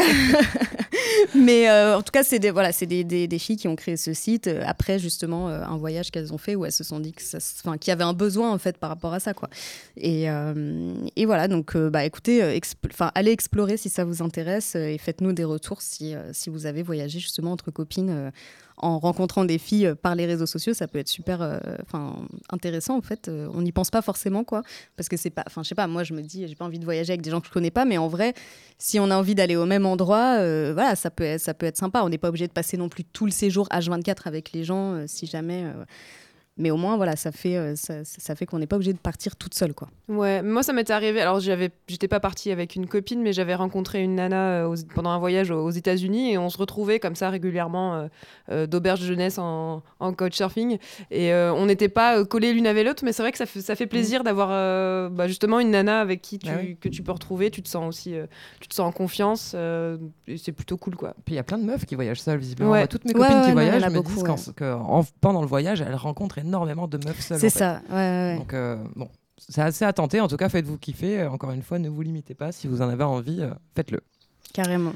Mais 1.36 1.70
en 1.70 2.02
tout 2.02 2.12
cas, 2.12 2.24
c'est 2.24 2.40
des, 2.40 2.52
voilà, 2.52 2.72
c'est 2.72 2.86
des, 2.86 3.04
des- 3.04 3.28
des 3.28 3.40
filles 3.40 3.58
qui 3.58 3.68
ont 3.68 3.76
créé 3.76 3.98
ce 3.98 4.14
site 4.14 4.50
après 4.66 5.00
justement 5.00 5.48
un 5.48 5.78
voyage 5.78 6.12
qu'elles 6.12 6.34
ont 6.34 6.38
fait 6.38 6.56
où 6.56 6.66
elles 6.66 6.72
se 6.72 6.84
sont 6.84 7.00
dit 7.00 7.14
qu'il 7.14 7.88
y 7.88 7.92
avait 7.92 8.04
un 8.04 8.14
besoin 8.14 8.52
en 8.52 8.58
fait 8.58 8.78
par 8.78 8.90
rapport 8.90 9.09
à 9.14 9.20
ça 9.20 9.34
quoi. 9.34 9.50
Et, 9.98 10.30
euh, 10.30 10.94
et 11.16 11.26
voilà, 11.26 11.48
donc 11.48 11.76
euh, 11.76 11.90
bah 11.90 12.06
écoutez, 12.06 12.44
euh, 12.44 12.58
enfin 12.90 13.12
allez 13.16 13.32
explorer 13.32 13.78
si 13.78 13.90
ça 13.90 14.06
vous 14.06 14.22
intéresse 14.22 14.76
et 14.76 14.98
faites-nous 14.98 15.34
des 15.34 15.44
retours 15.44 15.82
si, 15.82 16.14
si 16.34 16.50
vous 16.50 16.66
avez 16.66 16.84
voyagé 16.84 17.20
justement 17.20 17.52
entre 17.52 17.72
copines. 17.72 18.32
en 18.82 18.98
rencontrant 18.98 19.44
des 19.44 19.58
filles 19.58 19.94
par 20.02 20.16
les 20.16 20.26
réseaux 20.26 20.46
sociaux, 20.46 20.74
ça 20.74 20.88
peut 20.88 21.00
être 21.00 21.10
super 21.10 21.42
euh, 21.42 21.60
intéressant 22.50 22.98
en 22.98 23.02
fait. 23.02 23.30
On 23.54 23.62
n'y 23.62 23.74
pense 23.74 23.90
pas 23.90 24.02
forcément 24.02 24.44
quoi 24.44 24.62
parce 24.96 25.10
que 25.10 25.18
c'est 25.18 25.30
pas 25.30 25.44
enfin 25.48 25.64
je 25.64 25.70
sais 25.70 25.76
pas 25.76 25.88
moi 25.88 26.04
je 26.04 26.14
me 26.14 26.22
dis 26.22 26.48
j'ai 26.48 26.56
pas 26.56 26.66
envie 26.66 26.80
de 26.80 26.86
voyager 26.86 27.12
avec 27.12 27.22
des 27.22 27.30
gens 27.30 27.42
que 27.42 27.48
je 27.48 27.52
connais 27.52 27.72
pas 27.72 27.86
mais 27.86 27.98
en 27.98 28.08
vrai 28.08 28.34
si 28.78 29.00
on 29.00 29.12
a 29.12 29.18
envie 29.18 29.36
d'aller 29.36 29.58
au 29.58 29.66
même 29.66 29.86
endroit 29.86 30.38
voilà 30.72 30.96
ça 30.96 31.10
peut 31.12 31.26
être, 31.26 31.42
ça 31.42 31.54
peut 31.54 31.66
être 31.66 31.78
sympa 31.78 32.02
on 32.04 32.10
n'est 32.10 32.18
pas 32.18 32.30
obligé 32.30 32.48
de 32.48 32.54
passer 32.54 32.78
non 32.78 32.88
plus 32.88 33.04
tout 33.04 33.26
le 33.26 33.32
séjour 33.32 33.68
H24 33.68 34.22
avec 34.26 34.54
les 34.54 34.64
gens 34.64 35.06
si 35.08 35.28
jamais 35.28 35.66
mais 36.60 36.70
au 36.70 36.78
moins 36.78 36.96
voilà 36.98 37.16
ça 37.16 37.32
fait 37.32 37.56
euh, 37.58 37.76
ça, 37.76 38.04
ça 38.04 38.36
fait 38.36 38.46
qu'on 38.46 38.60
n'est 38.60 38.68
pas 38.68 38.76
obligé 38.76 38.94
de 38.94 39.00
partir 39.00 39.36
toute 39.36 39.56
seule 39.56 39.74
quoi 39.74 39.88
Ouais, 40.08 40.42
moi 40.42 40.64
ça 40.64 40.74
m'était 40.74 40.94
arrivé. 40.94 41.22
Alors 41.22 41.40
j'avais, 41.40 41.70
j'étais 41.88 42.08
pas 42.08 42.20
partie 42.20 42.52
avec 42.52 42.76
une 42.76 42.88
copine, 42.88 43.22
mais 43.22 43.32
j'avais 43.32 43.54
rencontré 43.54 44.02
une 44.04 44.16
nana 44.16 44.64
euh, 44.64 44.68
aux- 44.68 44.76
pendant 44.96 45.12
un 45.12 45.20
voyage 45.20 45.52
aux, 45.52 45.64
aux 45.64 45.70
États-Unis 45.70 46.32
et 46.34 46.38
on 46.40 46.50
se 46.50 46.58
retrouvait 46.58 47.00
comme 47.00 47.16
ça 47.16 47.30
régulièrement 47.30 47.94
euh, 47.96 48.08
euh, 48.52 48.66
d'auberge 48.68 49.02
de 49.02 49.06
jeunesse 49.06 49.38
en, 49.38 49.84
en 50.00 50.14
couchsurfing. 50.14 50.80
Et 51.12 51.32
euh, 51.32 51.54
on 51.54 51.68
n'était 51.68 51.90
pas 51.90 52.26
collés 52.26 52.54
l'une 52.54 52.66
avec 52.66 52.86
l'autre, 52.88 53.04
mais 53.06 53.14
c'est 53.14 53.22
vrai 53.22 53.32
que 53.32 53.38
ça 53.38 53.46
fait, 53.46 53.62
ça 53.62 53.76
fait 53.76 53.86
plaisir 53.86 54.24
d'avoir 54.24 54.50
euh, 54.52 55.10
bah, 55.10 55.28
justement 55.28 55.60
une 55.60 55.70
nana 55.70 56.02
avec 56.02 56.24
qui 56.24 56.40
tu, 56.40 56.50
Ah 56.50 56.58
oui. 56.60 56.76
que 56.82 56.90
tu 56.90 57.04
peux 57.04 57.12
retrouver. 57.12 57.52
Tu 57.52 57.62
te 57.62 57.70
sens 57.70 57.88
aussi, 57.88 58.16
euh, 58.16 58.26
tu 58.60 58.68
te 58.68 58.74
sens 58.74 58.88
en 58.88 58.92
confiance. 58.92 59.52
euh, 59.56 59.98
et 60.28 60.38
c'est 60.38 60.52
plutôt 60.54 60.78
cool 60.78 60.96
quoi. 60.96 61.14
Puis 61.24 61.36
il 61.36 61.38
y 61.38 61.40
a 61.40 61.44
plein 61.44 61.60
de 61.60 61.66
meufs 61.66 61.86
qui 61.86 61.94
voyagent 61.94 62.22
seules, 62.22 62.40
visiblement. 62.40 62.72
Ouais. 62.72 62.88
Toutes 62.88 63.06
mes 63.06 63.14
copines 63.14 63.32
ouais, 63.38 63.46
qui 63.46 63.52
voyagent 63.52 63.86
me 63.86 63.90
beaucoup, 63.94 64.12
disent 64.14 64.24
ouais. 64.24 64.30
qu'en- 64.30 64.54
que 64.56 64.74
en- 64.74 65.06
pendant 65.22 65.42
le 65.42 65.48
voyage, 65.48 65.82
elles 65.82 65.94
rencontrent 65.94 66.40
énormément 66.40 66.49
de 66.50 66.98
meufs 67.06 67.20
seules. 67.22 67.40
c'est 67.40 67.50
ça 67.50 67.82
ouais, 67.90 67.96
ouais, 67.96 68.32
ouais. 68.34 68.38
Donc, 68.38 68.54
euh, 68.54 68.78
bon, 68.96 69.10
c'est 69.38 69.62
assez 69.62 69.86
à 69.86 69.94
tenter. 69.94 70.20
En 70.22 70.28
tout 70.28 70.38
cas, 70.38 70.50
faites-vous 70.50 70.78
kiffer. 70.78 71.22
Euh, 71.22 71.30
Encore 71.32 71.52
une 71.52 71.64
fois, 71.64 71.80
ne 71.80 71.90
vous 71.90 72.02
limitez 72.02 72.34
pas. 72.34 72.52
Si 72.52 72.68
vous 72.68 72.82
en 72.82 72.90
avez 72.90 73.04
envie, 73.04 73.42
euh, 73.42 73.52
faites-le. 73.76 74.00
carrément 74.54 74.94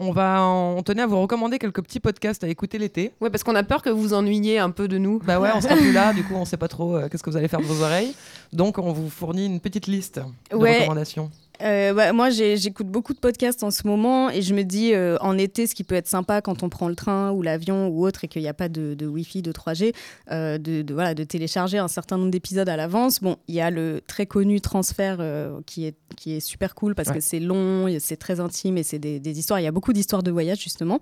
On, 0.00 0.12
va 0.12 0.42
en- 0.42 0.76
on 0.76 0.82
tenait 0.82 1.02
à 1.02 1.06
vous 1.06 1.20
recommander 1.20 1.58
quelques 1.58 1.82
petits 1.82 2.00
podcasts 2.00 2.44
à 2.44 2.48
écouter 2.48 2.78
l'été. 2.78 3.12
Ouais, 3.20 3.30
parce 3.30 3.42
qu'on 3.42 3.54
a 3.56 3.62
peur 3.64 3.82
que 3.82 3.90
vous 3.90 4.00
vous 4.00 4.14
ennuyiez 4.14 4.58
un 4.58 4.70
peu 4.70 4.86
de 4.88 4.96
nous. 4.98 5.18
Bah 5.24 5.40
ouais, 5.40 5.50
on 5.54 5.60
sera 5.60 5.74
plus 5.76 5.92
là, 5.92 6.12
du 6.14 6.22
coup 6.24 6.34
on 6.34 6.44
sait 6.44 6.56
pas 6.56 6.68
trop 6.68 6.96
euh, 6.96 7.08
qu'est-ce 7.08 7.22
que 7.22 7.30
vous 7.30 7.36
allez 7.36 7.48
faire 7.48 7.60
de 7.60 7.64
vos 7.66 7.82
oreilles. 7.82 8.14
Donc 8.52 8.78
on 8.78 8.92
vous 8.92 9.10
fournit 9.10 9.46
une 9.46 9.58
petite 9.60 9.86
liste 9.88 10.20
de 10.50 10.56
Ouais. 10.56 10.74
recommandations. 10.80 11.30
Euh, 11.62 11.92
bah, 11.92 12.12
moi, 12.12 12.30
j'écoute 12.30 12.86
beaucoup 12.86 13.14
de 13.14 13.18
podcasts 13.18 13.62
en 13.62 13.70
ce 13.70 13.86
moment 13.86 14.30
et 14.30 14.42
je 14.42 14.54
me 14.54 14.62
dis, 14.62 14.94
euh, 14.94 15.16
en 15.20 15.36
été, 15.36 15.66
ce 15.66 15.74
qui 15.74 15.84
peut 15.84 15.94
être 15.94 16.06
sympa 16.06 16.40
quand 16.40 16.62
on 16.62 16.68
prend 16.68 16.88
le 16.88 16.94
train 16.94 17.32
ou 17.32 17.42
l'avion 17.42 17.88
ou 17.88 18.06
autre 18.06 18.24
et 18.24 18.28
qu'il 18.28 18.42
n'y 18.42 18.48
a 18.48 18.54
pas 18.54 18.68
de, 18.68 18.94
de, 18.94 19.06
Wi-Fi, 19.06 19.42
de 19.42 19.52
3G, 19.52 19.94
euh, 20.30 20.58
de, 20.58 20.82
de, 20.82 20.94
voilà, 20.94 21.14
de 21.14 21.24
télécharger 21.24 21.78
un 21.78 21.88
certain 21.88 22.16
nombre 22.16 22.30
d'épisodes 22.30 22.68
à 22.68 22.76
l'avance. 22.76 23.20
Bon, 23.20 23.36
il 23.48 23.54
y 23.54 23.60
a 23.60 23.70
le 23.70 24.00
très 24.06 24.26
connu 24.26 24.60
transfert 24.60 25.18
qui, 25.66 25.86
est, 25.86 25.96
qui 26.16 26.34
est 26.34 26.40
super 26.40 26.74
cool 26.74 26.94
parce 26.94 27.10
que 27.10 27.20
c'est 27.20 27.40
long, 27.40 27.86
c'est 27.98 28.16
très 28.16 28.40
intime 28.40 28.78
et 28.78 28.82
c'est 28.82 28.98
des, 28.98 29.18
des, 29.18 29.38
histoires. 29.38 29.60
Il 29.60 29.64
y 29.64 29.68
a 29.68 29.72
beaucoup 29.72 29.92
d'histoires 29.92 30.22
de 30.22 30.30
voyage, 30.30 30.60
justement. 30.60 31.00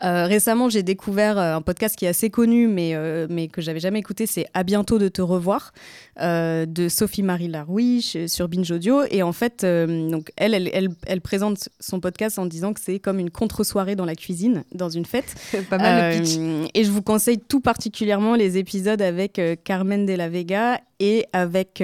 récemment, 0.00 0.68
j'ai 0.68 0.82
découvert 0.82 1.38
un 1.38 1.62
podcast 1.62 1.96
qui 1.96 2.04
est 2.04 2.08
assez 2.08 2.30
connu, 2.30 2.68
mais, 2.68 2.94
mais 3.28 3.48
que 3.48 3.60
j'avais 3.62 3.80
jamais 3.80 4.00
écouté. 4.00 4.26
C'est 4.26 4.46
À 4.54 4.62
bientôt 4.62 4.98
de 4.98 5.08
te 5.08 5.22
revoir 5.22 5.72
de 6.20 6.88
Sophie-Marie 6.88 7.48
Larouille 7.48 8.02
sur 8.02 8.48
Binge 8.48 8.70
Audio. 8.70 9.02
Et 9.10 9.22
en 9.22 9.32
fait, 9.32 9.64
euh, 9.94 10.10
donc 10.10 10.32
elle, 10.36 10.54
elle, 10.54 10.90
elle, 11.06 11.20
présente 11.20 11.68
son 11.80 12.00
podcast 12.00 12.38
en 12.38 12.46
disant 12.46 12.72
que 12.72 12.80
c'est 12.80 12.98
comme 12.98 13.18
une 13.18 13.30
contre-soirée 13.30 13.96
dans 13.96 14.04
la 14.04 14.14
cuisine, 14.14 14.64
dans 14.74 14.88
une 14.88 15.04
fête. 15.04 15.34
Pas 15.70 15.78
mal 15.78 16.14
le 16.14 16.20
pitch. 16.20 16.36
Euh, 16.38 16.66
et 16.74 16.84
je 16.84 16.90
vous 16.90 17.02
conseille 17.02 17.38
tout 17.38 17.60
particulièrement 17.60 18.34
les 18.34 18.58
épisodes 18.58 19.00
avec 19.02 19.38
euh, 19.38 19.56
Carmen 19.62 20.06
de 20.06 20.12
la 20.12 20.28
Vega 20.28 20.80
et 21.00 21.26
avec 21.32 21.82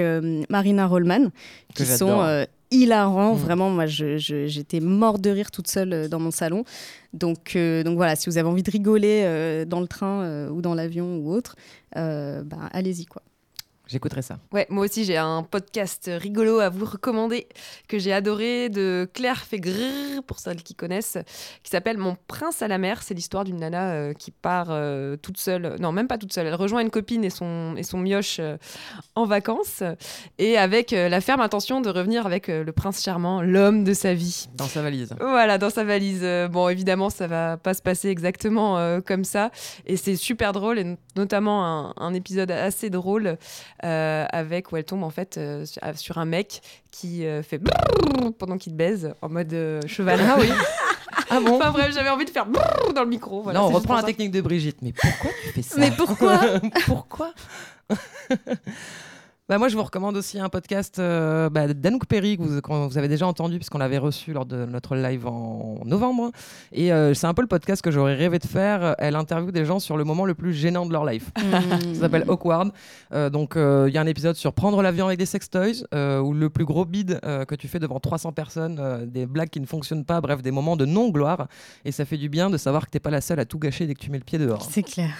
Marina 0.49 0.87
Rollman, 0.87 1.29
qui 1.75 1.85
sont 1.85 2.45
hilarants. 2.71 3.35
Mm. 3.35 3.37
Vraiment, 3.37 3.69
moi, 3.69 3.85
j'étais 3.85 4.79
mort 4.79 5.19
de 5.19 5.29
rire 5.29 5.51
toute 5.51 5.67
seule 5.67 6.07
dans 6.09 6.19
mon 6.19 6.31
salon. 6.31 6.63
Donc, 7.13 7.55
donc 7.55 7.97
voilà, 7.97 8.15
si 8.15 8.29
vous 8.29 8.37
avez 8.37 8.47
envie 8.47 8.63
de 8.63 8.71
rigoler 8.71 9.65
dans 9.67 9.81
le 9.81 9.87
train 9.87 10.47
ou 10.49 10.61
dans 10.61 10.73
l'avion 10.73 11.17
ou 11.17 11.31
autre, 11.31 11.55
ben, 11.93 12.69
allez-y 12.71 13.05
quoi. 13.05 13.21
J'écouterai 13.91 14.21
ça. 14.21 14.37
Ouais, 14.53 14.65
moi 14.69 14.85
aussi 14.85 15.03
j'ai 15.03 15.17
un 15.17 15.43
podcast 15.43 16.09
rigolo 16.13 16.59
à 16.59 16.69
vous 16.69 16.85
recommander 16.85 17.49
que 17.89 17.99
j'ai 17.99 18.13
adoré 18.13 18.69
de 18.69 19.05
Claire 19.13 19.43
Fégrrr, 19.43 20.23
pour 20.25 20.39
celles 20.39 20.63
qui 20.63 20.75
connaissent, 20.75 21.17
qui 21.61 21.69
s'appelle 21.69 21.97
Mon 21.97 22.15
prince 22.27 22.61
à 22.61 22.69
la 22.69 22.77
mer. 22.77 23.03
C'est 23.03 23.13
l'histoire 23.13 23.43
d'une 23.43 23.57
nana 23.57 23.91
euh, 23.91 24.13
qui 24.13 24.31
part 24.31 24.67
euh, 24.69 25.17
toute 25.17 25.37
seule, 25.37 25.75
non 25.81 25.91
même 25.91 26.07
pas 26.07 26.17
toute 26.17 26.31
seule, 26.31 26.47
elle 26.47 26.55
rejoint 26.55 26.79
une 26.79 26.89
copine 26.89 27.25
et 27.25 27.29
son, 27.29 27.75
et 27.75 27.83
son 27.83 27.97
mioche 27.97 28.37
euh, 28.39 28.55
en 29.15 29.25
vacances 29.25 29.83
et 30.37 30.57
avec 30.57 30.91
la 30.91 31.19
ferme 31.19 31.41
intention 31.41 31.81
de 31.81 31.89
revenir 31.89 32.25
avec 32.25 32.47
le 32.47 32.71
prince 32.71 33.03
charmant, 33.03 33.41
l'homme 33.41 33.83
de 33.83 33.93
sa 33.93 34.13
vie. 34.13 34.47
Dans 34.55 34.67
sa 34.67 34.81
valise. 34.81 35.13
Voilà, 35.19 35.57
dans 35.57 35.69
sa 35.69 35.83
valise. 35.83 36.25
bon, 36.49 36.69
évidemment, 36.69 37.09
ça 37.09 37.27
va 37.27 37.57
pas 37.57 37.73
se 37.73 37.81
passer 37.81 38.07
exactement 38.07 39.01
comme 39.01 39.25
ça 39.25 39.51
et 39.85 39.97
c'est 39.97 40.15
super 40.15 40.53
drôle 40.53 40.79
et 40.79 40.97
notamment 41.17 41.65
un, 41.65 41.93
un 41.97 42.13
épisode 42.13 42.51
assez 42.51 42.89
drôle. 42.89 43.37
Euh, 43.83 44.25
avec 44.31 44.71
où 44.71 44.77
elle 44.77 44.83
tombe 44.83 45.03
en 45.03 45.09
fait 45.09 45.37
euh, 45.37 45.65
sur 45.95 46.19
un 46.19 46.25
mec 46.25 46.61
qui 46.91 47.25
euh, 47.25 47.41
fait 47.41 47.59
pendant 48.37 48.59
qu'il 48.59 48.73
te 48.73 48.77
baise 48.77 49.15
en 49.23 49.29
mode 49.29 49.55
cheval. 49.87 50.19
Ah 50.21 50.35
oui. 50.39 50.49
Ah 51.31 51.39
bon 51.39 51.55
Enfin 51.55 51.71
bref, 51.71 51.91
j'avais 51.93 52.09
envie 52.09 52.25
de 52.25 52.29
faire 52.29 52.45
dans 52.93 53.03
le 53.03 53.09
micro. 53.09 53.51
non, 53.51 53.61
on 53.61 53.69
reprend 53.69 53.95
la 53.95 54.03
technique 54.03 54.31
de 54.31 54.41
Brigitte. 54.41 54.77
Mais 54.81 54.93
pourquoi 54.93 55.31
tu 55.41 55.49
fais 55.49 55.61
ça? 55.61 55.75
Mais 55.79 55.91
pourquoi? 55.91 56.39
Pourquoi? 56.85 57.33
Bah, 59.51 59.57
moi, 59.57 59.67
je 59.67 59.75
vous 59.75 59.83
recommande 59.83 60.15
aussi 60.15 60.39
un 60.39 60.47
podcast 60.47 60.97
euh, 60.97 61.49
bah, 61.49 61.67
d'Anouk 61.67 62.05
Perry 62.05 62.37
que 62.37 62.41
vous, 62.41 62.61
vous, 62.87 62.97
avez 62.97 63.09
déjà 63.09 63.27
entendu 63.27 63.57
puisqu'on 63.57 63.79
l'avait 63.79 63.97
reçu 63.97 64.31
lors 64.31 64.45
de 64.45 64.65
notre 64.65 64.95
live 64.95 65.27
en 65.27 65.81
novembre. 65.83 66.31
Et 66.71 66.93
euh, 66.93 67.13
c'est 67.13 67.27
un 67.27 67.33
peu 67.33 67.41
le 67.41 67.49
podcast 67.49 67.81
que 67.81 67.91
j'aurais 67.91 68.15
rêvé 68.15 68.39
de 68.39 68.45
faire. 68.45 68.95
Elle 68.97 69.17
interviewe 69.17 69.51
des 69.51 69.65
gens 69.65 69.81
sur 69.81 69.97
le 69.97 70.05
moment 70.05 70.23
le 70.23 70.35
plus 70.35 70.53
gênant 70.53 70.85
de 70.85 70.93
leur 70.93 71.03
life. 71.03 71.31
Mmh. 71.37 71.95
Ça 71.95 71.99
s'appelle 71.99 72.23
Awkward. 72.29 72.71
Euh, 73.11 73.29
donc, 73.29 73.55
il 73.57 73.93
y 73.93 73.97
a 73.97 74.01
un 74.01 74.07
épisode 74.07 74.37
sur 74.37 74.53
prendre 74.53 74.81
l'avion 74.81 75.07
avec 75.07 75.19
des 75.19 75.25
sextoys 75.25 75.83
ou 75.91 76.33
le 76.33 76.49
plus 76.49 76.63
gros 76.63 76.85
bide 76.85 77.19
que 77.19 77.55
tu 77.55 77.67
fais 77.67 77.79
devant 77.79 77.99
300 77.99 78.31
personnes, 78.31 79.05
des 79.11 79.25
blagues 79.25 79.49
qui 79.49 79.59
ne 79.59 79.65
fonctionnent 79.65 80.05
pas, 80.05 80.21
bref, 80.21 80.41
des 80.41 80.51
moments 80.51 80.77
de 80.77 80.85
non-gloire. 80.85 81.49
Et 81.83 81.91
ça 81.91 82.05
fait 82.05 82.15
du 82.15 82.29
bien 82.29 82.49
de 82.49 82.55
savoir 82.55 82.85
que 82.85 82.91
t'es 82.91 83.01
pas 83.01 83.11
la 83.11 83.19
seule 83.19 83.41
à 83.41 83.45
tout 83.45 83.59
gâcher 83.59 83.85
dès 83.85 83.95
que 83.95 83.99
tu 83.99 84.11
mets 84.11 84.17
le 84.17 84.23
pied 84.23 84.39
dehors. 84.39 84.65
C'est 84.71 84.83
clair. 84.83 85.19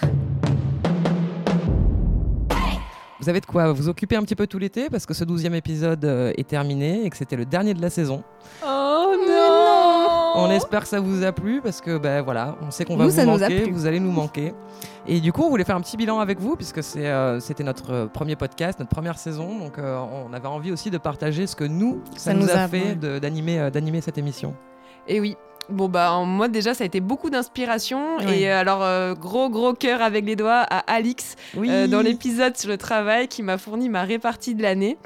Vous 3.22 3.28
avez 3.28 3.40
de 3.40 3.46
quoi 3.46 3.70
vous 3.70 3.88
occuper 3.88 4.16
un 4.16 4.22
petit 4.22 4.34
peu 4.34 4.48
tout 4.48 4.58
l'été 4.58 4.90
parce 4.90 5.06
que 5.06 5.14
ce 5.14 5.22
douzième 5.22 5.54
épisode 5.54 6.04
euh, 6.04 6.32
est 6.36 6.48
terminé 6.48 7.04
et 7.04 7.08
que 7.08 7.16
c'était 7.16 7.36
le 7.36 7.44
dernier 7.44 7.72
de 7.72 7.80
la 7.80 7.88
saison. 7.88 8.24
Oh 8.66 9.12
non 9.28 10.32
On 10.34 10.50
espère 10.50 10.82
que 10.82 10.88
ça 10.88 10.98
vous 10.98 11.22
a 11.22 11.30
plu 11.30 11.60
parce 11.62 11.80
que 11.80 11.98
ben 11.98 12.22
voilà, 12.22 12.56
on 12.66 12.72
sait 12.72 12.84
qu'on 12.84 12.96
va 12.96 13.06
vous 13.06 13.24
manquer, 13.24 13.70
vous 13.70 13.86
allez 13.86 14.00
nous 14.00 14.10
manquer. 14.10 14.52
Et 15.06 15.20
du 15.20 15.32
coup, 15.32 15.44
on 15.44 15.50
voulait 15.50 15.62
faire 15.62 15.76
un 15.76 15.80
petit 15.82 15.96
bilan 15.96 16.18
avec 16.18 16.40
vous 16.40 16.56
puisque 16.56 16.80
euh, 16.96 17.38
c'était 17.38 17.62
notre 17.62 17.92
euh, 17.92 18.06
premier 18.06 18.34
podcast, 18.34 18.80
notre 18.80 18.90
première 18.90 19.20
saison. 19.20 19.56
Donc 19.56 19.74
on 19.78 20.32
avait 20.32 20.48
envie 20.48 20.72
aussi 20.72 20.90
de 20.90 20.98
partager 20.98 21.46
ce 21.46 21.54
que 21.54 21.62
nous, 21.62 22.02
ça, 22.16 22.34
nous, 22.34 22.50
a, 22.50 22.66
fait 22.66 22.96
d'animer 22.96 24.00
cette 24.00 24.18
émission. 24.18 24.56
Et 25.06 25.20
oui, 25.20 25.36
Bon 25.68 25.88
bah 25.88 26.22
moi 26.26 26.48
déjà 26.48 26.74
ça 26.74 26.82
a 26.82 26.86
été 26.86 27.00
beaucoup 27.00 27.30
d'inspiration 27.30 28.18
et 28.20 28.50
euh, 28.50 28.58
alors 28.58 28.82
euh, 28.82 29.14
gros 29.14 29.48
gros 29.48 29.74
cœur 29.74 30.02
avec 30.02 30.26
les 30.26 30.34
doigts 30.34 30.60
à 30.68 30.78
Alix 30.92 31.36
euh, 31.56 31.86
dans 31.86 32.00
l'épisode 32.00 32.56
sur 32.56 32.68
le 32.68 32.76
travail 32.76 33.28
qui 33.28 33.42
m'a 33.42 33.58
fourni 33.58 33.88
ma 33.88 34.02
répartie 34.02 34.54
de 34.54 34.62
l'année. 34.62 34.98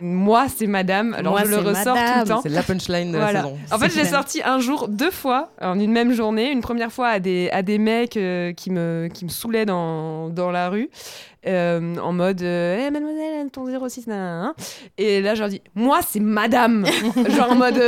Moi 0.00 0.46
c'est 0.54 0.68
Madame 0.68 1.14
alors 1.14 1.38
je 1.40 1.50
le 1.50 1.56
ressors 1.56 1.96
tout 1.96 2.20
le 2.20 2.28
temps. 2.28 2.40
C'est 2.42 2.48
la 2.48 2.62
punchline 2.62 3.10
de 3.10 3.18
la 3.18 3.32
saison. 3.32 3.58
En 3.72 3.78
fait 3.78 3.90
je 3.90 3.96
l'ai 3.96 4.04
sorti 4.04 4.40
un 4.44 4.60
jour 4.60 4.88
deux 4.88 5.10
fois 5.10 5.50
en 5.60 5.78
une 5.78 5.92
même 5.92 6.12
journée. 6.12 6.50
Une 6.50 6.60
première 6.60 6.92
fois 6.92 7.08
à 7.08 7.18
des 7.18 7.50
à 7.50 7.62
des 7.62 7.78
mecs 7.78 8.10
qui 8.10 8.70
me 8.70 9.08
qui 9.12 9.24
me 9.24 9.30
saoulaient 9.30 9.66
dans 9.66 10.28
dans 10.28 10.52
la 10.52 10.68
rue. 10.68 10.90
en 11.44 12.12
mode 12.12 12.40
hey, 12.42 12.90
mademoiselle 12.90 13.50
ton 13.50 13.66
06 13.66 14.06
et 14.96 15.20
là 15.20 15.34
je 15.34 15.40
leur 15.40 15.48
dis 15.48 15.60
moi 15.74 16.00
c'est 16.06 16.20
madame 16.20 16.86
genre 17.30 17.50
en 17.50 17.56
mode 17.56 17.82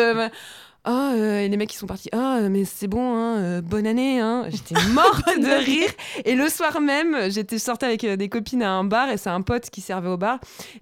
ah, 0.88 1.14
euh, 1.14 1.40
et 1.40 1.48
les 1.48 1.56
mecs 1.56 1.70
qui 1.70 1.76
sont 1.76 1.88
partis, 1.88 2.08
ah, 2.12 2.38
mais 2.48 2.64
c'est 2.64 2.86
bon, 2.86 3.16
hein, 3.16 3.38
euh, 3.38 3.60
bonne 3.60 3.88
année. 3.88 4.20
Hein. 4.20 4.44
J'étais 4.50 4.80
morte 4.92 5.26
de 5.36 5.64
rire. 5.64 5.90
Et 6.24 6.36
le 6.36 6.48
soir 6.48 6.80
même, 6.80 7.28
j'étais 7.28 7.58
sortie 7.58 7.86
avec 7.86 8.04
euh, 8.04 8.14
des 8.14 8.28
copines 8.28 8.62
à 8.62 8.70
un 8.70 8.84
bar 8.84 9.10
et 9.10 9.16
c'est 9.16 9.30
un 9.30 9.42
pote 9.42 9.68
qui 9.68 9.80
servait 9.80 10.08
au 10.08 10.16
bar. 10.16 10.38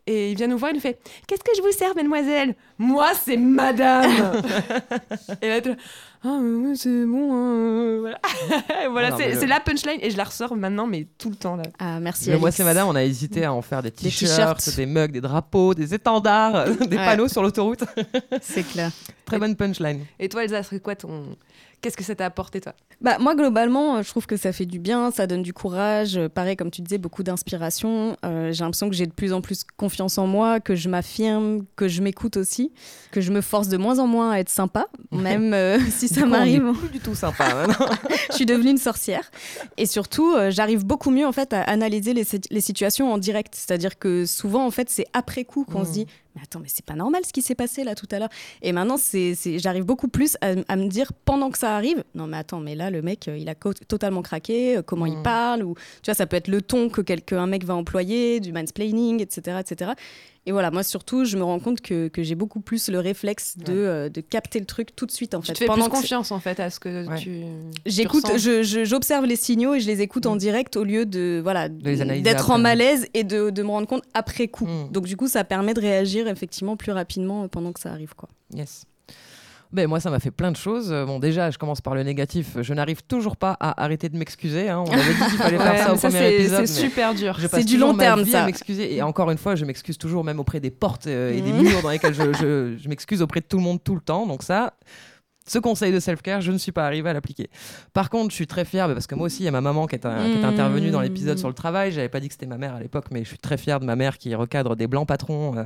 Et 0.06 0.30
il 0.30 0.36
vient 0.36 0.46
nous 0.46 0.58
voir, 0.58 0.72
il 0.72 0.74
nous 0.74 0.80
fait 0.80 0.98
Qu'est-ce 1.26 1.42
que 1.42 1.56
je 1.56 1.62
vous 1.62 1.72
sers, 1.72 1.96
mademoiselle 1.96 2.54
Moi, 2.76 3.12
c'est 3.24 3.38
madame. 3.38 4.42
et 5.40 5.48
là, 5.48 5.60
ah 6.26 6.40
c'est 6.74 7.04
bon 7.04 7.34
hein, 7.34 7.98
voilà, 8.00 8.18
voilà 8.90 9.16
c'est 9.16 9.46
la 9.46 9.60
punchline 9.60 9.98
et 10.00 10.10
je 10.10 10.16
la 10.16 10.24
ressors 10.24 10.56
maintenant 10.56 10.86
mais 10.86 11.06
tout 11.18 11.28
le 11.28 11.36
temps 11.36 11.56
là. 11.56 11.64
Ah 11.78 12.00
merci 12.00 12.30
moi 12.32 12.50
c'est 12.50 12.64
madame 12.64 12.88
on 12.88 12.94
a 12.94 13.04
hésité 13.04 13.44
à 13.44 13.52
en 13.52 13.60
faire 13.60 13.82
des 13.82 13.90
t-shirts 13.90 14.74
des, 14.74 14.86
mugs 14.86 15.12
des 15.12 15.20
drapeaux 15.20 15.74
des 15.74 15.92
étendards 15.92 16.70
des 16.88 16.96
panneaux 16.96 17.28
sur 17.28 17.42
l'autoroute. 17.42 17.84
C'est 18.40 18.62
clair. 18.62 18.90
Très 19.26 19.38
bonne 19.38 19.54
punchline. 19.54 20.06
Et 20.18 20.28
toi 20.30 20.44
Elsa 20.44 20.62
c'est 20.62 20.80
quoi 20.80 20.96
ton 20.96 21.36
Qu'est-ce 21.84 21.98
que 21.98 22.02
ça 22.02 22.14
t'a 22.14 22.24
apporté, 22.24 22.62
toi? 22.62 22.72
Bah, 23.02 23.18
Moi, 23.18 23.34
globalement, 23.34 24.00
je 24.00 24.08
trouve 24.08 24.24
que 24.26 24.38
ça 24.38 24.54
fait 24.54 24.64
du 24.64 24.78
bien, 24.78 25.10
ça 25.10 25.26
donne 25.26 25.42
du 25.42 25.52
courage. 25.52 26.18
Pareil, 26.28 26.56
comme 26.56 26.70
tu 26.70 26.80
disais, 26.80 26.96
beaucoup 26.96 27.22
d'inspiration. 27.22 28.16
Euh, 28.24 28.52
j'ai 28.52 28.64
l'impression 28.64 28.88
que 28.88 28.94
j'ai 28.94 29.04
de 29.04 29.12
plus 29.12 29.34
en 29.34 29.42
plus 29.42 29.64
confiance 29.76 30.16
en 30.16 30.26
moi, 30.26 30.60
que 30.60 30.74
je 30.74 30.88
m'affirme, 30.88 31.66
que 31.76 31.86
je 31.86 32.00
m'écoute 32.00 32.38
aussi, 32.38 32.72
que 33.10 33.20
je 33.20 33.30
me 33.30 33.42
force 33.42 33.68
de 33.68 33.76
moins 33.76 33.98
en 33.98 34.06
moins 34.06 34.30
à 34.30 34.38
être 34.38 34.48
sympa, 34.48 34.86
même 35.12 35.52
euh, 35.52 35.78
si 35.90 36.08
ça 36.08 36.24
m'arrive. 36.24 36.72
plus 36.72 36.88
du 36.88 37.00
tout 37.00 37.14
sympa. 37.14 37.66
je 38.30 38.34
suis 38.34 38.46
devenue 38.46 38.70
une 38.70 38.78
sorcière. 38.78 39.30
Et 39.76 39.84
surtout, 39.84 40.32
euh, 40.32 40.50
j'arrive 40.50 40.86
beaucoup 40.86 41.10
mieux 41.10 41.26
en 41.26 41.32
fait 41.32 41.52
à 41.52 41.60
analyser 41.64 42.14
les, 42.14 42.24
les 42.50 42.60
situations 42.62 43.12
en 43.12 43.18
direct. 43.18 43.54
C'est-à-dire 43.54 43.98
que 43.98 44.24
souvent, 44.24 44.64
en 44.64 44.70
fait, 44.70 44.88
c'est 44.88 45.04
après 45.12 45.44
coup 45.44 45.66
qu'on 45.66 45.84
se 45.84 45.90
mmh. 45.90 45.92
dit 45.92 46.06
mais 46.34 46.42
attends, 46.42 46.60
mais 46.60 46.68
c'est 46.68 46.84
pas 46.84 46.94
normal 46.94 47.22
ce 47.24 47.32
qui 47.32 47.42
s'est 47.42 47.54
passé 47.54 47.84
là 47.84 47.94
tout 47.94 48.08
à 48.10 48.18
l'heure. 48.18 48.28
Et 48.62 48.72
maintenant, 48.72 48.96
c'est, 48.96 49.34
j'arrive 49.58 49.84
beaucoup 49.84 50.08
plus 50.08 50.36
à, 50.40 50.76
me 50.76 50.88
dire 50.88 51.12
pendant 51.24 51.50
que 51.50 51.58
ça 51.58 51.76
arrive, 51.76 52.02
non 52.14 52.26
mais 52.26 52.36
attends, 52.36 52.60
mais 52.60 52.74
là 52.74 52.90
le 52.90 53.02
mec, 53.02 53.28
euh, 53.28 53.36
il 53.36 53.48
a 53.48 53.54
totalement 53.54 54.22
craqué, 54.22 54.78
euh, 54.78 54.82
comment 54.82 55.06
il 55.06 55.18
mm. 55.18 55.22
parle, 55.22 55.62
ou 55.62 55.74
tu 56.02 56.06
vois, 56.06 56.14
ça 56.14 56.26
peut 56.26 56.36
être 56.36 56.48
le 56.48 56.62
ton 56.62 56.88
que 56.88 57.00
quelqu'un 57.00 57.46
mec 57.46 57.64
va 57.64 57.74
employer, 57.74 58.40
du 58.40 58.52
mansplaining, 58.52 59.22
etc., 59.22 59.58
etc. 59.60 59.92
Et 60.46 60.52
voilà, 60.52 60.70
moi 60.70 60.82
surtout, 60.82 61.24
je 61.24 61.38
me 61.38 61.42
rends 61.42 61.58
compte 61.58 61.80
que, 61.80 62.08
que 62.08 62.22
j'ai 62.22 62.34
beaucoup 62.34 62.60
plus 62.60 62.88
le 62.88 62.98
réflexe 62.98 63.56
de, 63.56 63.72
euh, 63.72 64.08
de, 64.10 64.20
capter 64.20 64.60
le 64.60 64.66
truc 64.66 64.94
tout 64.94 65.06
de 65.06 65.10
suite 65.10 65.34
en 65.34 65.40
fait. 65.40 65.54
Tu 65.54 65.64
fais 65.64 65.72
plus 65.72 65.88
confiance 65.88 66.32
en 66.32 66.40
fait 66.40 66.60
à 66.60 66.68
ce 66.68 66.78
que 66.78 67.16
tu. 67.18 67.44
J'écoute, 67.86 68.26
j'observe 68.36 69.24
les 69.24 69.36
signaux 69.36 69.74
et 69.74 69.80
je 69.80 69.86
les 69.86 70.02
écoute 70.02 70.26
en 70.26 70.34
mm. 70.34 70.38
direct 70.38 70.76
au 70.76 70.84
lieu 70.84 71.06
de 71.06 71.40
voilà 71.42 71.68
d'être 71.70 72.50
en 72.50 72.58
malaise 72.58 73.06
et 73.14 73.24
de, 73.24 73.48
de, 73.48 73.62
me 73.62 73.68
rendre 73.68 73.86
compte 73.86 74.04
après 74.12 74.48
coup. 74.48 74.66
Mm. 74.66 74.90
Donc 74.90 75.06
du 75.06 75.16
coup, 75.16 75.28
ça 75.28 75.44
permet 75.44 75.72
de 75.72 75.80
réagir 75.80 76.28
effectivement 76.28 76.76
plus 76.76 76.92
rapidement 76.92 77.48
pendant 77.48 77.72
que 77.72 77.80
ça 77.80 77.90
arrive 77.90 78.14
quoi. 78.14 78.28
Yes. 78.54 78.84
Ben, 79.74 79.88
moi, 79.88 80.00
ça 80.00 80.08
m'a 80.08 80.20
fait 80.20 80.30
plein 80.30 80.52
de 80.52 80.56
choses. 80.56 80.90
Bon, 81.06 81.18
déjà, 81.18 81.50
je 81.50 81.58
commence 81.58 81.80
par 81.80 81.94
le 81.94 82.02
négatif. 82.02 82.56
Je 82.60 82.74
n'arrive 82.74 83.02
toujours 83.02 83.36
pas 83.36 83.56
à 83.60 83.82
arrêter 83.82 84.08
de 84.08 84.16
m'excuser. 84.16 84.68
Hein. 84.68 84.84
On 84.86 84.92
avait 84.92 85.14
dit 85.14 85.24
qu'il 85.30 85.38
fallait 85.38 85.58
faire 85.76 85.78
ça 85.78 85.92
au 85.94 85.96
premier 85.96 86.34
épisode. 86.34 86.66
C'est 86.66 86.80
super 86.82 87.14
dur. 87.14 87.38
C'est 87.50 87.64
du 87.64 87.76
long 87.76 87.96
terme, 87.96 88.24
ça. 88.24 88.46
m'excuser. 88.46 88.94
Et 88.94 89.02
encore 89.02 89.30
une 89.30 89.38
fois, 89.38 89.54
je 89.56 89.64
m'excuse 89.64 89.98
toujours, 89.98 90.24
même 90.24 90.40
auprès 90.40 90.60
des 90.60 90.70
portes 90.70 91.06
euh, 91.06 91.36
et 91.36 91.40
des 91.40 91.52
mmh. 91.52 91.62
murs 91.62 91.82
dans 91.82 91.90
lesquels 91.90 92.14
je, 92.14 92.32
je, 92.32 92.76
je 92.80 92.88
m'excuse 92.88 93.20
auprès 93.20 93.40
de 93.40 93.46
tout 93.46 93.56
le 93.56 93.62
monde 93.64 93.82
tout 93.82 93.94
le 93.94 94.00
temps. 94.00 94.26
Donc 94.26 94.42
ça, 94.42 94.74
Ce 95.46 95.58
conseil 95.58 95.92
de 95.92 96.00
self-care, 96.00 96.40
je 96.40 96.52
ne 96.52 96.58
suis 96.58 96.72
pas 96.72 96.86
arrivé 96.86 97.10
à 97.10 97.12
l'appliquer. 97.12 97.50
Par 97.92 98.08
contre, 98.08 98.30
je 98.30 98.36
suis 98.36 98.46
très 98.46 98.64
fier 98.64 98.86
parce 98.88 99.06
que 99.06 99.14
moi 99.14 99.26
aussi, 99.26 99.42
il 99.42 99.44
y 99.44 99.48
a 99.48 99.50
ma 99.50 99.60
maman 99.60 99.86
qui 99.86 99.94
est, 99.94 100.06
intervenue 100.06 100.90
dans 100.90 101.02
l'épisode 101.02 101.38
sur 101.38 101.48
le 101.48 101.54
travail. 101.54 101.92
J'avais 101.92 102.08
pas 102.08 102.18
dit 102.18 102.28
que 102.28 102.34
c'était 102.34 102.46
ma 102.46 102.56
mère 102.56 102.74
à 102.74 102.80
l'époque, 102.80 103.06
mais 103.10 103.24
je 103.24 103.28
suis 103.28 103.38
très 103.38 103.58
fier 103.58 103.78
de 103.78 103.84
ma 103.84 103.94
mère 103.94 104.16
qui 104.16 104.34
recadre 104.34 104.74
des 104.74 104.86
blancs 104.86 105.06
patrons. 105.06 105.56
Euh, 105.58 105.64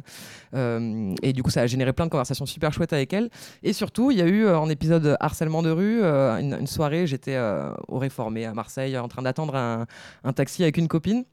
euh, 0.54 1.14
et 1.22 1.32
du 1.32 1.44
coup, 1.44 1.50
ça 1.50 1.60
a 1.60 1.66
généré 1.68 1.92
plein 1.92 2.06
de 2.06 2.10
conversations 2.10 2.44
super 2.44 2.72
chouettes 2.72 2.92
avec 2.92 3.12
elle. 3.12 3.30
Et 3.62 3.72
surtout, 3.72 4.10
il 4.10 4.18
y 4.18 4.22
a 4.22 4.26
eu 4.26 4.48
en 4.48 4.68
épisode 4.68 5.16
harcèlement 5.20 5.62
de 5.62 5.70
rue, 5.70 6.02
une, 6.02 6.66
soirée, 6.66 7.06
j'étais 7.06 7.38
au 7.86 7.98
Réformé 7.98 8.46
à 8.46 8.54
Marseille 8.54 8.98
en 8.98 9.06
train 9.06 9.22
d'attendre 9.22 9.54
un 9.54 10.32
taxi 10.32 10.64
avec 10.64 10.76
une 10.76 10.88
copine 10.88 11.24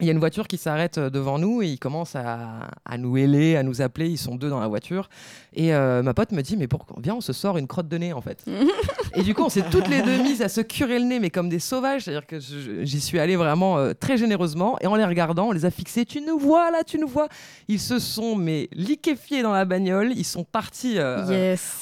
il 0.00 0.06
y 0.06 0.08
a 0.10 0.12
une 0.12 0.18
voiture 0.18 0.46
qui 0.46 0.56
s'arrête 0.56 0.98
euh, 0.98 1.10
devant 1.10 1.38
nous 1.38 1.62
et 1.62 1.66
ils 1.66 1.78
commencent 1.78 2.16
à, 2.16 2.70
nous 2.98 3.16
héler, 3.16 3.56
à 3.56 3.62
nous 3.62 3.82
appeler. 3.82 4.08
Ils 4.08 4.18
sont 4.18 4.34
deux 4.34 4.48
dans 4.48 4.60
la 4.60 4.68
voiture. 4.68 5.08
Et 5.52 5.74
euh, 5.74 6.02
ma 6.02 6.14
pote 6.14 6.32
me 6.32 6.42
dit 6.42 6.56
Mais 6.56 6.68
pourquoi 6.68 6.96
Viens, 7.02 7.14
on 7.14 7.20
se 7.20 7.32
sort 7.32 7.58
une 7.58 7.66
crotte 7.66 7.88
de 7.88 7.98
nez 7.98 8.12
en 8.12 8.20
fait. 8.20 8.44
et 9.14 9.22
du 9.22 9.34
coup, 9.34 9.42
on 9.42 9.48
s'est 9.48 9.64
toutes 9.70 9.88
les 9.88 10.02
deux 10.02 10.18
mises 10.22 10.42
à 10.42 10.48
se 10.48 10.60
curer 10.60 10.98
le 10.98 11.04
nez, 11.04 11.20
mais 11.20 11.30
comme 11.30 11.48
des 11.48 11.58
sauvages. 11.58 12.02
C'est-à-dire 12.02 12.26
que 12.26 12.38
j'y 12.38 13.00
suis 13.00 13.18
allée 13.18 13.36
vraiment 13.36 13.78
euh, 13.78 13.92
très 13.92 14.16
généreusement. 14.16 14.76
Et 14.80 14.86
en 14.86 14.96
les 14.96 15.04
regardant, 15.04 15.48
on 15.48 15.52
les 15.52 15.64
a 15.64 15.70
fixés 15.70 16.04
Tu 16.04 16.20
nous 16.20 16.38
vois 16.38 16.70
là, 16.70 16.82
tu 16.84 16.98
nous 16.98 17.08
vois. 17.08 17.28
Ils 17.68 17.80
se 17.80 17.98
sont 17.98 18.36
mais 18.36 18.68
liquéfiés 18.72 19.42
dans 19.42 19.52
la 19.52 19.64
bagnole. 19.64 20.12
Ils 20.16 20.24
sont 20.24 20.44
partis 20.44 20.98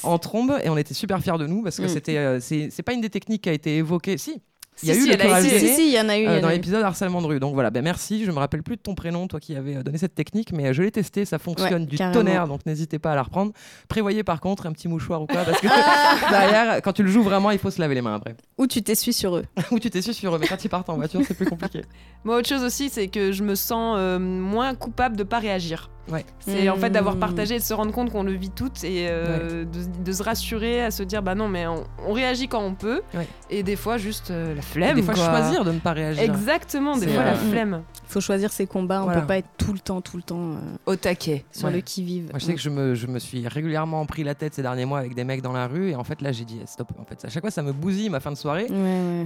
en 0.03 0.19
trombe 0.19 0.57
et 0.63 0.69
on 0.69 0.77
était 0.77 0.93
super 0.93 1.21
fiers 1.21 1.37
de 1.37 1.47
nous 1.47 1.63
parce 1.63 1.77
que 1.77 1.83
mm. 1.83 1.89
c'était 1.89 2.39
c'est 2.39 2.83
pas 2.83 2.93
une 2.93 3.01
des 3.01 3.09
techniques 3.09 3.43
qui 3.43 3.49
a 3.49 3.53
été 3.53 3.77
évoquée. 3.77 4.17
Si, 4.17 4.41
il 4.83 4.89
y 4.89 4.91
a 4.91 4.95
eu 4.95 5.07
le 5.07 5.79
il 5.79 5.93
y 5.93 5.99
en 5.99 6.09
a 6.09 6.17
eu 6.17 6.27
euh, 6.27 6.41
dans 6.41 6.49
l'épisode 6.49 6.83
harcèlement 6.83 7.21
de 7.21 7.27
rue. 7.27 7.39
Donc 7.39 7.53
voilà, 7.53 7.69
ben 7.69 7.83
merci. 7.83 8.25
Je 8.25 8.31
me 8.31 8.37
rappelle 8.37 8.63
plus 8.63 8.77
de 8.77 8.81
ton 8.81 8.95
prénom, 8.95 9.27
toi 9.27 9.39
qui 9.39 9.55
avais 9.55 9.77
euh, 9.77 9.83
donné 9.83 9.97
cette 9.97 10.15
technique, 10.15 10.51
mais 10.53 10.67
euh, 10.67 10.73
je 10.73 10.81
l'ai 10.81 10.91
testé, 10.91 11.25
ça 11.25 11.39
fonctionne 11.39 11.85
du 11.85 11.97
tonnerre, 11.97 12.47
donc 12.47 12.65
n'hésitez 12.65 12.99
pas 12.99 13.11
à 13.11 13.15
la 13.15 13.23
reprendre. 13.23 13.51
Prévoyez 13.87 14.23
par 14.23 14.39
contre 14.39 14.67
un 14.67 14.71
petit 14.71 14.87
mouchoir 14.87 15.21
ou 15.21 15.27
quoi, 15.27 15.43
parce 15.43 15.59
que 15.59 15.67
derrière, 16.29 16.81
quand 16.81 16.93
tu 16.93 17.03
le 17.03 17.09
joues 17.09 17.23
vraiment, 17.23 17.51
il 17.51 17.59
faut 17.59 17.71
se 17.71 17.81
laver 17.81 17.95
les 17.95 18.01
mains 18.01 18.15
après. 18.15 18.35
Ou 18.57 18.67
tu 18.67 18.81
t'essuies 18.81 19.13
sur 19.13 19.35
eux. 19.35 19.45
ou 19.71 19.79
tu 19.79 19.89
t'essuies 19.89 20.13
sur 20.13 20.35
eux, 20.35 20.39
mais 20.39 20.47
quand 20.47 20.63
ils 20.63 20.69
partent 20.69 20.89
en 20.89 20.95
voiture, 20.95 21.21
c'est 21.27 21.33
plus 21.33 21.47
compliqué. 21.47 21.81
Moi, 22.23 22.37
autre 22.37 22.47
chose 22.47 22.63
aussi, 22.63 22.89
c'est 22.89 23.07
que 23.07 23.31
je 23.31 23.43
me 23.43 23.55
sens 23.55 24.19
moins 24.19 24.75
coupable 24.75 25.17
de 25.17 25.23
pas 25.23 25.39
réagir. 25.39 25.89
C'est 26.39 26.69
en 26.69 26.77
fait 26.77 26.89
d'avoir 26.89 27.15
mmh. 27.15 27.19
partagé 27.19 27.55
et 27.55 27.59
de 27.59 27.63
se 27.63 27.73
rendre 27.73 27.91
compte 27.91 28.11
qu'on 28.11 28.23
le 28.23 28.33
vit 28.33 28.49
toutes 28.49 28.83
et 28.83 29.07
euh, 29.09 29.65
de, 29.65 30.11
se 30.11 30.23
rassurer 30.23 30.83
à 30.83 30.91
se 30.91 31.03
dire 31.03 31.21
bah 31.21 31.35
non 31.35 31.47
mais 31.47 31.65
on, 31.67 32.13
réagit 32.13 32.47
quand 32.47 32.63
on 32.63 32.73
peut 32.73 33.01
et 33.49 33.63
des 33.63 33.75
fois 33.75 33.97
juste 33.97 34.31
euh, 34.31 34.55
la 34.55 34.61
flemme. 34.61 34.95
des 34.95 35.03
fois 35.03 35.15
choisir 35.15 35.63
de 35.63 35.71
ne 35.71 35.79
pas 35.79 35.93
réagir. 35.93 36.23
Exactement, 36.23 36.97
des 36.97 37.07
fois 37.07 37.23
la 37.23 37.35
flemme. 37.35 37.83
Il 38.07 38.11
faut 38.11 38.21
choisir 38.21 38.51
ses 38.51 38.65
combats, 38.65 39.03
on 39.03 39.13
peut 39.13 39.25
pas 39.25 39.37
être 39.37 39.49
tout 39.57 39.73
le 39.73 39.79
temps, 39.79 40.01
tout 40.01 40.17
le 40.17 40.23
temps 40.23 40.51
euh, 40.51 40.55
au 40.87 40.95
taquet 40.95 41.45
sur 41.51 41.69
le 41.69 41.81
qui-vive. 41.81 42.29
Moi 42.31 42.39
je 42.39 42.45
sais 42.45 42.55
que 42.55 42.61
je 42.61 42.69
me, 42.69 42.95
je 42.95 43.07
me, 43.07 43.19
suis 43.19 43.47
régulièrement 43.47 44.05
pris 44.05 44.23
la 44.23 44.35
tête 44.35 44.55
ces 44.55 44.61
derniers 44.61 44.85
mois 44.85 44.99
avec 44.99 45.13
des 45.13 45.23
mecs 45.23 45.41
dans 45.41 45.53
la 45.53 45.67
rue 45.67 45.91
et 45.91 45.95
en 45.95 46.03
fait 46.03 46.21
là 46.21 46.31
j'ai 46.31 46.45
dit 46.45 46.59
eh, 46.61 46.67
stop. 46.67 46.89
En 46.99 47.05
fait 47.05 47.23
à 47.25 47.29
chaque 47.29 47.43
fois 47.43 47.51
ça 47.51 47.61
me 47.61 47.71
bousille 47.71 48.09
ma 48.09 48.19
fin 48.19 48.31
de 48.31 48.37
soirée 48.37 48.67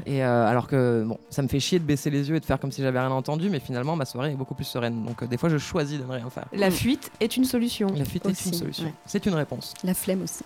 et 0.05 0.21
alors 0.21 0.67
que 0.67 1.03
bon 1.07 1.17
ça 1.29 1.41
me 1.41 1.47
fait 1.47 1.59
chier 1.59 1.79
de 1.79 1.85
baisser 1.85 2.09
les 2.09 2.29
yeux 2.29 2.35
et 2.35 2.39
de 2.39 2.45
faire 2.45 2.59
comme 2.59 2.71
si 2.71 2.81
j'avais 2.81 2.99
rien 2.99 3.11
entendu 3.11 3.49
mais 3.49 3.59
finalement 3.59 3.95
ma 3.95 4.05
soirée 4.05 4.31
est 4.31 4.35
beaucoup 4.35 4.55
plus 4.55 4.65
sereine 4.65 5.03
donc 5.03 5.23
des 5.23 5.37
fois 5.37 5.49
je 5.49 5.57
choisis 5.57 5.99
de 5.99 6.05
ne 6.05 6.11
rien 6.11 6.29
faire. 6.29 6.45
La 6.53 6.69
fuite 6.73 7.11
est 7.19 7.37
une 7.37 7.45
solution. 7.45 7.87
La 7.95 8.05
fuite 8.05 8.25
est 8.25 8.45
une 8.45 8.53
solution. 8.53 8.91
C'est 9.05 9.25
une 9.25 9.35
réponse. 9.35 9.73
La 9.83 9.93
flemme 9.93 10.23
aussi. 10.23 10.43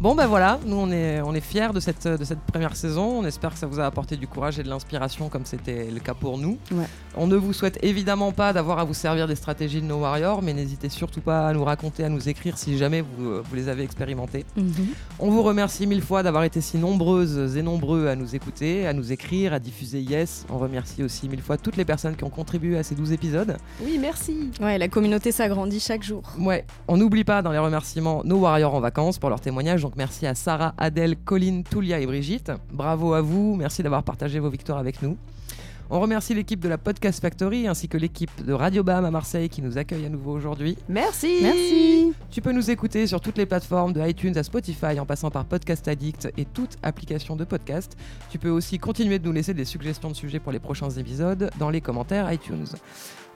Bon 0.00 0.14
ben 0.14 0.26
voilà, 0.26 0.58
nous 0.66 0.76
on 0.76 0.90
est, 0.90 1.20
on 1.22 1.34
est 1.34 1.40
fiers 1.40 1.72
de 1.72 1.78
cette, 1.80 2.06
de 2.06 2.24
cette 2.24 2.40
première 2.40 2.74
saison. 2.76 3.20
On 3.20 3.24
espère 3.24 3.52
que 3.52 3.58
ça 3.58 3.66
vous 3.66 3.78
a 3.78 3.86
apporté 3.86 4.16
du 4.16 4.26
courage 4.26 4.58
et 4.58 4.62
de 4.62 4.68
l'inspiration 4.68 5.28
comme 5.28 5.46
c'était 5.46 5.88
le 5.90 6.00
cas 6.00 6.14
pour 6.14 6.36
nous. 6.36 6.58
On 7.16 7.26
ne 7.28 7.36
vous 7.36 7.52
souhaite 7.52 7.78
évidemment 7.82 8.32
pas 8.32 8.52
d'avoir 8.52 8.80
à 8.80 8.84
vous 8.84 8.92
servir 8.92 9.28
des 9.28 9.36
stratégies 9.36 9.80
de 9.80 9.86
nos 9.86 10.00
warriors, 10.00 10.42
mais 10.42 10.52
n'hésitez 10.52 10.88
surtout 10.88 11.20
pas 11.20 11.46
à 11.48 11.52
nous 11.52 11.64
raconter, 11.64 12.02
à 12.04 12.08
nous 12.08 12.28
écrire 12.28 12.58
si 12.58 12.76
jamais 12.76 13.02
vous, 13.02 13.24
euh, 13.28 13.42
vous 13.48 13.54
les 13.54 13.68
avez 13.68 13.84
expérimentés. 13.84 14.44
Mhm. 14.56 14.72
On 15.20 15.30
vous 15.30 15.42
remercie 15.42 15.86
mille 15.86 16.02
fois 16.02 16.24
d'avoir 16.24 16.42
été 16.42 16.60
si 16.60 16.76
nombreuses 16.76 17.56
et 17.56 17.62
nombreux 17.62 18.08
à 18.08 18.16
nous 18.16 18.34
écouter, 18.34 18.86
à 18.88 18.92
nous 18.92 19.12
écrire, 19.12 19.52
à 19.52 19.60
diffuser 19.60 20.00
Yes. 20.00 20.44
On 20.50 20.58
remercie 20.58 21.04
aussi 21.04 21.28
mille 21.28 21.40
fois 21.40 21.56
toutes 21.56 21.76
les 21.76 21.84
personnes 21.84 22.16
qui 22.16 22.24
ont 22.24 22.30
contribué 22.30 22.76
à 22.76 22.82
ces 22.82 22.96
12 22.96 23.12
épisodes. 23.12 23.56
Oui, 23.80 23.96
merci. 24.00 24.50
Ouais, 24.60 24.76
la 24.76 24.88
communauté 24.88 25.30
s'agrandit 25.30 25.78
chaque 25.80 26.02
jour. 26.02 26.22
Ouais, 26.38 26.64
on 26.88 26.96
n'oublie 26.96 27.24
pas 27.24 27.42
dans 27.42 27.52
les 27.52 27.58
remerciements 27.58 28.22
nos 28.24 28.38
warriors 28.38 28.74
en 28.74 28.80
vacances 28.80 29.18
pour 29.18 29.30
leur 29.30 29.40
témoignage. 29.40 29.82
Donc 29.82 29.93
merci 29.96 30.26
à 30.26 30.34
Sarah, 30.34 30.74
Adèle, 30.78 31.16
Colline, 31.16 31.64
Toulia 31.64 32.00
et 32.00 32.06
Brigitte. 32.06 32.52
Bravo 32.72 33.14
à 33.14 33.20
vous, 33.20 33.56
merci 33.56 33.82
d'avoir 33.82 34.02
partagé 34.02 34.38
vos 34.38 34.50
victoires 34.50 34.78
avec 34.78 35.02
nous. 35.02 35.16
On 35.96 36.00
remercie 36.00 36.34
l'équipe 36.34 36.58
de 36.58 36.68
la 36.68 36.76
Podcast 36.76 37.22
Factory 37.22 37.68
ainsi 37.68 37.86
que 37.86 37.96
l'équipe 37.96 38.44
de 38.44 38.52
Radio 38.52 38.82
Bam 38.82 39.04
à 39.04 39.12
Marseille 39.12 39.48
qui 39.48 39.62
nous 39.62 39.78
accueille 39.78 40.04
à 40.04 40.08
nouveau 40.08 40.32
aujourd'hui. 40.32 40.76
Merci. 40.88 41.38
Merci. 41.40 42.12
Tu 42.32 42.40
peux 42.40 42.50
nous 42.50 42.68
écouter 42.68 43.06
sur 43.06 43.20
toutes 43.20 43.38
les 43.38 43.46
plateformes 43.46 43.92
de 43.92 44.04
iTunes 44.04 44.36
à 44.36 44.42
Spotify 44.42 44.98
en 44.98 45.06
passant 45.06 45.30
par 45.30 45.44
Podcast 45.44 45.86
Addict 45.86 46.32
et 46.36 46.46
toute 46.46 46.78
application 46.82 47.36
de 47.36 47.44
podcast. 47.44 47.96
Tu 48.28 48.40
peux 48.40 48.48
aussi 48.48 48.80
continuer 48.80 49.20
de 49.20 49.24
nous 49.24 49.32
laisser 49.32 49.54
des 49.54 49.64
suggestions 49.64 50.10
de 50.10 50.16
sujets 50.16 50.40
pour 50.40 50.50
les 50.50 50.58
prochains 50.58 50.90
épisodes 50.90 51.48
dans 51.60 51.70
les 51.70 51.80
commentaires 51.80 52.32
iTunes. 52.32 52.66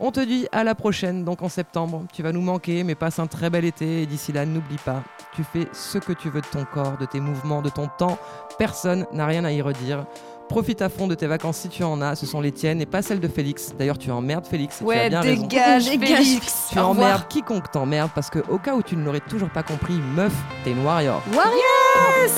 On 0.01 0.11
te 0.11 0.19
dit 0.19 0.49
à 0.51 0.65
la 0.65 0.75
prochaine, 0.75 1.25
donc 1.25 1.43
en 1.43 1.49
septembre. 1.49 2.07
Tu 2.13 2.25
vas 2.25 2.33
nous 2.33 2.41
manquer, 2.41 2.83
mais 2.83 2.97
passe 2.97 3.21
un 3.21 3.29
très 3.29 3.51
bel 3.51 3.65
été. 3.65 4.03
Et 4.03 4.07
d'ici 4.07 4.33
là, 4.33 4.47
n'oublie 4.47 4.79
pas, 4.85 5.05
tu 5.33 5.45
fais 5.45 5.69
ce 5.73 5.99
que 5.99 6.13
tu 6.13 6.29
veux 6.29 6.41
de 6.41 6.47
ton 6.47 6.65
corps, 6.65 6.99
de 6.99 7.07
tes 7.07 7.21
mouvements, 7.21 7.63
de 7.63 7.69
ton 7.69 7.89
temps. 7.99 8.19
Personne 8.59 9.07
n'a 9.13 9.27
rien 9.27 9.45
à 9.45 9.53
y 9.53 9.63
redire. 9.63 10.07
Profite 10.49 10.81
à 10.81 10.89
fond 10.89 11.07
de 11.07 11.15
tes 11.15 11.27
vacances 11.27 11.59
si 11.59 11.69
tu 11.69 11.85
en 11.85 12.01
as, 12.01 12.17
ce 12.17 12.25
sont 12.25 12.41
les 12.41 12.53
tiennes 12.53 12.81
et 12.81 12.87
pas 12.87 13.03
celles 13.03 13.21
de 13.21 13.29
Félix. 13.29 13.73
D'ailleurs, 13.79 13.99
tu 13.99 14.11
emmerdes 14.11 14.47
Félix. 14.47 14.81
ouais, 14.81 15.11
tu 15.11 15.15
as 15.17 15.21
bien 15.21 15.35
dégage, 15.37 15.85
Félix. 15.85 16.69
Tu 16.73 16.79
emmerdes 16.79 17.29
quiconque 17.29 17.71
t'emmerde 17.71 18.11
parce 18.15 18.31
que, 18.31 18.39
au 18.49 18.59
cas 18.59 18.75
où 18.75 18.83
tu 18.83 18.97
ne 18.97 19.05
l'aurais 19.05 19.21
toujours 19.21 19.51
pas 19.51 19.63
compris, 19.63 19.95
meuf, 20.15 20.33
t'es 20.65 20.71
une 20.71 20.85
warrior. 20.85 21.23
Warriors 21.35 22.33